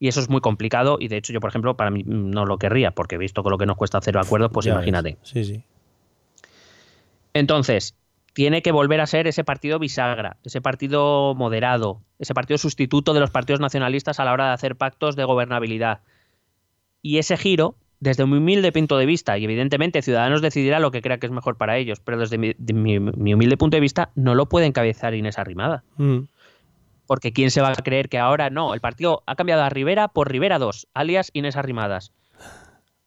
[0.00, 2.56] Y eso es muy complicado y de hecho yo, por ejemplo, para mí no lo
[2.58, 5.18] querría, porque visto con lo que nos cuesta hacer acuerdos, pues Ya imagínate.
[5.22, 5.62] Sí, sí.
[7.34, 7.94] Entonces,
[8.32, 13.20] tiene que volver a ser ese partido bisagra, ese partido moderado, ese partido sustituto de
[13.20, 16.00] los partidos nacionalistas a la hora de hacer pactos de gobernabilidad.
[17.02, 21.02] Y ese giro, desde mi humilde punto de vista, y evidentemente Ciudadanos decidirá lo que
[21.02, 23.80] crea que es mejor para ellos, pero desde mi, de mi- mi humilde punto de
[23.80, 25.84] vista, no lo puede encabezar Inés Arrimada.
[25.98, 26.20] Mm,
[27.10, 28.72] Porque ¿quién se va a creer que ahora no?
[28.72, 32.12] El partido ha cambiado a Rivera por Rivera 2, alias Inés Arrimadas.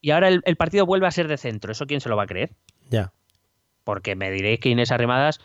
[0.02, 1.72] Y ahora el, el partido vuelve a ser de centro.
[1.72, 2.52] ¿Eso quién se lo va a creer?
[2.90, 3.14] Ya.
[3.86, 5.40] Porque me diréis que Inés Arrimadas,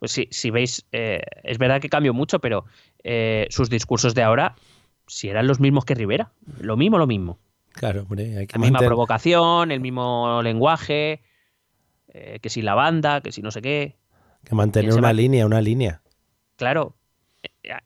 [0.00, 2.66] pues si, si veis, eh, es verdad que cambió mucho, pero
[3.04, 4.54] eh, sus discursos de ahora,
[5.06, 6.30] si eran los mismos que Rivera.
[6.60, 7.38] Lo mismo, lo mismo.
[7.72, 8.36] Claro, hombre.
[8.36, 11.22] Hay que La misma provocación, el mismo lenguaje,
[12.08, 13.96] eh, que si la banda, que si no sé qué.
[14.44, 15.12] que mantener ¿Quién se una va?
[15.14, 16.02] línea, una línea.
[16.56, 16.96] claro,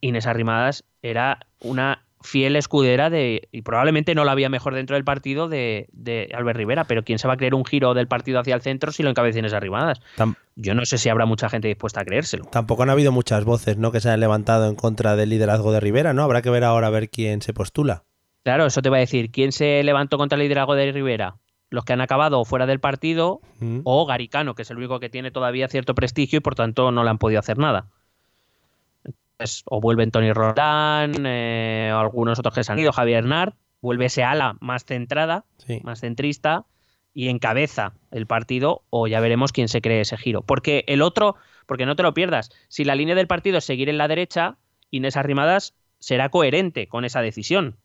[0.00, 5.04] Inés Arrimadas era una fiel escudera de, y probablemente no la había mejor dentro del
[5.04, 8.40] partido de, de Albert Rivera, pero ¿quién se va a creer un giro del partido
[8.40, 10.00] hacia el centro si lo encabeza Inés Arrimadas?
[10.16, 12.44] Tam- Yo no sé si habrá mucha gente dispuesta a creérselo.
[12.46, 13.92] tampoco han habido muchas voces, ¿no?
[13.92, 16.22] Que se han levantado en contra del liderazgo de Rivera, ¿no?
[16.24, 18.02] Habrá que ver ahora a ver quién se postula.
[18.42, 21.36] Claro, eso te va a decir, ¿quién se levantó contra el liderazgo de Rivera?
[21.70, 25.08] Los que han acabado fuera del partido Mm, o Garicano, que es el único que
[25.10, 27.86] tiene todavía cierto prestigio y por tanto no le han podido hacer nada.
[29.38, 33.54] Entonces, o vuelven Tony Roldán, eh, o algunos otros que se han ido, Javier Nart,
[33.80, 35.80] vuelve ese ala más centrada, Sí.
[35.84, 36.64] más centrista,
[37.14, 40.42] y encabeza el partido, o ya veremos quién se cree ese giro.
[40.42, 41.36] Porque el otro,
[41.66, 44.56] porque no te lo pierdas, si la línea del partido es seguir en la derecha,
[44.90, 47.76] Inés Arrimadas será coherente con esa decisión.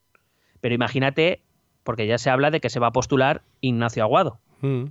[0.59, 1.43] Pero imagínate,
[1.83, 4.39] porque ya se habla de que se va a postular Ignacio Aguado.
[4.61, 4.85] Mm,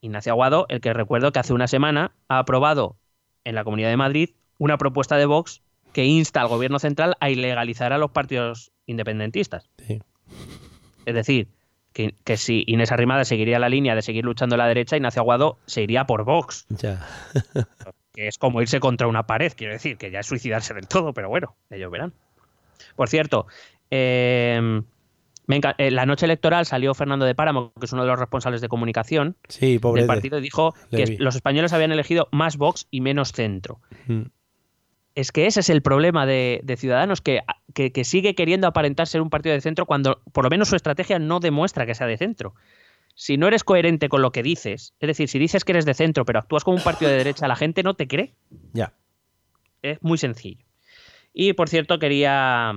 [0.00, 2.96] Ignacio Aguado, el que recuerdo que hace una semana ha aprobado
[3.44, 5.62] en la Comunidad de Madrid una propuesta de Vox
[5.94, 9.70] que insta al gobierno central a ilegalizar a los partidos independentistas.
[9.78, 10.00] sí.
[11.06, 11.48] Es decir,
[11.92, 15.20] que, que si Inés Arrimada seguiría la línea de seguir luchando a la derecha, Ignacio
[15.20, 17.06] Aguado se iría por Vox, Ya.
[18.14, 21.12] que es como irse contra una pared, quiero decir, que ya es suicidarse del todo,
[21.12, 22.12] pero bueno, ellos verán.
[22.96, 23.46] Por cierto,
[23.90, 24.80] eh,
[25.46, 28.18] me enca- eh, la noche electoral salió Fernando de Páramo, que es uno de los
[28.18, 31.16] responsables de comunicación, Sí, del partido dijo le que vi.
[31.18, 33.80] los españoles habían elegido más Vox y menos centro.
[34.06, 34.22] Mm,
[35.14, 37.40] Es que ese es el problema de, de Ciudadanos, que,
[37.72, 40.76] que- que sigue queriendo aparentar ser un partido de centro cuando por lo menos su
[40.76, 42.54] estrategia no demuestra que sea de centro.
[43.14, 45.94] Si no eres coherente con lo que dices, es decir, si dices que eres de
[45.94, 48.34] centro pero actúas como un partido de derecha, la gente no te cree.
[48.72, 48.92] Ya.
[49.82, 50.64] Es muy sencillo.
[51.32, 52.72] Y por cierto, quería,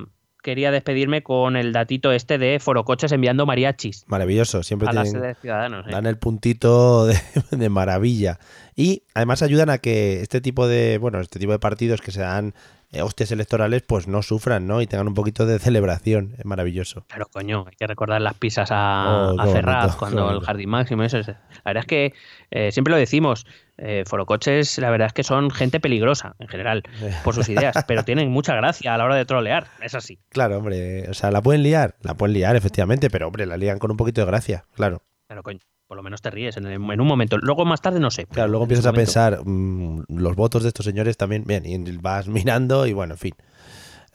[0.47, 4.05] quería despedirme con el datito este de Forocoches enviando mariachis.
[4.07, 5.85] Maravilloso, siempre a la tienen- sede de Ciudadanos.
[5.85, 5.91] ¿eh?
[5.91, 7.19] dan el puntito de,
[7.51, 8.39] de maravilla.
[8.73, 12.21] Y además ayudan a que este tipo de, bueno, este tipo de partidos que se
[12.21, 12.53] dan
[13.01, 14.81] hostias electorales, pues no sufran, ¿no?
[14.81, 16.35] Y tengan un poquito de celebración.
[16.37, 17.05] Es maravilloso.
[17.07, 20.41] Claro, coño, hay que recordar las pisas a, Oh, a Ferraz bonito, cuando el.
[20.41, 21.03] Jardín Máximo.
[21.03, 21.27] Eso es.
[21.27, 21.35] La
[21.65, 22.13] verdad es que
[22.51, 23.45] eh, siempre lo decimos,
[23.77, 26.83] eh, Forocoches, la verdad es que son gente peligrosa en general
[27.23, 30.19] por sus ideas, pero tienen mucha gracia a la hora de trolear, es así.
[30.29, 33.79] Claro, hombre, o sea, la pueden liar, la pueden liar, efectivamente, pero hombre, la lían
[33.79, 35.03] con un poquito de gracia, claro.
[35.27, 37.37] Claro, coño, por lo menos te ríes en, el- en un momento.
[37.37, 38.25] Luego más tarde no sé.
[38.25, 41.77] Claro, luego empiezas a momento- pensar, mm, los votos de estos señores también, bien, y
[41.97, 43.33] vas mirando y bueno, en fin.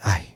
[0.01, 0.35] Ay,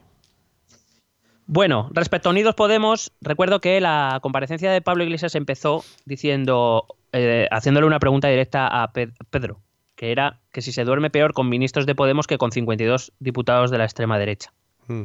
[1.49, 7.47] Bueno, respecto a Unidos Podemos, recuerdo que la comparecencia de Pablo Iglesias empezó diciendo, eh,
[7.53, 9.61] haciéndole una pregunta directa a Pe- Pedro,
[9.95, 13.71] que era que si se duerme peor con ministros de Podemos que con 52 diputados
[13.71, 14.53] de la extrema derecha.
[14.89, 15.05] mm,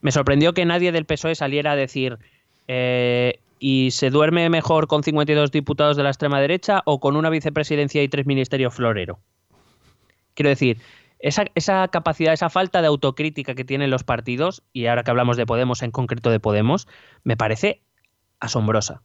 [0.00, 2.18] Me sorprendió que nadie del PSOE saliera a decir
[2.68, 7.30] eh, ¿y se duerme mejor con 52 diputados de la extrema derecha o con una
[7.30, 9.20] vicepresidencia y tres ministerios florero?
[10.34, 10.82] Quiero decir,
[11.18, 15.38] esa, esa capacidad, esa falta de autocrítica que tienen los partidos, y ahora que hablamos
[15.38, 16.86] de Podemos, en concreto de Podemos,
[17.22, 17.80] me parece
[18.38, 19.00] asombrosa.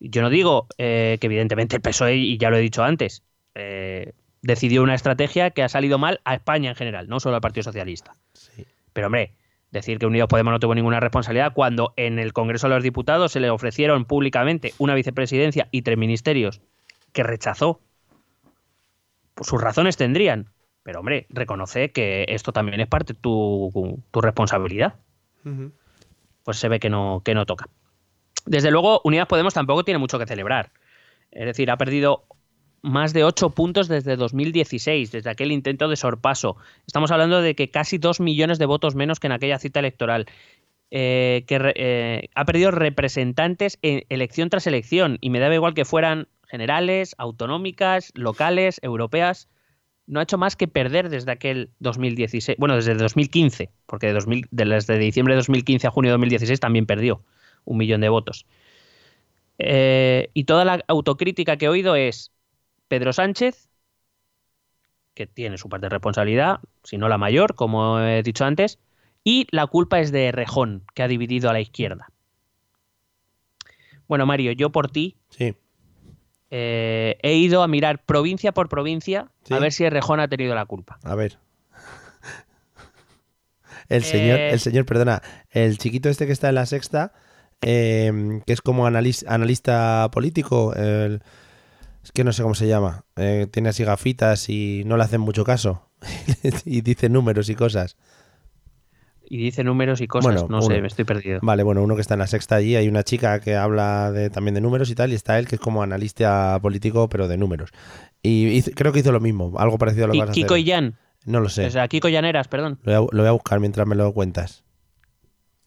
[0.00, 3.22] Yo no digo eh, que evidentemente el PSOE, y ya lo he dicho antes,
[3.54, 7.40] eh, decidió una estrategia que ha salido mal a España en general, no solo al
[7.40, 8.16] Partido Socialista.
[8.32, 8.66] sí.
[8.92, 9.32] Pero hombre,
[9.72, 13.32] decir que Unidos Podemos no tuvo ninguna responsabilidad cuando en el Congreso de los Diputados
[13.32, 16.60] se le ofrecieron públicamente una vicepresidencia y tres ministerios
[17.12, 17.80] que rechazó,
[19.34, 20.50] pues sus razones tendrían.
[20.82, 24.94] Pero hombre, reconoce que esto también es parte de tu, tu responsabilidad.
[26.44, 27.68] Pues se ve que no, que no toca.
[28.44, 30.70] Desde luego, Unidas Podemos tampoco tiene mucho que celebrar.
[31.30, 32.24] Es decir, ha perdido
[32.82, 36.56] más de 8 puntos desde 2016, desde aquel intento de sorpaso.
[36.86, 40.26] Estamos hablando de que casi 2 millones de votos menos que en aquella cita electoral.
[40.94, 45.86] Eh, que eh, ha perdido representantes en elección tras elección y me daba igual que
[45.86, 49.48] fueran generales, autonómicas, locales, europeas.
[50.06, 54.44] No ha hecho más que perder desde aquel 2016, bueno, desde 2015, porque de, 2000
[54.50, 57.22] de- desde diciembre de 2015 a junio de 2016 también perdió
[57.64, 58.44] un millón de votos.
[59.58, 62.32] Eh, y toda la autocrítica que he oído es
[62.92, 63.70] Pedro Sánchez,
[65.14, 68.78] que tiene su parte de responsabilidad, si no la mayor, como he dicho antes,
[69.24, 72.10] y la culpa es de Rejón, que ha dividido a la izquierda.
[74.08, 75.54] Bueno, Mario, yo por ti Sí,
[76.50, 79.54] eh, he ido a mirar provincia por provincia Sí.
[79.54, 80.98] a ver si Rejón ha tenido la culpa.
[81.02, 81.38] a ver.
[83.88, 87.14] El señor, Eh, el señor, perdona, el chiquito este que está en la sexta,
[87.62, 91.22] eh, que es como analis- analista político, el-
[92.02, 95.20] es que no sé cómo se llama, eh, tiene así gafitas y no le hacen
[95.20, 95.88] mucho caso,
[96.64, 97.96] y dice números y cosas.
[99.34, 101.38] Y dice números y cosas, Bueno, no sé, me estoy perdido.
[101.42, 104.28] Vale, bueno, uno que está en la sexta allí, hay una chica que habla de,
[104.28, 107.38] también de números y tal, y está él que es como analista político, pero de
[107.38, 107.70] números.
[108.22, 110.54] Y hizo- creo que hizo lo mismo, algo parecido a lo que vas a Kiko
[110.54, 110.66] hacer.
[110.66, 112.78] y Jan, No lo sé, o sea, Kiko Llaneras, perdón.
[112.82, 114.64] lo, voy a, lo voy a buscar mientras me lo cuentas.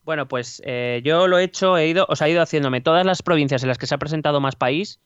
[0.03, 3.03] Bueno, pues eh, yo lo he hecho, he ido, o sea, he ido haciéndome todas
[3.03, 4.99] las provincias en las que se ha presentado más país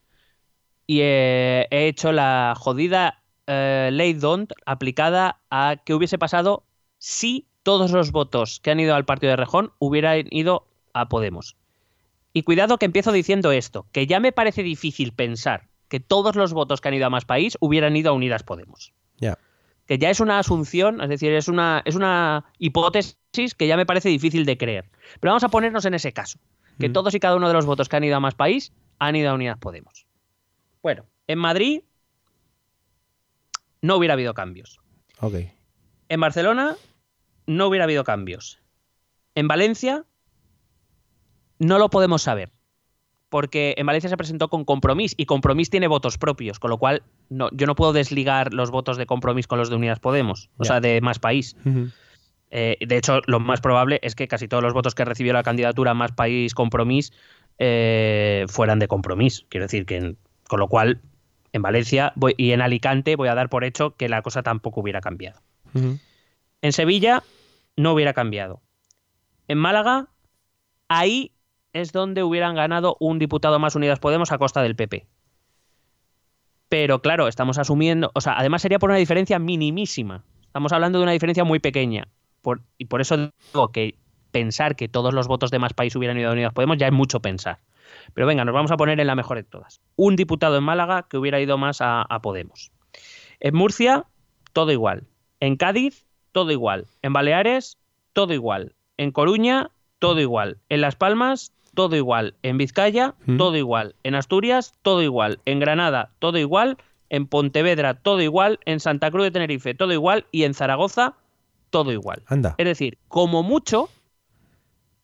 [0.90, 6.64] y eh, he hecho la jodida eh, ley DONT aplicada a que hubiese pasado
[6.98, 11.54] si todos los votos que han ido al partido de Rejón hubieran ido a Podemos.
[12.32, 16.52] Y cuidado que empiezo diciendo esto, que ya me parece difícil pensar que todos los
[16.52, 19.38] votos que han ido a Más País hubieran ido a Unidas Podemos Ya.
[19.86, 23.86] que ya es una asunción, es decir, es una, es una hipótesis que ya me
[23.86, 24.90] parece difícil de creer.
[25.20, 26.40] Pero vamos a ponernos en ese caso,
[26.80, 26.92] que Mm.
[26.94, 29.30] todos y cada uno de los votos que han ido a Más País han ido
[29.30, 30.04] a Unidas Podemos.
[30.82, 31.82] Bueno, en Madrid
[33.82, 34.80] no hubiera habido cambios.
[35.20, 35.34] Ok.
[36.08, 36.76] En Barcelona
[37.46, 38.60] no hubiera habido cambios.
[39.34, 40.04] En Valencia
[41.58, 42.52] no lo podemos saber.
[43.28, 47.04] Porque en Valencia se presentó con Compromís y Compromís tiene votos propios, con lo cual
[47.28, 50.64] no, yo no puedo desligar los votos de Compromís con los de Unidas Podemos, o
[50.64, 51.56] sea, de Más País.
[52.50, 55.44] Eh, de hecho, lo más probable es que casi todos los votos que recibió la
[55.44, 57.12] candidatura Más País Compromís
[57.58, 59.46] eh, fueran de Compromís.
[59.48, 60.18] Quiero decir que, en-
[60.50, 61.00] con lo cual,
[61.52, 64.80] en Valencia voy- y en Alicante voy a dar por hecho que la cosa tampoco
[64.80, 65.40] hubiera cambiado.
[66.60, 67.22] En Sevilla
[67.76, 68.60] no hubiera cambiado.
[69.46, 70.08] En Málaga,
[70.88, 71.30] ahí
[71.72, 75.06] es donde hubieran ganado un diputado más Unidas Podemos a costa del PP.
[76.68, 80.24] Pero claro, estamos asumiendo, o sea, además sería por una diferencia minimísima.
[80.42, 82.08] Estamos hablando de una diferencia muy pequeña.
[82.42, 83.94] Por- y por eso digo que
[84.32, 86.92] pensar que todos los votos de más país hubieran ido a Unidas Podemos ya es
[86.92, 87.60] mucho pensar.
[88.14, 89.80] Pero venga, nos vamos a poner en la mejor de todas.
[89.96, 92.70] Un diputado en Málaga que hubiera ido más a, a Podemos.
[93.40, 94.04] En Murcia,
[94.52, 95.04] todo igual.
[95.40, 96.86] En Cádiz, todo igual.
[97.02, 97.78] En Baleares,
[98.12, 98.74] todo igual.
[98.96, 100.58] En Coruña, todo igual.
[100.68, 102.34] En Las Palmas, todo igual.
[102.42, 103.36] En Vizcaya, Mm.
[103.36, 103.94] todo igual.
[104.02, 105.40] En Asturias, todo igual.
[105.44, 106.76] En Granada, todo igual.
[107.08, 108.58] En Pontevedra, todo igual.
[108.66, 110.26] En Santa Cruz de Tenerife, todo igual.
[110.32, 111.14] Y en Zaragoza,
[111.70, 112.22] todo igual.
[112.26, 112.54] Anda.
[112.58, 113.88] Es decir, como mucho,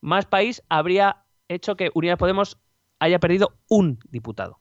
[0.01, 1.19] más país habría
[1.49, 2.59] hecho que Unidas Podemos
[2.99, 4.61] haya perdido un diputado.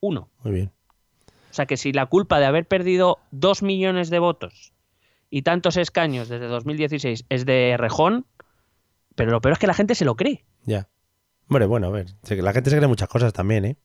[0.00, 0.30] Uno.
[0.42, 0.72] Muy bien.
[1.50, 4.72] O sea que si la culpa de haber perdido dos millones de votos
[5.30, 8.26] y tantos escaños desde 2016 es de Rejón,
[9.14, 10.44] pero lo peor es que la gente se lo cree.
[10.64, 10.88] Ya.
[11.48, 12.06] Hombre, bueno, a ver.
[12.28, 13.76] La gente se cree muchas cosas también, ¿eh?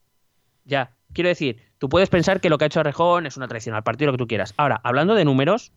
[0.66, 3.76] Ya, quiero decir, tú puedes pensar que lo que ha hecho Rejón es una traición
[3.76, 4.54] al partido, lo que tú quieras.
[4.58, 5.72] Ahora, hablando de números,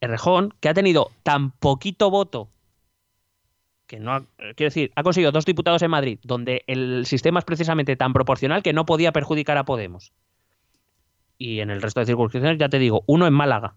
[0.00, 2.50] Rejón, que ha tenido tan poquito voto,
[3.90, 7.96] que no quiero decir, ha conseguido dos diputados en Madrid, donde el sistema es precisamente
[7.96, 10.12] tan proporcional que no podía perjudicar a Podemos.
[11.38, 13.74] Y en el resto de circunscripciones, ya te digo, uno en Málaga.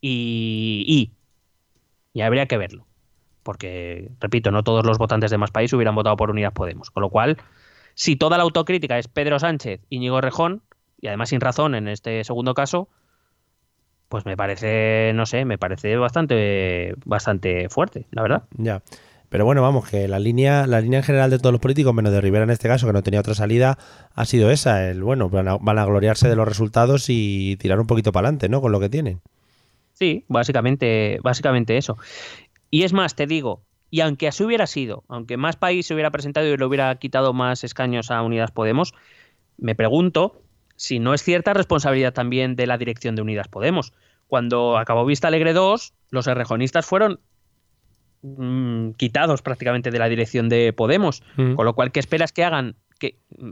[0.00, 1.12] Y, y,
[2.12, 2.88] y habría que verlo.
[3.44, 6.90] Porque, repito, no todos los votantes de más país hubieran votado por Unidas Podemos.
[6.90, 7.36] Con lo cual,
[7.94, 10.62] si toda la autocrítica es Pedro Sánchez, Íñigo Rejón,
[11.00, 12.88] y además sin razón en este segundo caso,
[14.14, 18.44] pues me parece, no sé, me parece bastante, bastante fuerte, la verdad.
[18.56, 18.80] Ya.
[19.28, 22.12] Pero bueno, vamos, que la línea, la línea en general de todos los políticos, menos
[22.12, 23.76] de Rivera en este caso, que no tenía otra salida,
[24.14, 24.88] ha sido esa.
[24.88, 28.28] El bueno, van a, van a gloriarse de los resultados y tirar un poquito para
[28.28, 28.60] adelante, ¿no?
[28.60, 29.20] Con lo que tienen.
[29.94, 31.98] Sí, básicamente, básicamente eso.
[32.70, 36.12] Y es más, te digo, y aunque así hubiera sido, aunque más país se hubiera
[36.12, 38.94] presentado y le hubiera quitado más escaños a Unidas Podemos,
[39.58, 40.43] me pregunto
[40.76, 43.92] si no es cierta responsabilidad también de la dirección de Unidas Podemos.
[44.26, 47.20] Cuando acabó Vista Alegre 2, los errejonistas fueron
[48.22, 51.22] mm, quitados prácticamente de la dirección de Podemos.
[51.36, 51.54] Mm.
[51.54, 52.76] Con lo cual, ¿qué esperas que hagan?
[52.98, 53.50] Que, mm,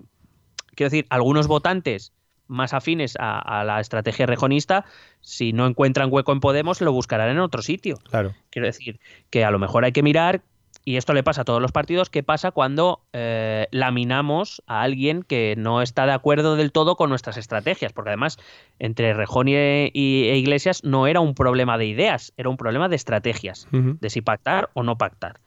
[0.74, 2.12] quiero decir, algunos votantes
[2.48, 4.84] más afines a, a la estrategia rejonista,
[5.20, 7.96] si no encuentran hueco en Podemos, lo buscarán en otro sitio.
[8.10, 8.34] Claro.
[8.50, 9.00] Quiero decir
[9.30, 10.42] que a lo mejor hay que mirar,
[10.84, 15.22] y esto le pasa a todos los partidos, qué pasa cuando eh, laminamos a alguien
[15.22, 18.38] que no está de acuerdo del todo con nuestras estrategias, porque además
[18.78, 22.88] entre Rejón y, y- e Iglesias no era un problema de ideas, era un problema
[22.88, 25.38] de estrategias, de si pactar o no pactar.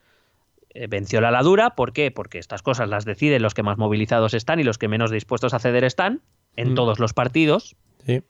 [0.69, 2.11] Eh, venció la ladura, ¿por qué?
[2.11, 5.53] Porque estas cosas las deciden los que más movilizados están y los que menos dispuestos
[5.53, 6.21] a ceder están,
[6.57, 6.75] en Mm.
[6.75, 7.75] todos los partidos,
[8.05, 8.21] Sí.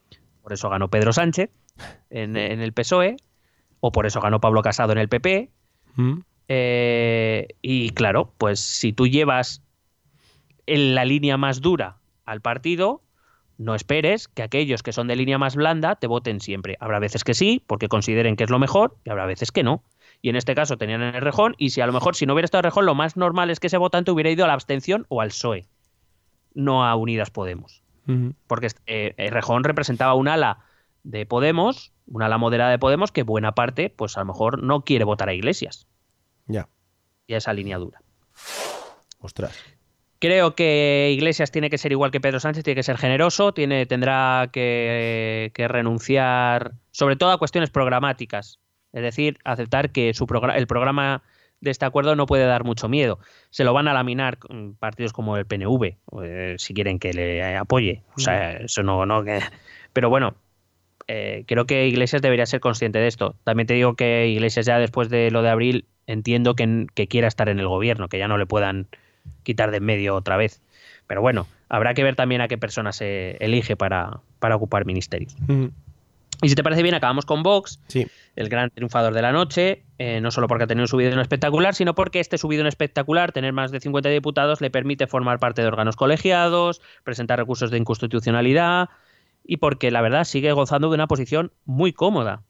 [0.41, 1.49] por eso ganó Pedro Sánchez
[2.10, 3.18] en, en el PSOE,
[3.80, 5.49] o por eso ganó Pablo Casado en el PP.
[6.47, 9.61] Eh, y claro, pues si tú llevas
[10.65, 13.01] en la línea más dura al partido,
[13.57, 16.77] no esperes que aquellos que son de línea más blanda te voten siempre.
[16.80, 19.84] Habrá veces que sí, porque consideren que es lo mejor, y habrá veces que no.
[20.22, 22.45] Y en este caso tenían el Rejón, y si a lo mejor si no hubiera
[22.45, 25.05] estado el Rejón, lo más normal es que ese votante hubiera ido a la abstención
[25.09, 25.67] o al PSOE,
[26.53, 27.85] no a Unidas Podemos
[28.47, 30.59] porque eh, eh, Rejón representaba un ala
[31.03, 34.81] de Podemos, un ala moderada de Podemos, que buena parte, pues a lo mejor no
[34.81, 35.88] quiere votar a Iglesias
[36.47, 36.67] Ya.
[37.27, 37.99] y a esa línea dura.
[39.19, 39.57] Ostras.
[40.19, 43.85] Creo que Iglesias tiene que ser igual que Pedro Sánchez, tiene que ser generoso, tiene,
[43.85, 48.59] tendrá que, que renunciar sobre todo a cuestiones programáticas,
[48.93, 51.22] es decir, aceptar que su progra- el programa
[51.59, 53.19] de este acuerdo no puede dar mucho miedo.
[53.49, 57.55] Se lo van a laminar mm, partidos como el PNV, eh, si quieren que le
[57.57, 58.03] apoye.
[58.15, 59.41] O sea, eso no, no que-
[59.93, 60.35] Pero bueno,
[61.07, 63.35] eh, creo que Iglesias debería ser consciente de esto.
[63.43, 67.27] También te digo que Iglesias ya después de lo de abril entiendo que, que quiera
[67.27, 68.88] estar en el gobierno, que ya no le puedan
[69.44, 70.61] quitar de en medio otra vez.
[71.07, 75.36] Pero bueno, habrá que ver también a qué persona se elige para, para ocupar ministerios.
[75.48, 75.72] Ujú.
[76.41, 78.06] Y si te parece bien, acabamos con Vox, Sí.
[78.36, 81.73] el gran triunfador de la noche, eh, no solo porque ha tenido un subidón espectacular,
[81.76, 85.68] sino porque este subidón espectacular, tener más de 50 diputados, le permite formar parte de
[85.69, 88.90] órganos colegiados, presentar recursos de inconstitucionalidad
[89.45, 92.41] y porque la verdad sigue gozando de una posición muy cómoda.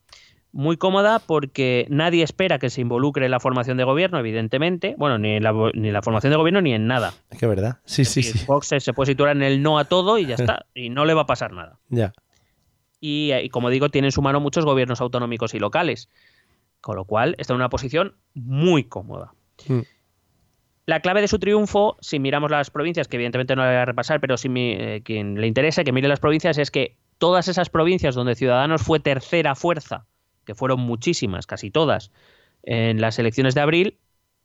[0.52, 4.94] Muy cómoda porque nadie espera que se involucre en la formación de gobierno, evidentemente.
[4.96, 7.12] Bueno, ni en la, ni en la formación de gobierno ni en nada.
[7.30, 7.78] Es que verdad.
[7.84, 8.44] Sí, sí, sí.
[8.46, 10.64] Vox se puede situar en el no a todo y ya está.
[10.74, 11.78] Y no le va a pasar nada.
[11.90, 12.12] Ya.
[13.00, 16.08] Y, y como digo, tiene en su mano muchos gobiernos autonómicos y locales.
[16.80, 19.34] Con lo cual está en una posición muy cómoda.
[19.68, 19.80] Mm.
[20.86, 23.84] La clave de su triunfo, si miramos las provincias, que evidentemente no le voy a
[23.84, 27.48] repasar, pero si mi- eh, quien le interese que mire las provincias, es que todas
[27.48, 30.06] esas provincias donde Ciudadanos fue tercera fuerza,
[30.46, 32.10] que fueron muchísimas, casi todas,
[32.62, 33.98] en las elecciones de abril,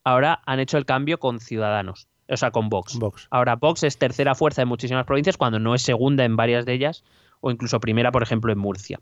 [0.03, 2.99] ahora han hecho el cambio con Ciudadanos, o sea, con Vox.
[2.99, 3.27] Vox.
[3.31, 6.73] Ahora Vox es tercera fuerza en muchísimas provincias, cuando no es segunda en varias de
[6.73, 7.03] ellas,
[7.39, 8.99] o incluso primera, por ejemplo, en Murcia.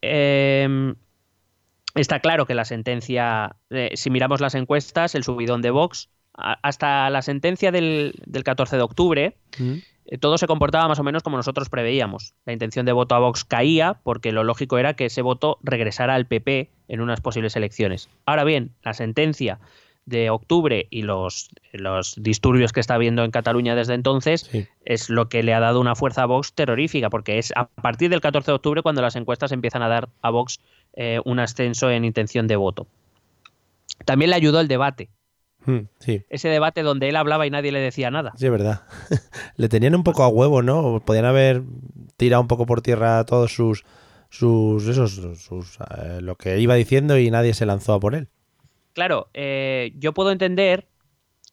[0.00, 0.94] Eh,
[1.94, 6.08] está claro que la sentencia, eh, si miramos las encuestas, el subidón de Vox
[6.38, 9.72] hasta la sentencia del, 14 de octubre, mm.
[10.06, 12.34] eh, todo se comportaba más o menos como nosotros preveíamos.
[12.46, 16.14] La intención de voto a Vox caía porque lo lógico era que ese voto regresara
[16.14, 18.08] al PP en unas posibles elecciones.
[18.24, 19.58] Ahora bien, la sentencia
[20.06, 24.50] de octubre y los, los disturbios que está habiendo en Cataluña desde entonces
[24.86, 28.08] es lo que le ha dado una fuerza a Vox terrorífica, porque es a partir
[28.08, 30.60] del 14 de octubre cuando las encuestas empiezan a dar a Vox
[30.94, 32.86] eh, un ascenso en intención de voto.
[34.06, 35.10] También le ayudó el debate.
[35.70, 35.88] Hmm,
[36.30, 38.32] Ese debate donde él hablaba y nadie le decía nada.
[38.36, 38.82] Sí, es verdad.
[39.56, 41.02] le tenían un poco a huevo, ¿no?
[41.04, 41.62] Podían haber
[42.16, 43.84] tirado un poco por tierra todos sus
[44.30, 48.28] sus esos sus, eh, lo que iba diciendo y nadie se lanzó a por él
[48.98, 50.88] claro, eh, yo puedo entender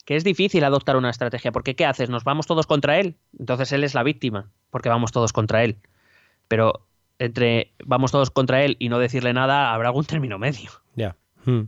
[0.04, 2.10] que es difícil adoptar una estrategia, porque ¿qué haces?
[2.10, 3.18] ¿Nos vamos todos contra él?
[3.38, 5.78] Entonces él es la víctima, porque vamos todos contra él.
[6.48, 6.88] Pero
[7.20, 10.72] entre vamos todos contra él y no decirle nada, habrá algún término medio.
[10.96, 11.18] Ya.
[11.46, 11.66] Hmm.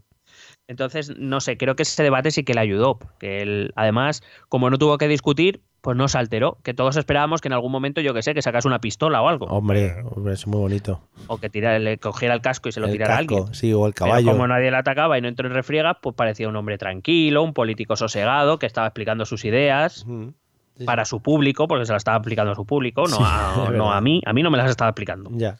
[0.67, 4.69] Entonces, no sé, creo que ese debate sí que le ayudó, porque él, además, como
[4.69, 6.57] no tuvo que discutir, pues no se alteró.
[6.63, 9.29] Que todos esperábamos que en algún momento, yo que sé, que sacase una pistola o
[9.29, 9.45] algo.
[9.45, 10.99] Hombre, es muy bonito.
[11.27, 13.53] O que le cogiera el casco y se lo tirara a alguien.
[13.53, 14.29] Sí, o el caballo.
[14.31, 17.53] como nadie le atacaba y no entró en refriegas, pues parecía un hombre tranquilo, un
[17.53, 20.05] político sosegado, que estaba explicando sus ideas.
[20.85, 23.99] Para su público, porque se las estaba explicando a su público, no, a, no a
[23.99, 24.21] mí.
[24.27, 25.31] A mí no me las estaba explicando.
[25.33, 25.57] Ya.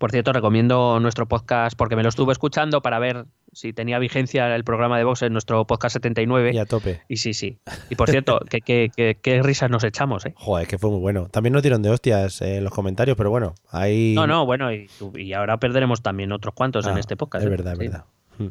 [0.00, 4.56] Por cierto, recomiendo nuestro podcast porque me lo estuve escuchando para ver si tenía vigencia
[4.56, 6.52] el programa de Vox en nuestro podcast 79.
[6.54, 7.02] Y a tope.
[7.06, 7.58] Y sí, sí.
[7.90, 10.32] Y por cierto, qué risas nos echamos, ¿eh?
[10.36, 11.28] Joder, que fue muy bueno.
[11.30, 14.14] También nos dieron de hostias en los comentarios, pero bueno, ahí...
[14.14, 14.88] No, no, bueno, y,
[15.34, 17.44] ahora perderemos también otros cuantos en ah, este podcast.
[17.44, 17.50] Es ¿eh?
[17.50, 18.04] verdad, es verdad.
[18.38, 18.48] Hmm.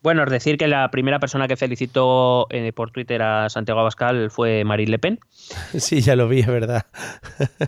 [0.00, 4.30] Bueno, es decir que la primera persona que felicitó eh, por Twitter a Santiago Abascal
[4.30, 5.20] fue Marine Le Pen.
[5.78, 6.86] Sí, ya lo vi, es verdad.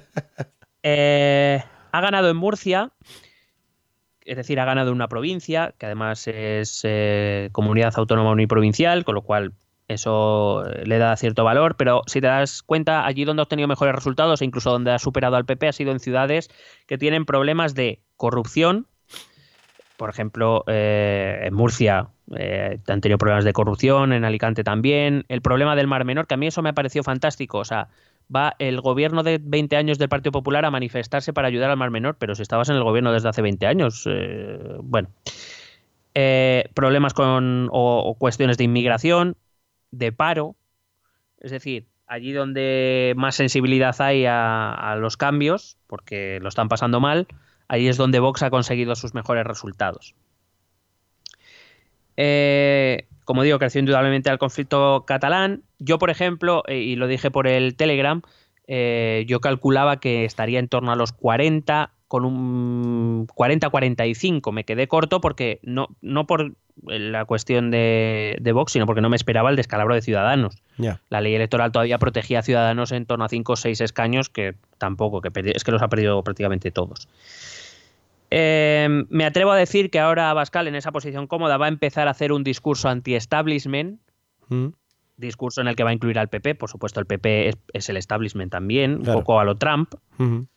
[0.83, 1.63] eh,
[1.95, 2.91] ha ganado en Murcia,
[4.25, 9.23] es decir, ha ganado una provincia, que además es eh, comunidad autónoma uniprovincial, con lo
[9.23, 9.53] cual
[9.87, 13.69] eso eh, le da cierto valor, pero si te das cuenta, allí donde ha obtenido
[13.69, 16.51] mejores resultados e incluso donde ha superado al PP ha sido en ciudades
[16.89, 18.89] que tienen problemas de corrupción.
[19.97, 22.09] Por ejemplo, eh, en Murcia
[22.89, 25.27] han tenido problemas de corrupción, en Alicante también.
[25.29, 27.59] El problema del Mar Menor, que a mí eso me ha parecido fantástico.
[27.59, 27.87] O sea,
[28.35, 31.91] va el gobierno de 20 años del Partido Popular a manifestarse para ayudar al Mar
[31.91, 35.09] Menor, pero si estabas en el gobierno desde hace 20 años, eh, bueno.
[36.17, 39.37] Eh, problemas con o, cuestiones de inmigración,
[39.91, 40.55] de paro,
[41.41, 47.27] es decir, allí donde más sensibilidad hay a, los cambios, porque lo están pasando mal,
[47.67, 50.15] ahí es donde Vox ha conseguido sus mejores resultados.
[52.17, 55.63] Eh, como digo, creció indudablemente al conflicto catalán.
[55.79, 58.23] Yo, por ejemplo, eh, y lo dije por el Telegram,
[58.67, 64.53] eh, yo calculaba que estaría en torno a los 40, con un 40-45.
[64.53, 66.53] Me quedé corto porque no, no por
[66.83, 70.57] la cuestión de, de, Vox, sino porque no me esperaba el descalabro de Ciudadanos.
[71.09, 74.55] La ley electoral todavía protegía a Ciudadanos en torno a 5 o 6 escaños, que
[74.79, 77.09] tampoco, que es que los ha perdido prácticamente todos.
[78.37, 82.09] Eh, me atrevo a decir que ahora Abascal, en esa posición cómoda, va a empezar
[82.09, 84.01] a hacer un discurso anti-establishment.
[84.49, 84.71] Mm.
[85.17, 86.57] Discurso en el que va a incluir al PP.
[86.57, 89.95] Por supuesto, el PP es, el establishment también, un poco a lo Trump.
[90.19, 90.49] Un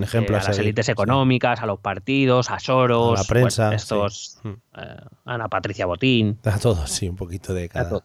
[0.00, 4.40] ejemplo eh, a las élites económicas, a los partidos, a Soros, a la prensa, estos,
[4.42, 4.48] mm.
[4.48, 4.96] eh,
[5.26, 6.40] Ana Patricia Botín.
[6.42, 8.02] A todos, sí, un poquito de cada.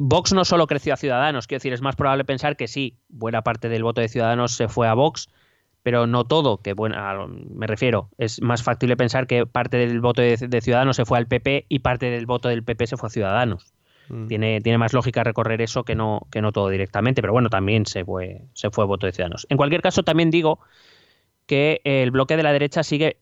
[0.00, 3.42] Vox no solo creció a Ciudadanos, quiero decir, es más probable pensar que sí, buena
[3.42, 5.28] parte del voto de Ciudadanos se fue a Vox,
[5.88, 10.20] pero no todo, que bueno, me refiero, es más factible pensar que parte del voto
[10.20, 13.10] de, Ciudadanos se fue al PP y parte del voto del PP se fue a
[13.10, 13.72] Ciudadanos.
[14.10, 14.26] Mm.
[14.26, 17.86] Tiene, tiene más lógica recorrer eso que no, que no todo directamente, pero bueno, también
[17.86, 19.46] se fue, se fue voto de Ciudadanos.
[19.48, 20.60] En cualquier caso, también digo
[21.46, 23.16] que el bloque de la derecha sigue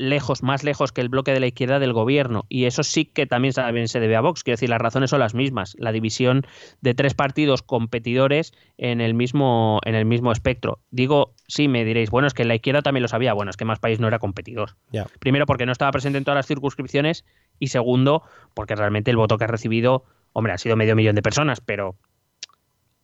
[0.00, 2.46] lejos, más lejos que el bloque de la izquierda del gobierno.
[2.48, 4.42] Y eso sí que también, se debe a Vox.
[4.42, 5.76] Quiero decir, las razones son las mismas.
[5.78, 6.46] La división
[6.80, 10.78] de tres partidos competidores en el mismo, en el mismo espectro.
[10.90, 13.34] Digo, sí, me diréis, bueno, es que la izquierda también lo sabía.
[13.34, 14.76] Bueno, es que Más País no era competidor.
[15.18, 17.26] Primero, porque no estaba presente en todas las circunscripciones.
[17.58, 18.22] Y segundo,
[18.54, 21.96] porque realmente el voto que ha recibido, hombre, ha sido medio millón de personas, pero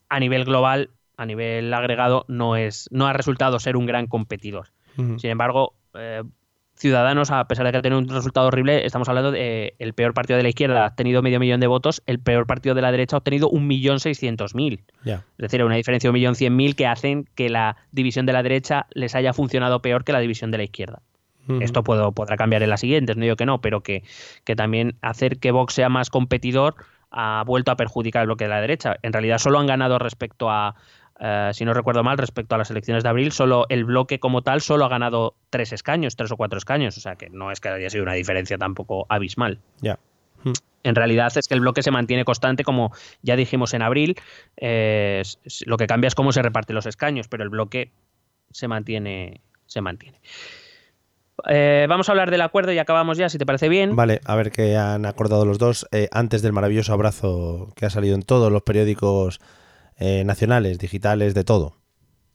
[0.08, 4.68] a nivel global, a nivel agregado, no, es, no ha resultado ser un gran competidor.
[5.18, 6.22] Sin embargo, eh,
[6.78, 10.12] Ciudadanos, a pesar de que ha tenido un resultado horrible, estamos hablando de el peor
[10.12, 12.92] partido de la izquierda ha tenido medio millón de votos, el peor partido de la
[12.92, 14.84] derecha ha obtenido un millón seiscientos mil.
[15.04, 18.34] Es decir, una diferencia de un millón cien mil que hacen que la división de
[18.34, 21.00] la derecha les haya funcionado peor que la división de la izquierda.
[21.60, 24.02] Esto puedo, podrá cambiar en las siguientes, no digo que no, pero que,
[24.44, 26.74] que también hacer que Vox sea más competidor
[27.10, 28.96] ha vuelto a perjudicar el bloque de la derecha.
[29.02, 30.74] En realidad solo han ganado respecto a,
[31.18, 34.42] eh, si no recuerdo mal, respecto a las elecciones de abril, solo el bloque como
[34.42, 37.60] tal solo ha ganado tres escaños, tres o cuatro escaños, o sea que no es
[37.60, 39.60] que haya sido una diferencia tampoco abismal.
[39.80, 39.98] Ya.
[40.42, 40.52] Hmm.
[40.82, 44.16] En realidad es que el bloque se mantiene constante, como ya dijimos en abril.
[44.56, 45.22] eh,
[45.64, 47.90] lo que cambia es cómo se reparten los escaños, pero el bloque
[48.52, 49.40] se mantiene.
[49.66, 50.20] Se mantiene.
[51.48, 53.94] Eh, vamos a hablar del acuerdo y acabamos ya, si te parece bien.
[53.94, 57.90] Vale, a ver qué han acordado los dos eh, antes del maravilloso abrazo que ha
[57.90, 59.40] salido en todos los periódicos
[59.98, 61.76] eh, nacionales, digitales, de todo.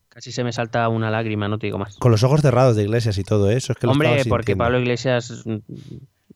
[0.09, 1.95] Casi se me salta una lágrima, no te digo más.
[1.97, 3.71] Con los ojos cerrados de iglesias y todo eso.
[3.73, 4.55] Es que Hombre, porque.
[4.57, 5.57] Pablo Iglesias mm,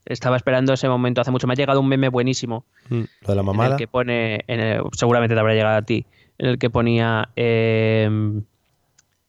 [0.06, 1.46] estaba esperando ese momento hace mucho.
[1.48, 3.72] Me ha llegado un meme buenísimo Mm, Lo de la en mamada.
[3.72, 6.06] el que pone, en el- seguramente te habrá llegado a ti,
[6.38, 8.10] en el que ponía eh,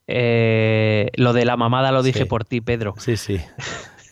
[0.06, 2.24] eh, lo de la mamada lo dije Sí.
[2.26, 2.94] por ti, Pedro.
[2.98, 3.40] Sí, sí.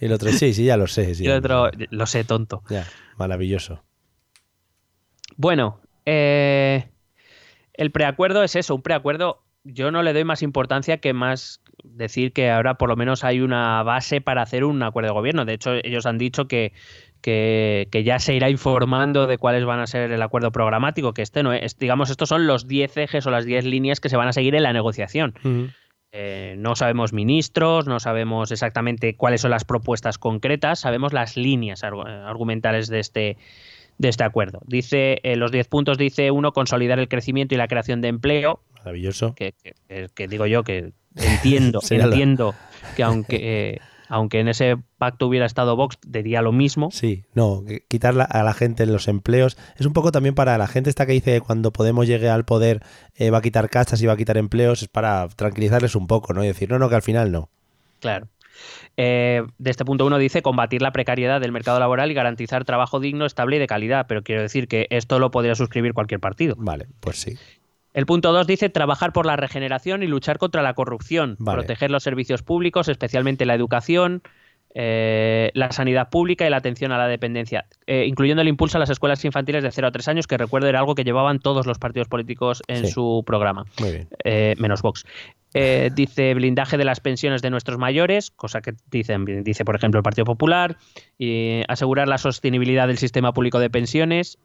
[0.00, 1.14] Y el otro, sí, sí, ya lo sé.
[1.14, 2.62] sí, y el otro, lo sé, tonto.
[2.68, 2.86] Ya,
[3.16, 3.84] maravilloso.
[5.36, 6.88] Bueno, eh,
[7.74, 9.42] el preacuerdo es eso, un preacuerdo.
[9.66, 13.40] Yo no le doy más importancia que más decir que ahora por lo menos hay
[13.40, 15.44] una base para hacer un acuerdo de gobierno.
[15.46, 16.72] De hecho, ellos han dicho que,
[17.22, 21.22] que, que ya se irá informando de cuáles van a ser el acuerdo programático, que
[21.22, 24.18] este no es, digamos, estos son los 10 ejes o las 10 líneas que se
[24.18, 25.34] van a seguir en la negociación.
[26.12, 31.82] Eh, no sabemos ministros, no sabemos exactamente cuáles son las propuestas concretas, sabemos las líneas
[31.82, 33.36] argu- argumentales de este,
[33.98, 34.60] de este acuerdo.
[34.66, 38.60] Dice, eh, los 10 puntos dice uno, consolidar el crecimiento y la creación de empleo,
[38.78, 39.34] Maravilloso.
[39.34, 42.54] que, que- que- que digo yo que entiendo, entiendo
[42.96, 43.38] que aunque,
[43.74, 46.90] eh, aunque en ese pacto hubiera estado Vox, diría lo mismo.
[46.90, 50.66] Sí, no, que- quitar a la gente los empleos es un poco también para la
[50.66, 52.82] gente esta que dice cuando Podemos llegue al poder
[53.14, 56.34] eh, va a quitar casas y va a quitar empleos, es para tranquilizarles un poco,
[56.34, 56.44] ¿no?
[56.44, 57.48] Y decir, no, no, que al final no.
[58.00, 58.28] Claro.
[58.96, 63.00] Eh, de este punto uno dice combatir la precariedad del mercado laboral y garantizar trabajo
[63.00, 64.06] digno, estable y de calidad.
[64.08, 66.54] Pero quiero decir que esto lo podría suscribir cualquier partido.
[66.58, 67.36] Vale, pues sí.
[67.92, 71.58] El punto 2 dice trabajar por la regeneración y luchar contra la corrupción, Vale.
[71.58, 74.22] proteger los servicios públicos, especialmente la educación,
[74.74, 78.80] eh, la sanidad pública y la atención a la dependencia, eh, incluyendo el impulso a
[78.80, 81.66] las escuelas infantiles de 0 a 3 años, que recuerdo era algo que llevaban todos
[81.66, 82.92] los partidos políticos en Sí.
[82.92, 84.08] su programa, Muy bien.
[84.24, 85.04] eh, menos Vox.
[85.94, 90.02] Dice blindaje de las pensiones de nuestros mayores, cosa que dicen, dice por ejemplo el
[90.02, 90.76] Partido Popular,
[91.16, 94.38] y asegurar la sostenibilidad del sistema público de pensiones,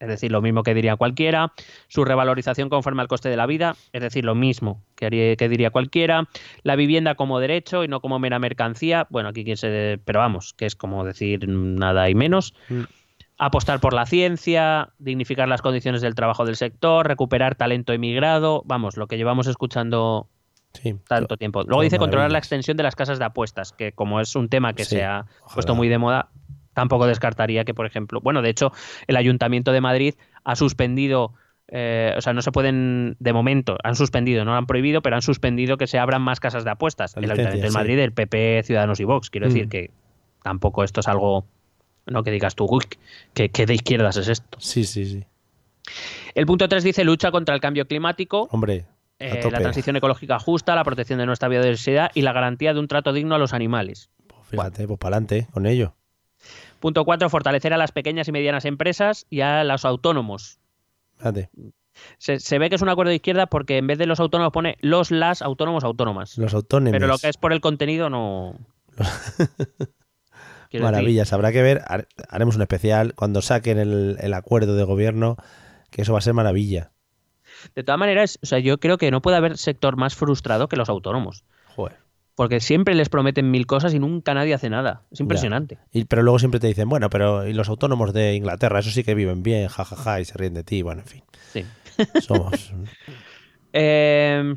[0.00, 1.52] es decir, lo mismo que diría cualquiera,
[1.88, 5.48] su revalorización conforme al coste de la vida, es decir, lo mismo que, haría- que
[5.48, 6.28] diría cualquiera,
[6.62, 10.54] la vivienda como derecho y no como mera mercancía, bueno, aquí quien se, pero vamos,
[10.54, 12.82] que es como decir nada y menos, Mm.
[13.38, 18.96] apostar por la ciencia, dignificar las condiciones del trabajo del sector, recuperar talento emigrado, vamos,
[18.96, 20.28] lo que llevamos escuchando
[20.74, 20.94] Sí.
[21.08, 21.62] tanto tiempo.
[21.62, 24.74] Luego dice controlar la extensión de las casas de apuestas, que como es un tema
[24.74, 25.54] que Sí, se ha ojalá.
[25.54, 26.28] puesto muy de moda,
[26.78, 28.70] tampoco descartaría que, por ejemplo, bueno, de hecho,
[29.08, 30.14] el Ayuntamiento de Madrid
[30.44, 31.34] ha suspendido,
[31.66, 35.16] eh, o sea, no se pueden, de momento, han suspendido, no lo han prohibido, pero
[35.16, 37.16] han suspendido que se abran más casas de apuestas.
[37.16, 37.74] La el Ayuntamiento de sí.
[37.76, 39.28] Madrid, el PP, Ciudadanos y Vox.
[39.28, 39.50] Quiero Mm.
[39.52, 39.90] decir que
[40.44, 41.46] tampoco esto es algo,
[42.06, 42.84] no que digas tú, uy,
[43.34, 44.56] que, que de izquierdas es esto.
[44.60, 45.24] Sí, sí, sí.
[46.36, 48.46] El punto 3 dice lucha contra el cambio climático.
[48.52, 48.84] Hombre,
[49.20, 52.86] Eh, la transición ecológica justa, la protección de nuestra biodiversidad y la garantía de un
[52.86, 54.10] trato digno a los animales.
[54.28, 55.94] Pues fíjate, pues para adelante con ello.
[56.80, 57.28] Punto 4.
[57.30, 60.58] Fortalecer a las pequeñas y medianas empresas y a los autónomos.
[61.16, 61.50] Fíjate.
[62.18, 64.52] Se, se ve que es un acuerdo de izquierda porque en vez de los autónomos
[64.52, 66.38] pone los, las, autónomos, autónomas.
[66.38, 66.92] Los autónomos.
[66.92, 68.54] Pero lo que es por el contenido no...
[70.70, 71.32] Quiero decir, Maravillas.
[71.32, 75.36] Habrá que ver, har- haremos un especial cuando saquen el, el acuerdo de gobierno,
[75.90, 76.92] que eso va a ser maravilla.
[77.74, 80.76] de todas maneras, o sea, yo creo que no puede haber sector más frustrado que
[80.76, 81.44] los autónomos.
[81.74, 81.96] Joder.
[82.38, 85.02] Porque siempre les prometen mil cosas y nunca nadie hace nada.
[85.10, 85.78] Es impresionante.
[85.92, 89.02] Y, pero luego siempre te dicen, bueno, pero y los autónomos de Inglaterra, eso sí
[89.02, 90.82] que viven bien, jajaja, y se ríen de ti.
[90.82, 91.22] Bueno, en fin.
[91.52, 91.64] Sí.
[92.20, 92.72] Somos.
[93.72, 94.54] Eh,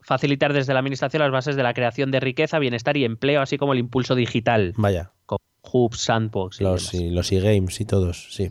[0.00, 3.58] facilitar desde la administración las bases de la creación de riqueza, bienestar y empleo, así
[3.58, 5.10] como el impulso digital, Vaya.
[5.26, 5.38] con
[5.72, 6.60] hubs, sandbox.
[6.60, 7.06] y Los, demás.
[7.06, 8.50] y, los e-games y todos, sí.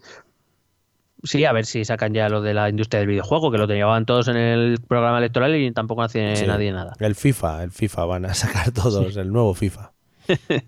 [1.24, 4.06] Sí, a ver si sacan ya lo de la industria del videojuego, que lo tenían
[4.06, 6.46] todos en el programa electoral y tampoco hace Sí.
[6.46, 6.94] nadie nada.
[7.00, 9.92] El FIFA, el FIFA, van a sacar todos, el nuevo FIFA.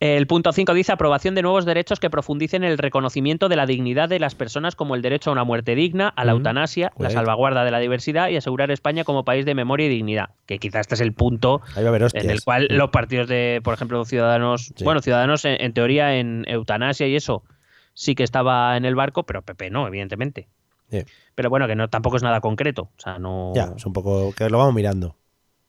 [0.00, 3.66] El punto 5 dice aprobación de nuevos derechos que profundicen en el reconocimiento de la
[3.66, 6.38] dignidad de las personas como el derecho a una muerte digna, a la Ujú.
[6.40, 10.30] eutanasia, la salvaguarda de la diversidad y asegurar España como país de memoria y dignidad.
[10.46, 14.72] Que quizás este es el punto en el cual los partidos de, por ejemplo, Ciudadanos,
[14.74, 14.82] Sí.
[14.84, 17.44] bueno, Ciudadanos en, en teoría en eutanasia y eso
[18.00, 20.48] sí que estaba en el barco, pero PP no, evidentemente.
[21.34, 22.90] Pero bueno, que no tampoco es nada concreto.
[22.96, 23.52] O sea, no.
[23.54, 25.16] Ya, es un poco que lo vamos mirando.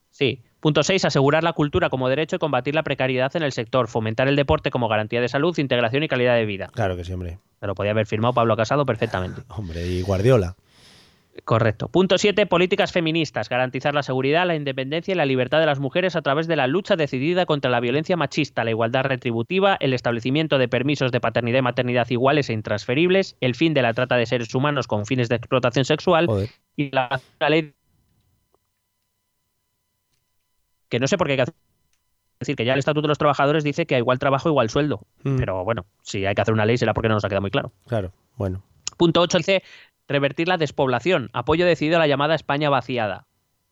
[0.09, 0.41] Sí.
[0.61, 1.05] Punto 6.
[1.05, 3.87] Asegurar la cultura como derecho y combatir la precariedad en el sector.
[3.87, 6.69] Fomentar el deporte como garantía de salud, integración y calidad de vida.
[6.73, 7.39] Claro que sí, hombre.
[7.59, 9.41] Pero podía haber firmado Pablo Casado perfectamente.
[9.49, 10.55] Hombre, y Guardiola.
[11.45, 11.87] Correcto.
[11.87, 12.45] Punto 7.
[12.45, 13.47] Políticas feministas.
[13.49, 16.67] Garantizar la seguridad, la independencia y la libertad de las mujeres a través de la
[16.67, 21.59] lucha decidida contra la violencia machista, la igualdad retributiva, el establecimiento de permisos de paternidad
[21.59, 25.29] y maternidad iguales e intransferibles, el fin de la trata de seres humanos con fines
[25.29, 26.49] de explotación sexual Joder.
[26.75, 27.73] y la, la ley
[30.89, 31.55] que no sé por qué hay que hacer.
[32.35, 34.69] Es decir, que ya el Estatuto de los Trabajadores dice que a igual trabajo, igual
[34.69, 35.05] sueldo.
[35.23, 37.41] Mm, Pero bueno, si hay que hacer una ley será porque no nos ha quedado
[37.41, 37.71] muy claro.
[37.87, 38.63] Claro, bueno.
[38.97, 39.63] Punto 8 dice
[40.11, 41.29] revertir la despoblación.
[41.33, 43.27] Apoyo decidido a la llamada España vaciada.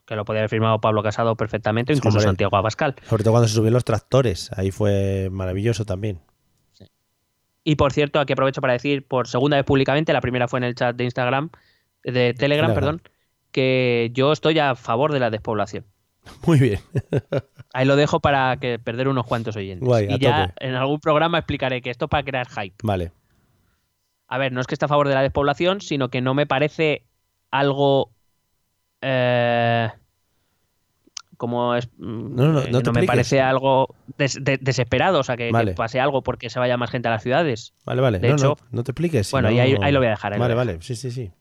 [0.06, 2.30] Que lo podría haber firmado Pablo Casado perfectamente, incluso Hombre.
[2.30, 2.96] Santiago Abascal.
[3.08, 4.52] Sobre todo cuando se subieron los tractores.
[4.58, 6.20] Ahí fue maravilloso también.
[7.64, 10.64] Y por cierto, aquí aprovecho para decir por segunda vez públicamente, la primera fue en
[10.64, 11.52] el chat de Instagram,
[12.04, 12.74] de Telegram, Telegram.
[12.74, 13.02] perdón,
[13.52, 15.86] que yo estoy a favor de la despoblación.
[16.48, 16.80] Muy bien.
[17.74, 19.88] Ahí lo dejo para que perder unos cuantos oyentes.
[19.88, 20.66] Guay, y ya tope.
[20.66, 22.76] en algún programa explicaré que esto es para crear hype.
[22.82, 23.12] Vale.
[24.30, 26.46] A ver, no es que esté a favor de la despoblación, sino que no me
[26.46, 27.04] parece
[27.52, 28.12] algo.
[29.02, 29.90] eh,
[31.38, 31.88] como es.
[31.98, 32.52] mm, No,
[32.92, 36.92] me parece algo des- de- desesperado, o sea, que, pase algo porque se vaya más
[36.92, 37.74] gente a las ciudades.
[37.86, 38.20] Vale, vale.
[38.20, 39.32] De no, hecho- no, te expliques.
[39.32, 40.38] Bueno, no- y ahí, ahí lo voy a dejar.
[40.38, 40.82] Vale, vale.
[40.82, 41.32] Sí, sí, sí.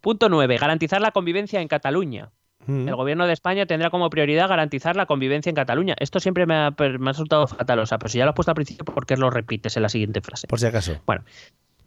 [0.00, 0.58] Punto 9.
[0.58, 2.30] Garantizar la convivencia en Cataluña.
[2.66, 2.88] Mm.
[2.88, 5.94] El gobierno de España tendrá como prioridad garantizar la convivencia en Cataluña.
[5.98, 8.30] Esto siempre me ha, per- me ha resultado fatal, o sea, pero si ya lo
[8.30, 10.46] has puesto al principio, ¿por qué lo repites en la siguiente frase?
[10.46, 10.96] Por si acaso.
[11.06, 11.24] Bueno,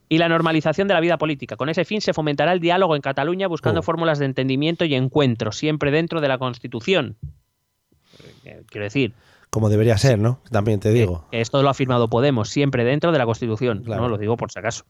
[0.09, 1.55] y la normalización de la vida política.
[1.57, 3.83] Con ese fin se fomentará el diálogo en Cataluña buscando Oh.
[3.83, 7.17] fórmulas de entendimiento y encuentro, siempre dentro de la Constitución.
[8.45, 9.13] Eh, Quiero decir,
[9.49, 10.39] Como debería ser, ¿no?
[10.51, 11.25] También te digo.
[11.31, 13.83] que esto lo ha firmado Podemos, siempre dentro de la Constitución.
[13.83, 14.03] Claro.
[14.03, 14.85] No lo digo por si acaso.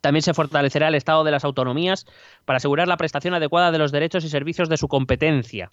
[0.00, 2.06] También se fortalecerá el Estado de las autonomías
[2.44, 5.72] para asegurar la prestación adecuada de los derechos y servicios de su competencia.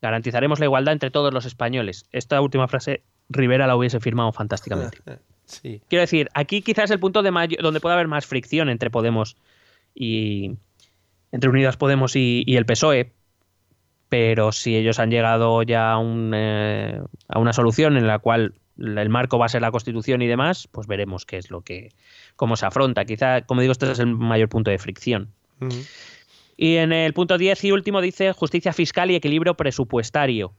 [0.00, 2.04] Garantizaremos la igualdad entre todos los españoles.
[2.12, 4.98] Esta última frase Rivera la hubiese firmado fantásticamente.
[5.44, 5.82] Sí.
[5.88, 8.90] Quiero decir, aquí quizás es el punto de mayo- donde puede haber más fricción entre
[8.90, 9.36] Podemos
[9.94, 10.52] y.
[11.32, 13.12] entre Unidas Podemos y, y el PSOE.
[14.08, 18.54] Pero si ellos han llegado ya a, un, eh, a una solución en la cual
[18.78, 21.90] el marco va a ser la Constitución y demás, pues veremos qué es lo que.
[22.36, 23.04] Cómo se afronta.
[23.04, 25.28] Quizá, como digo, este es el mayor punto de fricción.
[26.56, 30.52] Y en el punto 10 y último dice justicia fiscal y equilibrio presupuestario.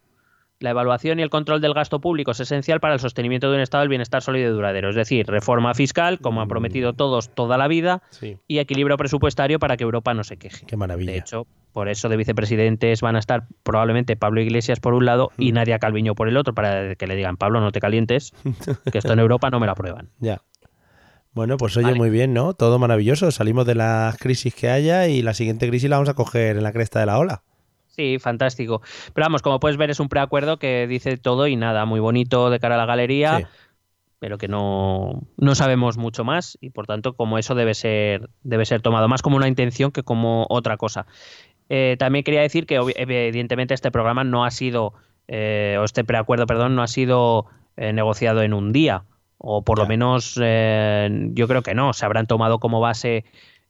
[0.60, 3.62] La evaluación y el control del gasto público es esencial para el sostenimiento de un
[3.62, 4.90] estado del bienestar sólido y duradero.
[4.90, 8.38] Es decir, reforma fiscal, como han prometido todos toda la vida, Sí.
[8.48, 10.66] y equilibrio presupuestario para que Europa no se queje.
[10.66, 11.12] Qué maravilla.
[11.12, 15.32] De hecho, por eso de vicepresidentes van a estar probablemente Pablo Iglesias por un lado
[15.38, 18.32] y Nadia Calviño por el otro, para que le digan, Pablo, no te calientes,
[18.90, 20.12] que esto en Europa no me lo aprueban.
[20.20, 20.40] Ya.
[21.34, 21.97] Bueno, pues oye, Vale.
[21.97, 22.53] muy bien, ¿no?
[22.53, 23.31] Todo maravilloso.
[23.31, 26.64] Salimos de las crisis que haya y la siguiente crisis la vamos a coger en
[26.64, 27.41] la cresta de la ola.
[27.88, 28.81] Sí, fantástico.
[29.14, 32.49] Pero vamos, como puedes ver, es un preacuerdo que dice todo y nada, muy bonito
[32.49, 33.45] de cara a la galería, Sí.
[34.19, 38.65] pero que no, no sabemos mucho más y por tanto, como eso debe ser, debe
[38.65, 41.05] ser tomado más como una intención que como otra cosa.
[41.69, 44.93] Eh, también quería decir que evidentemente este programa no ha sido,
[45.27, 47.45] eh, o este preacuerdo, perdón, no ha sido
[47.77, 49.03] eh, negociado en un día,
[49.45, 53.26] o por lo menos eh, yo creo que no, se habrán tomado como base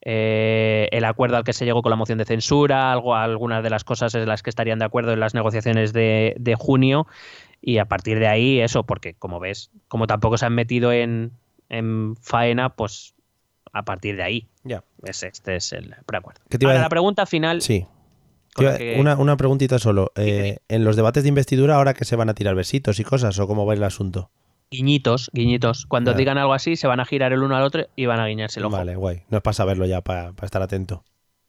[0.05, 3.69] eh, el acuerdo al que se llegó con la moción de censura, algo, algunas de
[3.71, 7.07] las cosas en las que estarían de acuerdo en las negociaciones de, de junio
[7.61, 11.31] y a partir de ahí eso, porque como ves, como tampoco se han metido en,
[11.69, 13.15] en faena, pues
[13.71, 14.83] a partir de ahí, Ya.
[15.03, 16.41] es, este es el preacuerdo.
[16.49, 17.87] ¿Qué te iba a Ahora, la pregunta final, Sí.
[18.55, 20.11] que- Una, una preguntita solo.
[20.15, 23.39] Eh, en los debates de investidura, ahora que se van a tirar besitos y cosas,
[23.39, 24.29] o cómo va el asunto.
[24.73, 26.17] Guiñitos, guiñitos, cuando Claro.
[26.19, 28.59] digan algo así, se van a girar el uno al otro y van a guiñarse
[28.59, 28.75] el ojo.
[28.77, 29.23] Vale, guay.
[29.29, 31.03] No es para saberlo ya, para, estar atento.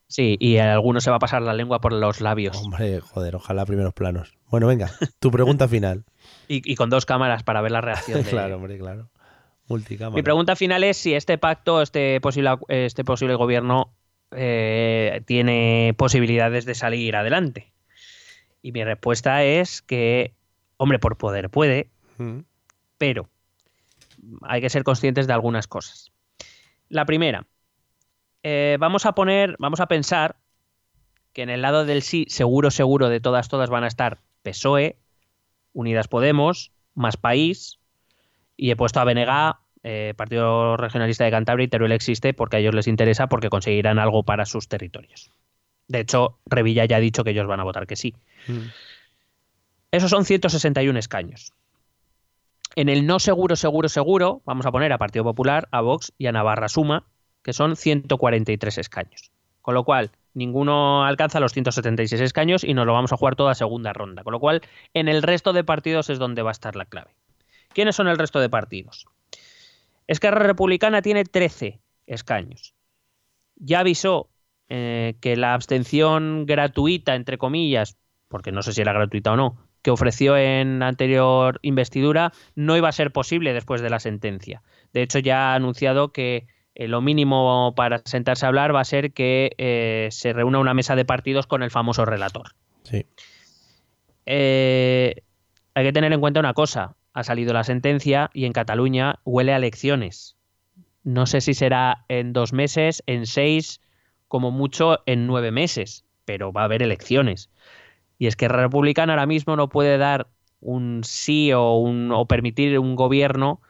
[0.06, 2.56] Sí, y alguno se va a pasar la lengua por los labios.
[2.62, 4.36] Hombre, joder, ojalá primeros planos.
[4.50, 6.04] Bueno, venga, tu pregunta final.
[6.48, 8.22] Y, y con dos cámaras para ver la reacción.
[8.24, 9.08] de- claro, hombre, claro.
[9.68, 10.14] Multicámara.
[10.16, 13.94] Mi pregunta final es si este pacto, este posible, este posible gobierno
[14.30, 17.72] eh, tiene posibilidades de salir adelante.
[18.62, 20.34] Y mi respuesta es que,
[20.76, 21.88] hombre, por poder puede,
[22.18, 22.40] Mm,
[23.04, 23.28] pero
[24.40, 26.10] hay que ser conscientes de algunas cosas.
[26.88, 27.46] La primera,
[28.42, 30.36] eh, vamos a poner, vamos a pensar
[31.34, 34.96] que en el lado del sí, seguro, seguro de todas, todas van a estar PSOE,
[35.74, 37.78] Unidas Podemos, Más País,
[38.56, 42.60] y he puesto a BNG, eh, Partido Regionalista de Cantabria y Teruel existe porque a
[42.60, 45.30] ellos les interesa porque conseguirán algo para sus territorios.
[45.88, 48.14] De hecho, Revilla ya ha dicho que ellos van a votar que sí.
[48.48, 48.70] mm.
[49.90, 51.52] Esos son 161 escaños.
[52.76, 56.26] En el no seguro, seguro, seguro, vamos a poner a Partido Popular, a Vox y
[56.26, 57.06] a Navarra Suma,
[57.42, 59.30] que son 143 escaños.
[59.62, 63.54] Con lo cual, ninguno alcanza los 176 escaños y nos lo vamos a jugar toda
[63.54, 64.24] segunda ronda.
[64.24, 67.14] Con lo cual, en el resto de partidos es donde va a estar la clave.
[67.72, 69.06] ¿Quiénes son el resto de partidos?
[70.08, 72.74] Esquerra Republicana tiene 13 escaños.
[73.56, 74.28] ya avisó
[74.68, 77.96] eh, que la abstención gratuita, entre comillas,
[78.28, 82.74] porque no sé si era gratuita o no, que ofreció en la anterior investidura, no
[82.74, 84.62] iba a ser posible después de la sentencia.
[84.94, 88.84] De hecho, ya ha anunciado que eh, lo mínimo para sentarse a hablar va a
[88.86, 92.54] ser que eh, se reúna una mesa de partidos con el famoso relator.
[92.84, 93.04] Sí.
[94.24, 95.22] Eh,
[95.74, 96.96] hay que tener en cuenta una cosa.
[97.12, 100.38] Ha salido la sentencia y en Cataluña huele a elecciones.
[101.02, 103.82] No sé si será en dos meses, en seis,
[104.28, 107.50] como mucho en nueve meses, pero va a haber elecciones.
[108.18, 110.28] Y es que Republicana ahora mismo no puede dar
[110.60, 113.60] un sí o, un, o permitir un gobierno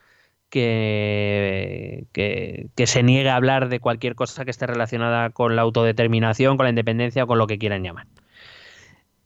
[0.50, 5.62] que, que, que, se niegue a hablar de cualquier cosa que esté relacionada con la
[5.62, 8.06] autodeterminación, con la independencia o con lo que quieran llamar.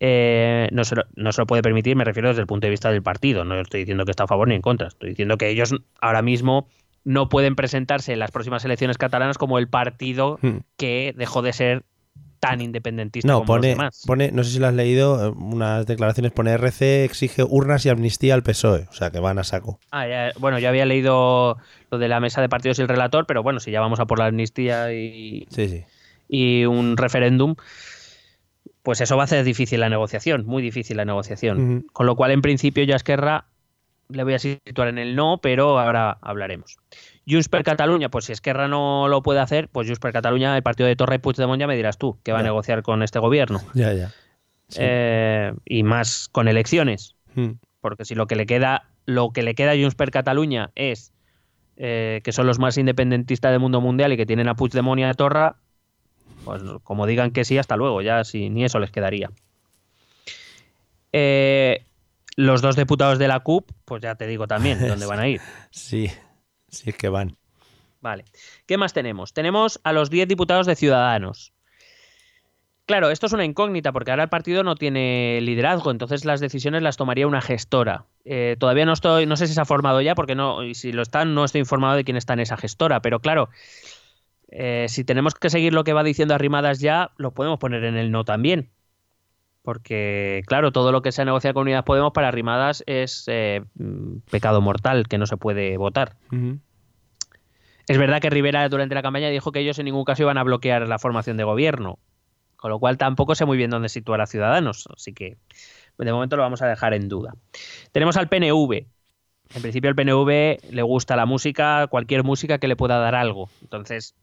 [0.00, 2.70] Eh, no, se lo, no, se lo, puede permitir, me refiero desde el punto de
[2.70, 3.44] vista del partido.
[3.44, 4.88] No estoy diciendo que está a favor ni en contra.
[4.88, 6.68] Estoy diciendo que ellos ahora mismo
[7.04, 10.58] no pueden presentarse en las próximas elecciones catalanas como el partido hmm.
[10.76, 11.84] que dejó de ser
[12.40, 14.02] tan independentista no, como pone, los demás.
[14.06, 18.34] Pone, no sé si lo has leído, unas declaraciones pone RC exige urnas y amnistía
[18.34, 19.78] al PSOE, o sea que van a saco.
[19.90, 21.58] Ah, ya, bueno, yo había leído
[21.90, 24.06] lo de la mesa de partidos y el relator, pero bueno, si ya vamos a
[24.06, 25.84] por la amnistía y, sí, sí.
[26.28, 27.56] y un referéndum,
[28.82, 31.58] pues eso va a hacer difícil la negociación, muy difícil la negociación.
[31.58, 31.86] Uh -huh.
[31.92, 33.46] Con lo cual, en principio, yo a Esquerra
[34.08, 36.78] le voy a situar en el no, pero ahora hablaremos.
[37.28, 40.62] Junts per Catalunya, pues si Esquerra no lo puede hacer, pues Junts per Catalunya, el
[40.62, 42.40] partido de Torra y Puigdemont, ya me dirás tú, que va ya.
[42.40, 43.60] a negociar con este gobierno.
[43.74, 44.12] Ya, ya.
[44.68, 44.80] Sí.
[44.82, 47.16] Eh, y más con elecciones.
[47.34, 47.52] Hmm.
[47.80, 51.12] Porque si lo que le queda, lo que le queda a Junts per Catalunya es
[51.76, 55.04] eh, que son los más independentistas del mundo mundial y que tienen a Puigdemont y
[55.04, 55.56] a Torra,
[56.44, 59.30] pues como digan que sí, hasta luego, ya si ni eso les quedaría.
[61.12, 61.84] Eh,
[62.36, 65.40] los dos diputados de la CUP, pues ya te digo también dónde van a ir.
[65.70, 66.10] Sí,
[66.68, 67.36] sí es que van.
[68.00, 68.24] Vale.
[68.66, 69.32] ¿Qué más tenemos?
[69.32, 71.52] Tenemos a los 10 diputados de Ciudadanos.
[72.86, 76.82] Claro, esto es una incógnita porque ahora el partido no tiene liderazgo, entonces las decisiones
[76.82, 78.06] las tomaría una gestora.
[78.24, 80.92] Eh, todavía no estoy, no sé si se ha formado ya, porque no, y si
[80.92, 83.50] lo están, no estoy informado de quién está en esa gestora, pero claro,
[84.50, 87.96] eh, si tenemos que seguir lo que va diciendo Arrimadas ya, lo podemos poner en
[87.98, 88.70] el no también.
[89.68, 93.66] Porque, claro, todo lo que se ha negociado con Unidas Podemos para Arrimadas es eh,
[94.30, 96.16] pecado mortal que no se puede votar.
[96.32, 96.60] Uh -huh.
[97.86, 100.42] Es verdad que Rivera durante la campaña dijo que ellos en ningún caso iban a
[100.42, 101.98] bloquear la formación de gobierno,
[102.56, 105.36] con lo cual tampoco sé muy bien dónde situar a Ciudadanos, así que
[105.98, 107.34] de momento lo vamos a dejar en duda.
[107.92, 108.86] Tenemos al PNV.
[109.54, 113.50] En principio al PNV le gusta la música, cualquier música que le pueda dar algo.
[113.60, 114.14] Entonces,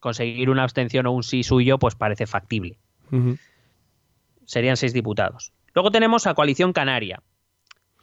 [0.00, 2.76] conseguir una abstención o un sí suyo, pues parece factible.
[3.12, 3.38] Uh -huh.
[4.50, 5.52] Serían seis diputados.
[5.74, 7.22] Luego tenemos a Coalición Canaria.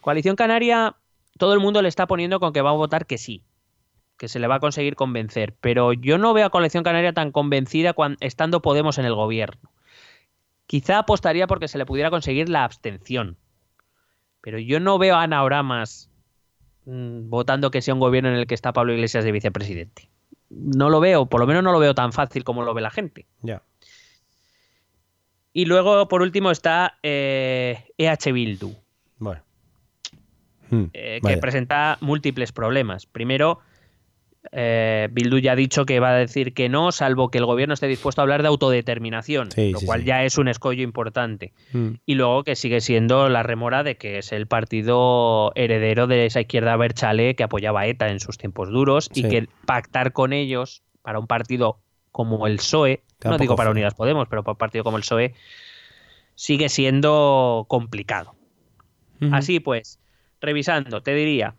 [0.00, 0.96] Coalición Canaria,
[1.36, 3.44] todo el mundo le está poniendo con que va a votar que sí,
[4.16, 5.54] que se le va a conseguir convencer.
[5.60, 9.70] Pero yo no veo a Coalición Canaria tan convencida cuando, estando Podemos en el gobierno.
[10.66, 13.36] Quizá apostaría porque se le pudiera conseguir la abstención.
[14.40, 16.10] Pero yo no veo a Ana Oramas
[16.86, 20.08] mmm, votando que sea un gobierno en el que está Pablo Iglesias de vicepresidente.
[20.48, 22.90] No lo veo, por lo menos no lo veo tan fácil como lo ve la
[22.90, 23.26] gente.
[23.42, 23.62] Ya.
[25.52, 28.74] Y luego, por último, está eh, EH Bildu.
[29.18, 29.42] Bueno.
[30.70, 33.06] Hmm, eh, que presenta múltiples problemas.
[33.06, 33.60] Primero,
[34.52, 37.74] eh, Bildu ya ha dicho que va a decir que no, salvo que el gobierno
[37.74, 40.06] esté dispuesto a hablar de autodeterminación, sí, lo sí, cual sí.
[40.06, 41.52] ya es un escollo importante.
[41.72, 41.94] Hmm.
[42.06, 46.40] Y luego que sigue siendo la remora de que es el partido heredero de esa
[46.40, 50.82] izquierda berchale que apoyaba a ETA en sus tiempos duros y que pactar con ellos
[51.02, 51.78] para un partido
[52.12, 55.02] como el PSOE, Tampoco no digo para Unidas Podemos, pero para un partido como el
[55.02, 55.34] PSOE,
[56.34, 58.34] sigue siendo complicado.
[59.20, 59.36] Uh -huh.
[59.36, 60.00] Así pues,
[60.40, 61.56] revisando, te diría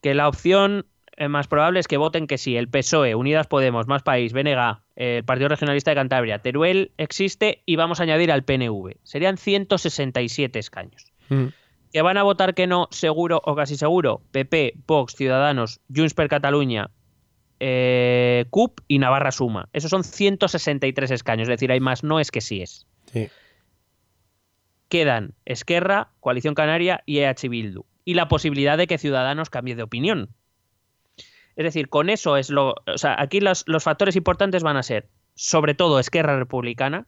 [0.00, 0.86] que la opción
[1.28, 5.24] más probable es que voten que sí, el PSOE, Unidas Podemos, Más País, BNG, el
[5.24, 8.94] Partido Regionalista de Cantabria, Teruel existe y vamos a añadir al PNV.
[9.02, 11.12] Serían 167 escaños.
[11.28, 11.46] Mm.
[11.92, 14.22] ¿Que van a votar que no, seguro o casi seguro?
[14.30, 16.90] PP, Vox, Ciudadanos, Junts per Catalunya,
[17.60, 19.68] eh, CUP y Navarra Suma.
[19.72, 22.86] Esos son 163 escaños, es decir, hay más no es que sí es.
[23.12, 23.28] Sí.
[24.88, 27.84] Quedan Esquerra, Coalición Canaria y EH Bildu.
[28.04, 30.30] Y la posibilidad de que Ciudadanos cambie de opinión.
[31.56, 32.76] Es decir, con eso es lo.
[32.86, 37.06] O sea, aquí los, los factores importantes van a ser, sobre todo, Esquerra Republicana,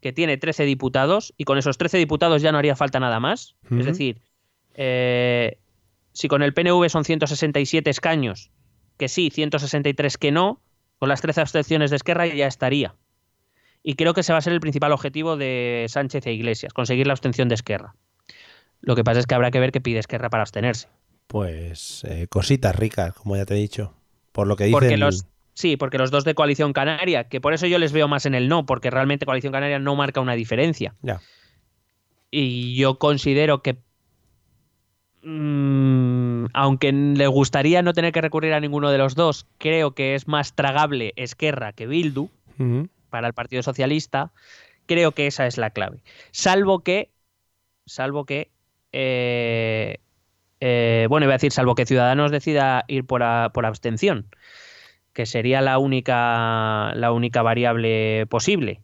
[0.00, 3.56] que tiene 13 diputados, y con esos 13 diputados ya no haría falta nada más.
[3.64, 3.80] Uh -huh.
[3.80, 4.20] Es decir,
[4.74, 5.58] eh,
[6.12, 8.50] si con el PNV son 167 escaños,
[9.02, 10.60] que sí, 163 que no,
[11.00, 12.94] con las 13 abstenciones de Esquerra ya estaría.
[13.82, 17.08] Y creo que ese va a ser el principal objetivo de Sánchez e Iglesias, conseguir
[17.08, 17.96] la abstención de Esquerra.
[18.80, 20.86] Lo que pasa es que habrá que ver qué pide Esquerra para abstenerse.
[21.26, 23.92] Pues eh, cositas ricas, como ya te he dicho.
[24.30, 24.78] Por lo que dicen.
[24.78, 28.06] Porque los, Sí, porque los dos de Coalición Canaria, que por eso yo les veo
[28.06, 30.94] más en el no, porque realmente Coalición Canaria no marca una diferencia.
[31.02, 31.20] Ya.
[32.30, 33.78] Y yo considero que,
[35.22, 40.14] mm, aunque le gustaría no tener que recurrir a ninguno de los dos, creo que
[40.14, 42.28] es más tragable Esquerra que Bildu
[43.10, 44.30] para el Partido Socialista.
[44.86, 46.02] Creo que esa es la clave.
[46.32, 47.10] Salvo que,
[47.86, 48.50] salvo que,
[48.92, 49.98] eh,
[50.60, 54.26] eh, bueno, iba a decir, salvo que Ciudadanos decida ir por, a- por abstención,
[55.12, 58.80] que sería la única, la única variable posible.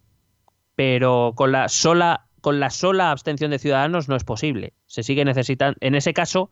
[0.77, 4.73] Pero con la sola, con la sola abstención de Ciudadanos no es posible.
[4.87, 5.77] Se sigue necesitando.
[5.83, 6.51] En ese caso,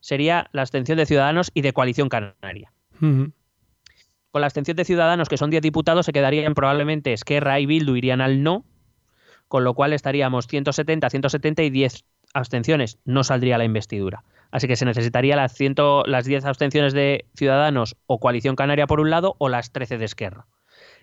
[0.00, 2.72] sería la abstención de Ciudadanos y de Coalición Canaria.
[2.98, 7.94] Con la abstención de Ciudadanos, que son 10 diputados, se quedarían probablemente Esquerra y Bildu
[7.94, 8.64] irían al no,
[9.46, 12.04] con lo cual estaríamos 170, 170 y 10
[12.34, 12.98] abstenciones.
[13.04, 14.24] No saldría la investidura.
[14.50, 18.98] Así que se necesitaría las, 100 las 10 abstenciones de Ciudadanos o Coalición Canaria por
[18.98, 20.46] un lado o las 13 de Esquerra.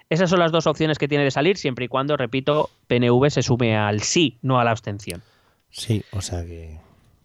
[0.10, 3.42] Esas son las dos opciones que tiene de salir, siempre y cuando, repito, PNV se
[3.42, 5.24] sume al sí, no a la abstención.
[5.72, 6.78] Sí, o sea que.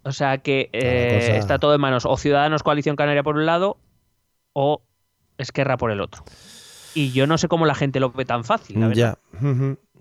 [0.02, 3.44] O sea que eh, cosa- está todo en manos o Ciudadanos Coalición Canaria por un
[3.46, 3.76] lado
[4.54, 4.82] o
[5.36, 6.24] Esquerra por el otro.
[6.94, 8.80] Y yo no sé cómo la gente lo ve tan fácil.
[8.80, 9.18] la verdad.
[9.40, 9.40] Ya.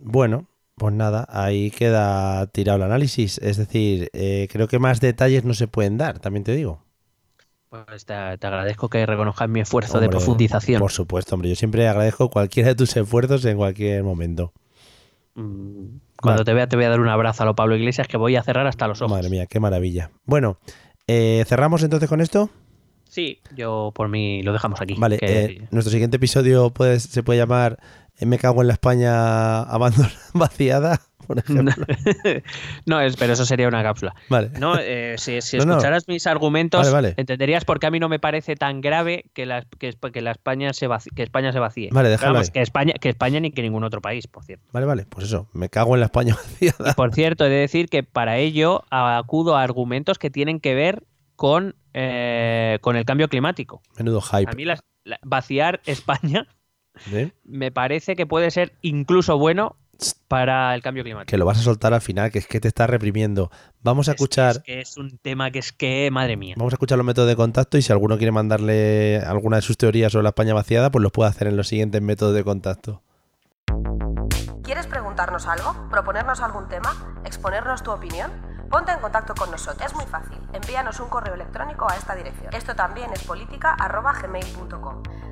[0.02, 3.38] Bueno, pues nada, ahí queda tirado el análisis.
[3.40, 6.82] Es decir, eh, creo que más detalles no se pueden dar, también te digo.
[7.70, 10.80] Pues te, te agradezco que reconozcas mi esfuerzo de profundización.
[10.80, 11.50] Por supuesto, hombre.
[11.50, 14.54] Yo siempre agradezco cualquiera de tus esfuerzos en cualquier momento.
[15.36, 18.18] Mm, Cuando te vea te voy a dar un abrazo a lo Pablo Iglesias que
[18.18, 19.12] voy a cerrar hasta los ojos.
[19.16, 20.10] Madre mía, qué maravilla.
[20.26, 20.58] Bueno,
[21.08, 22.50] eh, ¿cerramos entonces con esto?
[23.08, 24.96] Sí, yo por mí lo dejamos aquí.
[24.98, 27.78] Vale, que- eh, nuestro siguiente episodio puede, se puede llamar
[28.18, 31.86] eh, Me cago en la España abandonada, vaciada, por ejemplo.
[32.88, 34.16] no, es, pero eso sería una cápsula.
[34.30, 34.50] Vale.
[34.60, 35.72] No, eh, si, si No, no.
[35.74, 37.14] escucharas mis argumentos, Vale, vale.
[37.18, 40.32] entenderías por qué a mí no me parece tan grave que la, que, que la
[40.32, 41.90] España se vaci- que España se vacíe.
[41.92, 42.54] Vale, déjalo Vamos, ahí.
[42.54, 44.66] que España, que España ni que ningún otro país, por cierto.
[44.72, 46.94] Vale, vale, pues eso, me cago en la España vaciada.
[46.96, 51.04] Por cierto, he de decir que para ello acudo a argumentos que tienen que ver
[51.36, 53.82] con, eh, con el cambio climático.
[53.98, 54.50] Menudo hype.
[54.52, 56.48] A mí las- la- vaciar España
[57.14, 57.32] ¿eh?
[57.46, 59.78] me parece que puede ser incluso bueno
[60.28, 61.30] para el cambio climático.
[61.30, 63.52] Que lo vas a soltar al final, que es que te está reprimiendo.
[63.82, 66.56] Vamos a Es que- escuchar, Es que es un tema que es que, madre mía.
[66.58, 69.78] vamos a escuchar los métodos de contacto y si alguno quiere mandarle alguna de sus
[69.78, 73.02] teorías sobre la España vaciada, pues los puede hacer en los siguientes métodos de contacto.
[74.64, 75.88] ¿Quieres preguntarnos algo?
[75.90, 77.22] ¿Proponernos algún tema?
[77.26, 78.32] ¿Exponernos tu opinión?
[78.70, 79.84] Ponte en contacto con nosotros.
[79.84, 80.38] Es muy fácil.
[80.54, 82.54] Envíanos un correo electrónico a esta dirección.
[82.54, 85.02] Esto también es política.gmail.com.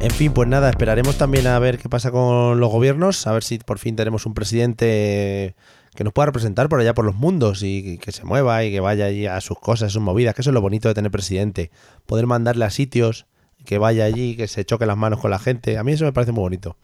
[0.00, 3.42] En fin, pues nada, esperaremos también a ver qué pasa con los gobiernos, a ver
[3.42, 5.54] si por fin tenemos un presidente
[5.94, 8.80] que nos pueda representar por allá por los mundos y que se mueva y que
[8.80, 11.10] vaya allí a sus cosas, a sus movidas, que eso es lo bonito de tener
[11.10, 11.70] presidente,
[12.06, 13.26] poder mandarle a sitios,
[13.66, 16.12] que vaya allí, que se choque las manos con la gente, a mí eso me
[16.12, 16.78] parece muy bonito.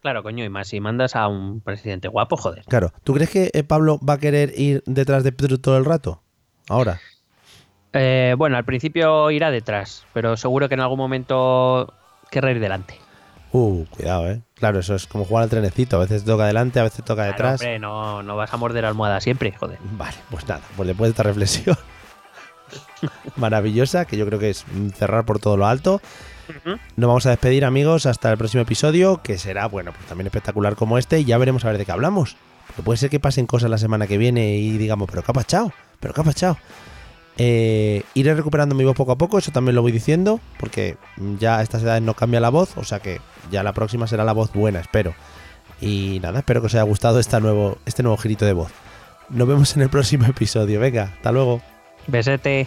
[0.00, 2.64] Claro, coño, y más si mandas a un presidente guapo, joder.
[2.64, 5.84] Claro, ¿tú crees que eh, Pablo va a querer ir detrás de Pedro todo el
[5.84, 6.22] rato?
[6.68, 7.00] Ahora.
[7.92, 11.92] Eh, bueno, al principio irá detrás, pero seguro que en algún momento
[12.30, 12.98] querrá ir delante.
[13.52, 14.40] Uh, cuidado, eh.
[14.54, 17.32] Claro, eso es como jugar al trenecito, a veces toca adelante, a veces toca Claro,
[17.32, 17.60] detrás.
[17.60, 19.78] hombre, no, no vas a morder almohada siempre, joder.
[19.92, 21.76] Vale, pues nada, pues después de esta reflexión
[23.36, 24.64] maravillosa, que yo creo que es
[24.94, 26.00] cerrar por todo lo alto,
[26.96, 30.74] nos vamos a despedir amigos hasta el próximo episodio, que será, bueno, pues también espectacular
[30.74, 32.36] como este, y ya veremos a ver de qué hablamos.
[32.68, 35.34] Porque puede ser que pasen cosas la semana que viene y digamos, pero ¿qué ha
[35.34, 35.72] pasado?
[36.00, 36.56] ¿Pero qué ha pasado?
[37.38, 40.96] Eh, iré recuperando mi voz poco a poco, eso también lo voy diciendo, porque
[41.38, 44.24] ya a estas edades no cambia la voz, o sea que ya la próxima será
[44.24, 45.14] la voz buena, espero.
[45.80, 48.70] Y nada, espero que os haya gustado esta nuevo, este nuevo girito de voz.
[49.30, 50.78] Nos vemos en el próximo episodio.
[50.78, 51.60] Venga, hasta luego.
[52.06, 52.66] Besete.